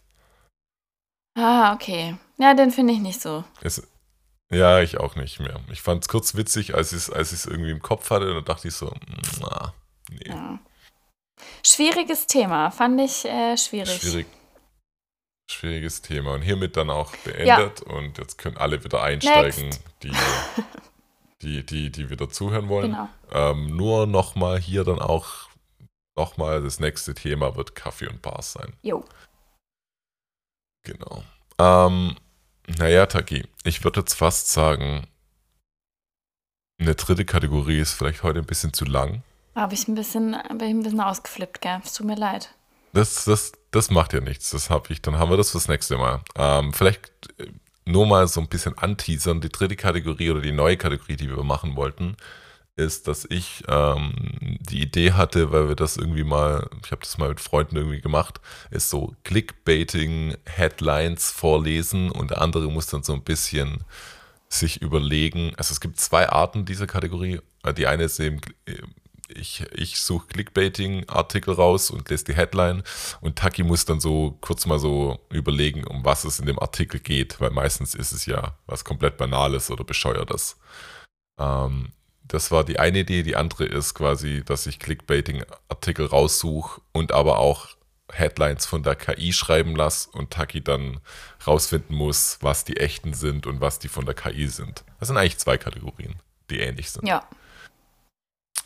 [1.35, 2.17] ah, okay.
[2.37, 3.43] Ja, den finde ich nicht so.
[3.61, 3.85] Es,
[4.51, 5.59] ja, ich auch nicht mehr.
[5.71, 8.33] Ich fand es kurz witzig, als ich es als ich's irgendwie im Kopf hatte.
[8.33, 8.93] Da dachte ich so,
[9.41, 9.73] na,
[10.09, 10.59] nee, Ja.
[11.65, 14.01] Schwieriges Thema, fand ich äh, schwierig.
[14.01, 14.27] schwierig.
[15.49, 16.33] Schwieriges Thema.
[16.33, 17.81] Und hiermit dann auch beendet.
[17.81, 19.69] Und jetzt können alle wieder einsteigen,
[20.03, 20.11] die,
[21.41, 22.91] die, die, die wieder zuhören wollen.
[22.91, 23.09] Genau.
[23.31, 25.49] Ähm, nur nochmal hier dann auch,
[26.17, 28.73] nochmal das nächste Thema wird Kaffee und Bars sein.
[28.81, 29.03] Jo.
[30.83, 31.23] Genau.
[31.57, 32.15] Ähm,
[32.77, 35.07] naja, Taki, ich würde jetzt fast sagen,
[36.79, 39.23] Eine dritte Kategorie ist vielleicht heute ein bisschen zu lang.
[39.55, 41.81] Habe ich ein bisschen, bin ich ein bisschen ausgeflippt, gell?
[41.83, 42.55] Es tut mir leid.
[42.93, 44.51] Das, das, das macht ja nichts.
[44.51, 45.01] Das habe ich.
[45.01, 46.21] Dann haben wir das fürs nächste Mal.
[46.35, 47.47] Ähm, vielleicht äh,
[47.85, 49.41] nur mal so ein bisschen anteasern.
[49.41, 52.15] Die dritte Kategorie oder die neue Kategorie, die wir machen wollten,
[52.79, 57.17] ist, dass ich ähm, die Idee hatte, weil wir das irgendwie mal, ich habe das
[57.17, 58.41] mal mit Freunden irgendwie gemacht,
[58.71, 63.83] ist so Clickbaiting, Headlines vorlesen und der andere muss dann so ein bisschen
[64.47, 65.53] sich überlegen.
[65.57, 67.39] Also es gibt zwei Arten dieser Kategorie.
[67.77, 68.41] Die eine ist eben
[69.29, 72.83] ich, ich suche Clickbaiting-Artikel raus und lese die Headline
[73.21, 76.99] und Taki muss dann so kurz mal so überlegen, um was es in dem Artikel
[76.99, 80.57] geht, weil meistens ist es ja was komplett Banales oder Bescheuertes.
[81.39, 81.91] Ähm,
[82.29, 83.23] das war die eine Idee.
[83.23, 87.67] Die andere ist quasi, dass ich Clickbaiting-Artikel raussuche und aber auch
[88.11, 90.99] Headlines von der KI schreiben lasse und Taki dann
[91.45, 94.83] rausfinden muss, was die echten sind und was die von der KI sind.
[94.99, 96.15] Das sind eigentlich zwei Kategorien,
[96.49, 97.07] die ähnlich sind.
[97.07, 97.27] Ja.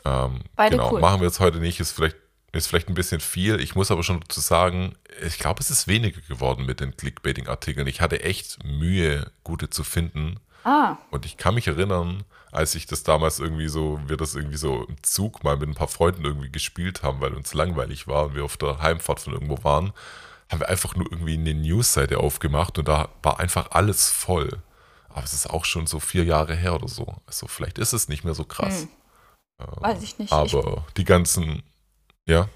[0.05, 1.01] Ähm, Beide genau, cool.
[1.01, 2.17] machen wir jetzt heute nicht, ist vielleicht,
[2.51, 3.61] ist vielleicht ein bisschen viel.
[3.61, 4.95] Ich muss aber schon dazu sagen,
[5.25, 7.87] ich glaube, es ist weniger geworden mit den Clickbaiting-Artikeln.
[7.87, 10.39] Ich hatte echt Mühe, gute zu finden.
[10.65, 10.97] Ah.
[11.11, 12.23] Und ich kann mich erinnern,
[12.53, 15.75] als ich das damals irgendwie so, wir das irgendwie so im Zug mal mit ein
[15.75, 19.33] paar Freunden irgendwie gespielt haben, weil uns langweilig war und wir auf der Heimfahrt von
[19.33, 19.91] irgendwo waren,
[20.51, 24.61] haben wir einfach nur irgendwie eine Newsseite aufgemacht und da war einfach alles voll.
[25.09, 27.15] Aber es ist auch schon so vier Jahre her oder so.
[27.25, 28.81] Also vielleicht ist es nicht mehr so krass.
[28.81, 28.89] Hm.
[29.81, 30.31] Weiß ich nicht.
[30.31, 31.63] Aber ich, die ganzen,
[32.25, 32.49] ja?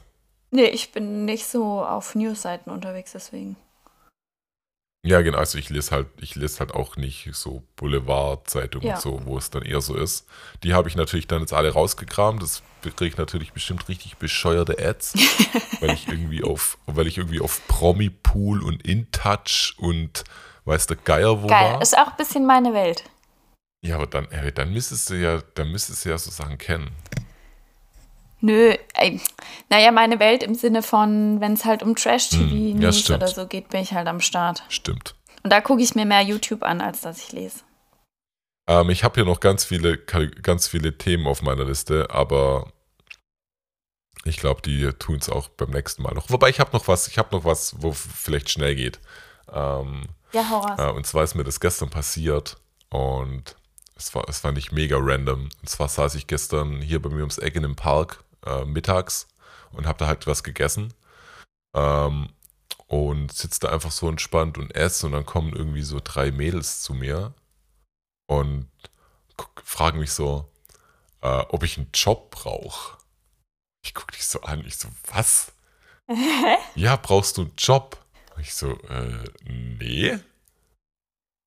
[0.52, 3.56] Nee, ich bin nicht so auf Newsseiten unterwegs, deswegen.
[5.06, 5.38] Ja, genau.
[5.38, 8.96] Also ich lese halt, ich lese halt auch nicht so Boulevardzeitungen ja.
[8.96, 10.28] und so, wo es dann eher so ist.
[10.64, 12.42] Die habe ich natürlich dann jetzt alle rausgekramt.
[12.42, 15.14] Das kriege ich natürlich bestimmt richtig bescheuerte Ads,
[15.80, 20.24] weil ich irgendwie auf, weil ich irgendwie auf Promipool und InTouch und
[20.66, 21.82] weiß der Geier wo Geil, war.
[21.82, 23.04] ist auch ein bisschen meine Welt.
[23.82, 26.92] Ja, aber dann, ey, dann müsstest du ja, dann müsstest du ja so Sachen kennen.
[28.40, 29.20] Nö, ey,
[29.70, 33.48] naja, meine Welt im Sinne von, wenn es halt um Trash-TV-News hm, ja, oder so
[33.48, 34.64] geht, bin ich halt am Start.
[34.70, 35.16] Stimmt.
[35.44, 37.62] Und da gucke ich mir mehr YouTube an, als dass ich lese.
[38.68, 42.72] Ähm, ich habe hier noch ganz viele, ganz viele Themen auf meiner Liste, aber
[44.24, 46.30] ich glaube, die tun es auch beim nächsten Mal noch.
[46.30, 49.00] Wobei ich habe noch was, ich habe noch was, wo vielleicht schnell geht.
[49.52, 50.04] Ähm,
[50.34, 50.76] ja, Horror.
[50.78, 52.58] Äh, und zwar ist mir das gestern passiert
[52.90, 53.56] und
[53.96, 55.50] es war, es war nicht mega random.
[55.62, 59.28] Und zwar saß ich gestern hier bei mir ums Eck in dem Park äh, mittags
[59.72, 60.94] und habe da halt was gegessen.
[61.76, 62.30] Ähm,
[62.88, 66.82] und sitze da einfach so entspannt und esse und dann kommen irgendwie so drei Mädels
[66.82, 67.34] zu mir
[68.28, 68.70] und
[69.64, 70.50] fragen mich so,
[71.22, 72.98] äh, ob ich einen Job brauche.
[73.84, 75.52] Ich gucke dich so an, ich so, was?
[76.76, 77.98] ja, brauchst du einen Job?
[78.40, 80.18] ich so, äh, nee.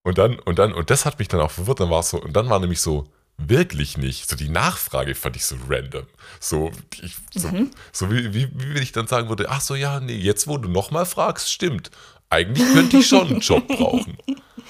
[0.03, 2.21] Und dann, und dann, und das hat mich dann auch verwirrt, dann war es so,
[2.21, 3.07] und dann war nämlich so,
[3.49, 4.29] wirklich nicht.
[4.29, 6.07] So die Nachfrage fand ich so random.
[6.39, 6.71] So,
[7.03, 7.71] ich, so, mhm.
[7.93, 10.69] so wie, wie, wie ich dann sagen würde, ach so, ja, nee, jetzt wo du
[10.69, 11.91] nochmal fragst, stimmt.
[12.29, 14.17] Eigentlich könnte ich schon einen Job brauchen.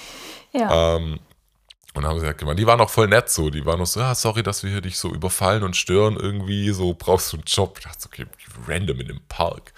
[0.53, 0.97] ja.
[0.97, 1.21] Ähm,
[1.93, 3.51] und dann haben sie gesagt, die waren auch voll nett so.
[3.51, 6.71] Die waren noch so, ja, sorry, dass wir hier dich so überfallen und stören irgendwie.
[6.71, 7.79] So, brauchst du einen Job?
[7.79, 8.27] Ich dachte, okay,
[8.67, 9.73] random in dem Park.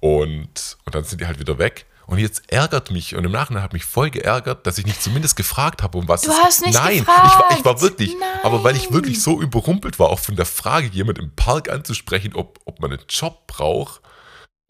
[0.00, 1.86] Und, und dann sind die halt wieder weg.
[2.06, 5.36] Und jetzt ärgert mich, und im Nachhinein hat mich voll geärgert, dass ich nicht zumindest
[5.36, 7.26] gefragt habe, um was du es hast nicht Nein, gefragt.
[7.26, 8.28] Ich, war, ich war wirklich, Nein.
[8.42, 12.34] aber weil ich wirklich so überrumpelt war, auch von der Frage, jemand im Park anzusprechen,
[12.34, 14.00] ob, ob man einen Job braucht,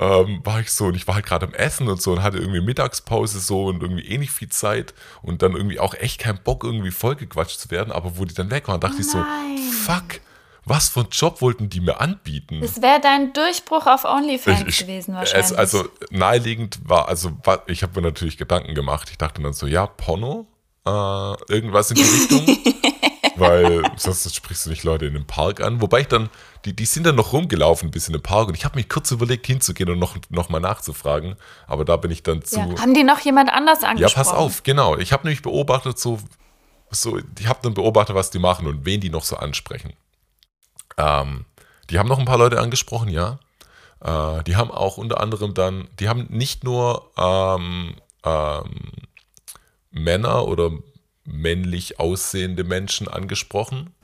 [0.00, 2.38] ähm, war ich so, und ich war halt gerade am Essen und so und hatte
[2.38, 4.92] irgendwie Mittagspause so und irgendwie eh nicht viel Zeit
[5.22, 8.50] und dann irgendwie auch echt keinen Bock, irgendwie vollgequatscht zu werden, aber wo die dann
[8.50, 9.24] weg waren, dachte oh ich so,
[9.84, 10.20] fuck
[10.64, 12.60] was für einen Job wollten die mir anbieten?
[12.60, 15.50] Das wäre dein Durchbruch auf OnlyFans ich, gewesen wahrscheinlich.
[15.50, 17.32] Es, also naheliegend war, also
[17.66, 19.08] ich habe mir natürlich Gedanken gemacht.
[19.10, 20.46] Ich dachte dann so, ja, Porno,
[20.86, 20.90] äh,
[21.52, 22.74] irgendwas in die Richtung.
[23.36, 25.80] weil sonst sprichst du nicht Leute in den Park an.
[25.80, 26.30] Wobei ich dann,
[26.64, 29.10] die, die sind dann noch rumgelaufen bis in den Park und ich habe mich kurz
[29.10, 31.36] überlegt hinzugehen und noch, noch mal nachzufragen.
[31.66, 32.60] Aber da bin ich dann zu.
[32.60, 32.80] Ja.
[32.80, 34.24] Haben die noch jemand anders angesprochen?
[34.24, 34.96] Ja, pass auf, genau.
[34.96, 36.18] Ich habe nämlich beobachtet, so,
[36.90, 39.94] so ich habe dann beobachtet, was die machen und wen die noch so ansprechen.
[40.96, 41.44] Ähm,
[41.90, 43.38] die haben noch ein paar Leute angesprochen, ja.
[44.00, 47.94] Äh, die haben auch unter anderem dann, die haben nicht nur ähm,
[48.24, 48.80] ähm,
[49.90, 50.70] Männer oder
[51.24, 53.94] männlich aussehende Menschen angesprochen.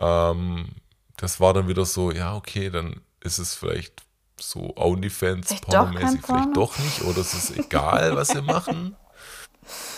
[0.00, 0.68] Ähm,
[1.16, 4.02] das war dann wieder so, ja, okay, dann ist es vielleicht
[4.40, 8.96] so OnlyFans, pornomäßig, vielleicht doch nicht, oder es ist egal, was sie machen.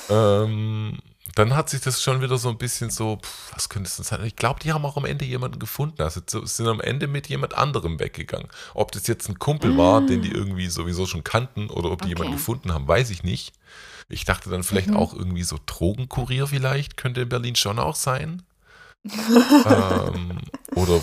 [0.09, 1.01] Ähm,
[1.37, 4.07] dann hat sich das schon wieder so ein bisschen so, pff, was könnte es denn
[4.07, 4.25] sein?
[4.25, 6.01] Ich glaube, die haben auch am Ende jemanden gefunden.
[6.01, 8.49] Also sind am Ende mit jemand anderem weggegangen.
[8.73, 9.77] Ob das jetzt ein Kumpel ah.
[9.77, 12.15] war, den die irgendwie sowieso schon kannten, oder ob die okay.
[12.15, 13.53] jemanden gefunden haben, weiß ich nicht.
[14.09, 14.97] Ich dachte dann vielleicht mhm.
[14.97, 18.43] auch irgendwie so Drogenkurier vielleicht, könnte in Berlin schon auch sein.
[19.05, 20.39] ähm,
[20.75, 21.03] oder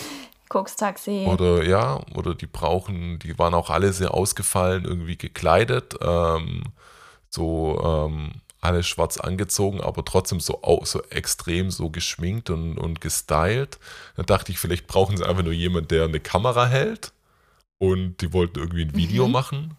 [0.50, 1.26] Koks-Taxi.
[1.28, 6.64] Oder ja, oder die brauchen, die waren auch alle sehr ausgefallen, irgendwie gekleidet, ähm,
[7.30, 13.80] so ähm, alle schwarz angezogen, aber trotzdem so, so extrem so geschminkt und, und gestylt.
[14.16, 17.12] Da dachte ich, vielleicht brauchen sie einfach nur jemanden, der eine Kamera hält
[17.80, 19.32] und die wollten irgendwie ein Video mhm.
[19.34, 19.78] machen,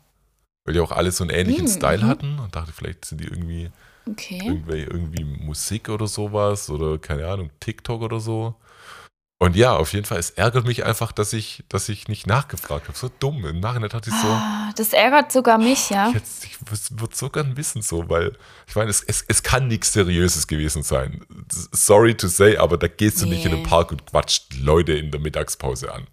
[0.65, 1.71] weil die auch alle so einen ähnlichen mhm.
[1.71, 2.09] Style mhm.
[2.09, 3.71] hatten und dachte, vielleicht sind die irgendwie,
[4.07, 4.43] okay.
[4.45, 8.55] irgendwie, irgendwie Musik oder sowas oder keine Ahnung, TikTok oder so.
[9.41, 12.89] Und ja, auf jeden Fall, es ärgert mich einfach, dass ich, dass ich nicht nachgefragt
[12.89, 12.97] habe.
[12.97, 13.45] So dumm.
[13.45, 14.29] Im Nachhinein hatte ich so.
[14.29, 16.11] Ah, das ärgert sogar mich, ja.
[16.11, 18.39] Jetzt, ich würde so gern wissen, so, weil
[18.69, 21.27] ich meine, es, es, es kann nichts Seriöses gewesen sein.
[21.73, 23.35] Sorry to say, aber da gehst du nee.
[23.35, 26.07] nicht in den Park und quatscht Leute in der Mittagspause an.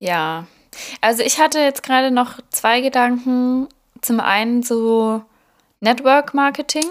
[0.00, 0.46] Ja.
[1.02, 3.68] Also ich hatte jetzt gerade noch zwei Gedanken.
[4.00, 5.22] Zum einen so
[5.80, 6.86] Network Marketing.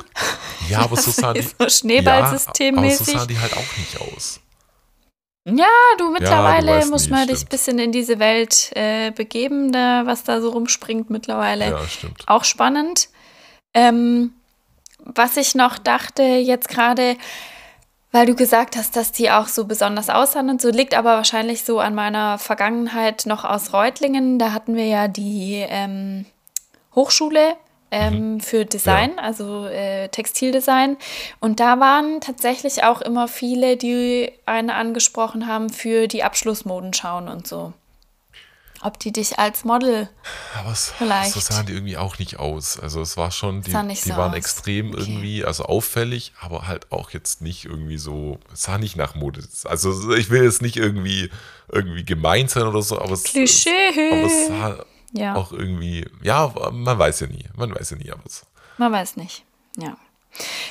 [0.70, 1.42] Ja, aber so sah die.
[1.42, 3.08] so Schneeballsystemmäßig.
[3.08, 4.41] Ja, aber so sahen die halt auch nicht aus.
[5.46, 9.12] Ja, du mittlerweile ja, du musst nie, mal dich ein bisschen in diese Welt äh,
[9.12, 11.72] begeben, da, was da so rumspringt mittlerweile.
[11.72, 12.24] Ja, stimmt.
[12.28, 13.10] Auch spannend.
[13.74, 14.34] Ähm,
[15.00, 17.18] was ich noch dachte, jetzt gerade,
[18.12, 21.64] weil du gesagt hast, dass die auch so besonders aussahen und so, liegt aber wahrscheinlich
[21.64, 24.38] so an meiner Vergangenheit noch aus Reutlingen.
[24.38, 26.26] Da hatten wir ja die ähm,
[26.94, 27.56] Hochschule
[27.92, 28.40] ähm, mhm.
[28.40, 29.24] für Design, ja.
[29.24, 30.98] also äh, Textildesign.
[31.40, 37.48] Und da waren tatsächlich auch immer viele, die einen angesprochen haben für die Abschlussmodenschauen und
[37.48, 37.74] so.
[38.84, 40.10] Ob die dich als Model
[40.58, 41.34] Aber es, vielleicht.
[41.34, 42.80] So sahen die irgendwie auch nicht aus.
[42.80, 44.38] Also es war schon, die, die so waren aus.
[44.38, 45.02] extrem okay.
[45.02, 49.44] irgendwie, also auffällig, aber halt auch jetzt nicht irgendwie so, es sah nicht nach Mode.
[49.66, 51.30] Also ich will jetzt nicht irgendwie,
[51.72, 53.70] irgendwie gemein sein oder so, aber es, Klischee.
[53.70, 55.36] Es, aber es sah ja.
[55.36, 57.46] auch irgendwie, ja, man weiß ja nie.
[57.56, 58.46] Man weiß ja nie, aber so.
[58.78, 59.44] Man weiß nicht,
[59.78, 59.98] ja.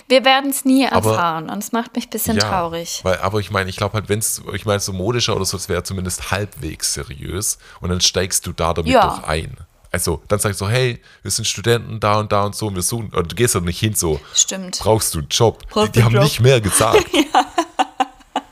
[0.09, 3.01] Wir werden es nie erfahren aber, und es macht mich ein bisschen ja, traurig.
[3.03, 5.57] Weil, aber ich meine, ich glaube halt, wenn es, ich meine, so modischer oder so,
[5.57, 9.03] es wäre zumindest halbwegs seriös und dann steigst du da damit ja.
[9.03, 9.59] doch ein.
[9.93, 12.83] Also dann sagst du, hey, wir sind Studenten da und da und so und wir
[12.83, 14.79] suchen, und du gehst halt nicht hin so, Stimmt.
[14.79, 15.63] brauchst du einen Job.
[15.69, 16.25] Brauchst die, die haben Job.
[16.25, 17.07] nicht mehr gesagt.
[17.13, 17.47] ja.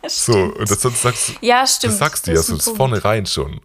[0.08, 1.92] So, und das sonst sagst du, ja, stimmt.
[1.92, 3.60] das sagst du ja so vornherein schon.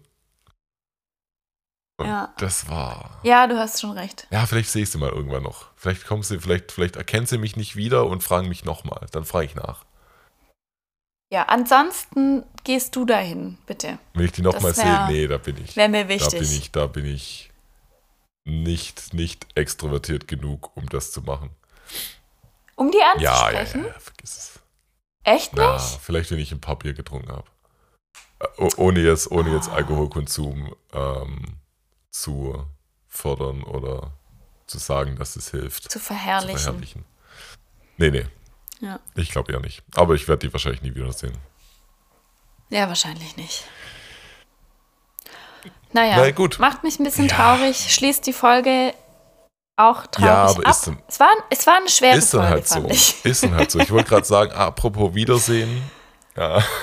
[1.96, 2.34] Und ja.
[2.38, 3.20] das war.
[3.22, 4.26] Ja, du hast schon recht.
[4.30, 5.70] Ja, vielleicht sehe ich sie mal irgendwann noch.
[5.76, 9.06] Vielleicht kommen sie, vielleicht, vielleicht erkennen sie mich nicht wieder und fragen mich nochmal.
[9.12, 9.84] Dann frage ich nach.
[11.32, 13.98] Ja, ansonsten gehst du dahin, bitte.
[14.12, 15.06] Will ich die nochmal sehen?
[15.08, 15.76] Nee, da bin ich.
[15.76, 16.30] Wäre mir wichtig.
[16.30, 17.52] Da bin ich, da bin ich
[18.44, 21.50] nicht, nicht extrovertiert genug, um das zu machen.
[22.76, 23.82] Um die anzusprechen?
[23.82, 24.60] Ja, ja, ja, vergiss es.
[25.24, 25.62] Echt nicht?
[25.62, 27.46] Na, vielleicht, wenn ich ein paar Bier getrunken habe.
[28.58, 29.74] Äh, ohne jetzt, ohne jetzt ah.
[29.74, 31.56] Alkoholkonsum ähm,
[32.14, 32.64] zu
[33.08, 34.12] fördern oder
[34.66, 35.90] zu sagen, dass es hilft.
[35.90, 36.56] Zu verherrlichen.
[36.56, 37.04] Zu verherrlichen.
[37.96, 38.26] Nee, nee.
[38.80, 39.00] Ja.
[39.16, 39.82] Ich glaube ja nicht.
[39.96, 41.36] Aber ich werde die wahrscheinlich nie wiedersehen.
[42.70, 43.64] Ja, wahrscheinlich nicht.
[45.92, 46.58] Naja, Na gut.
[46.60, 47.36] macht mich ein bisschen ja.
[47.36, 47.92] traurig.
[47.92, 48.94] Schließt die Folge
[49.76, 50.70] auch traurig ja, aber ab.
[50.70, 52.88] Ist dann, es, war, es war eine schwere ist dann Folge, halt so.
[52.90, 53.24] Ich.
[53.24, 53.80] Ist dann halt so.
[53.80, 55.82] Ich wollte gerade sagen, apropos Wiedersehen.
[56.36, 56.64] Ja.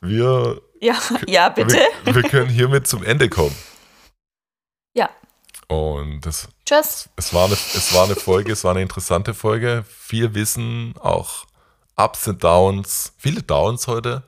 [0.00, 1.78] Wir ja, ja bitte.
[2.04, 3.54] Wir, wir, können hiermit zum Ende kommen.
[4.94, 5.10] Ja.
[5.68, 7.08] Und das, Tschüss.
[7.16, 9.84] Es war, eine, es war eine Folge, es war eine interessante Folge.
[9.88, 11.46] Viel Wissen, auch
[11.96, 13.12] Ups und Downs.
[13.18, 14.22] Viele Downs heute.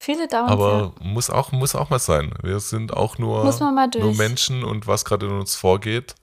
[0.00, 0.50] Viele Downs.
[0.50, 1.06] Aber ja.
[1.06, 2.34] muss, auch, muss auch mal sein.
[2.42, 6.16] Wir sind auch nur, nur Menschen und was gerade in uns vorgeht,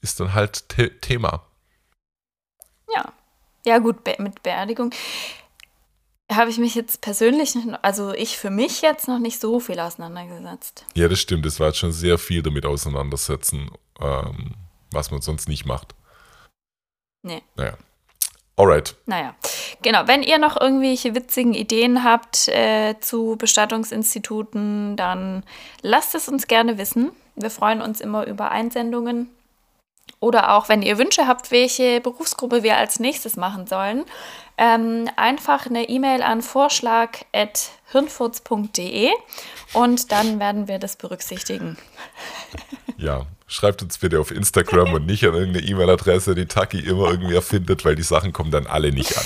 [0.00, 1.42] ist dann halt The Thema.
[2.94, 3.12] Ja.
[3.66, 4.92] Ja, gut, Be mit Beerdigung
[6.32, 10.86] habe ich mich jetzt persönlich, also ich für mich jetzt noch nicht so viel auseinandergesetzt.
[10.94, 11.44] Ja, das stimmt.
[11.46, 13.70] Es war jetzt schon sehr viel damit auseinandersetzen,
[14.00, 14.54] ähm,
[14.90, 15.94] was man sonst nicht macht.
[17.22, 17.42] Nee.
[17.56, 17.76] Naja.
[18.56, 18.94] Alright.
[19.06, 19.34] Naja,
[19.82, 20.06] genau.
[20.06, 25.42] Wenn ihr noch irgendwelche witzigen Ideen habt äh, zu Bestattungsinstituten, dann
[25.82, 27.10] lasst es uns gerne wissen.
[27.34, 29.28] Wir freuen uns immer über Einsendungen.
[30.24, 34.06] Oder auch, wenn ihr Wünsche habt, welche Berufsgruppe wir als nächstes machen sollen,
[34.56, 39.10] ähm, einfach eine E-Mail an vorschlag.hirnfurz.de
[39.74, 41.76] und dann werden wir das berücksichtigen.
[42.96, 47.34] Ja, schreibt uns bitte auf Instagram und nicht an irgendeine E-Mail-Adresse, die Taki immer irgendwie
[47.34, 49.24] erfindet, weil die Sachen kommen dann alle nicht an.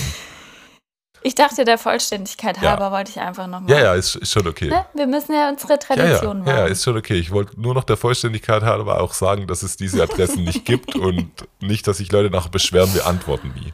[1.23, 2.93] Ich dachte, der Vollständigkeit halber ja.
[2.93, 3.71] wollte ich einfach nochmal.
[3.71, 4.69] Ja, ja, ist, ist schon okay.
[4.69, 4.85] Ne?
[4.95, 7.15] Wir müssen ja unsere Tradition ja, ja, Ja, ist schon okay.
[7.15, 10.95] Ich wollte nur noch der Vollständigkeit halber auch sagen, dass es diese Adressen nicht gibt
[10.97, 11.31] und
[11.61, 13.73] nicht, dass sich Leute nachher beschweren, wir antworten nie.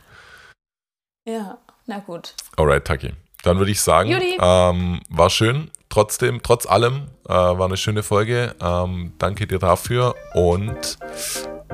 [1.26, 2.34] Ja, na gut.
[2.56, 3.12] Alright, Taki.
[3.42, 5.70] Dann würde ich sagen, ähm, war schön.
[5.90, 8.54] Trotzdem, trotz allem, äh, war eine schöne Folge.
[8.60, 10.98] Ähm, danke dir dafür und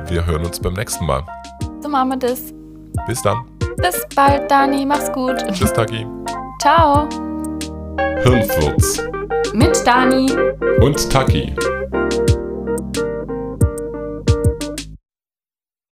[0.08, 1.24] wir hören uns beim nächsten Mal.
[1.80, 2.52] So machen wir das.
[3.06, 3.59] Bis dann.
[3.76, 4.84] Bis bald, Dani.
[4.86, 5.36] Mach's gut.
[5.52, 6.06] Tschüss, Taki.
[6.60, 7.08] Ciao.
[8.22, 9.02] Hirnfurz
[9.54, 10.30] Mit Dani.
[10.80, 11.54] und Taki.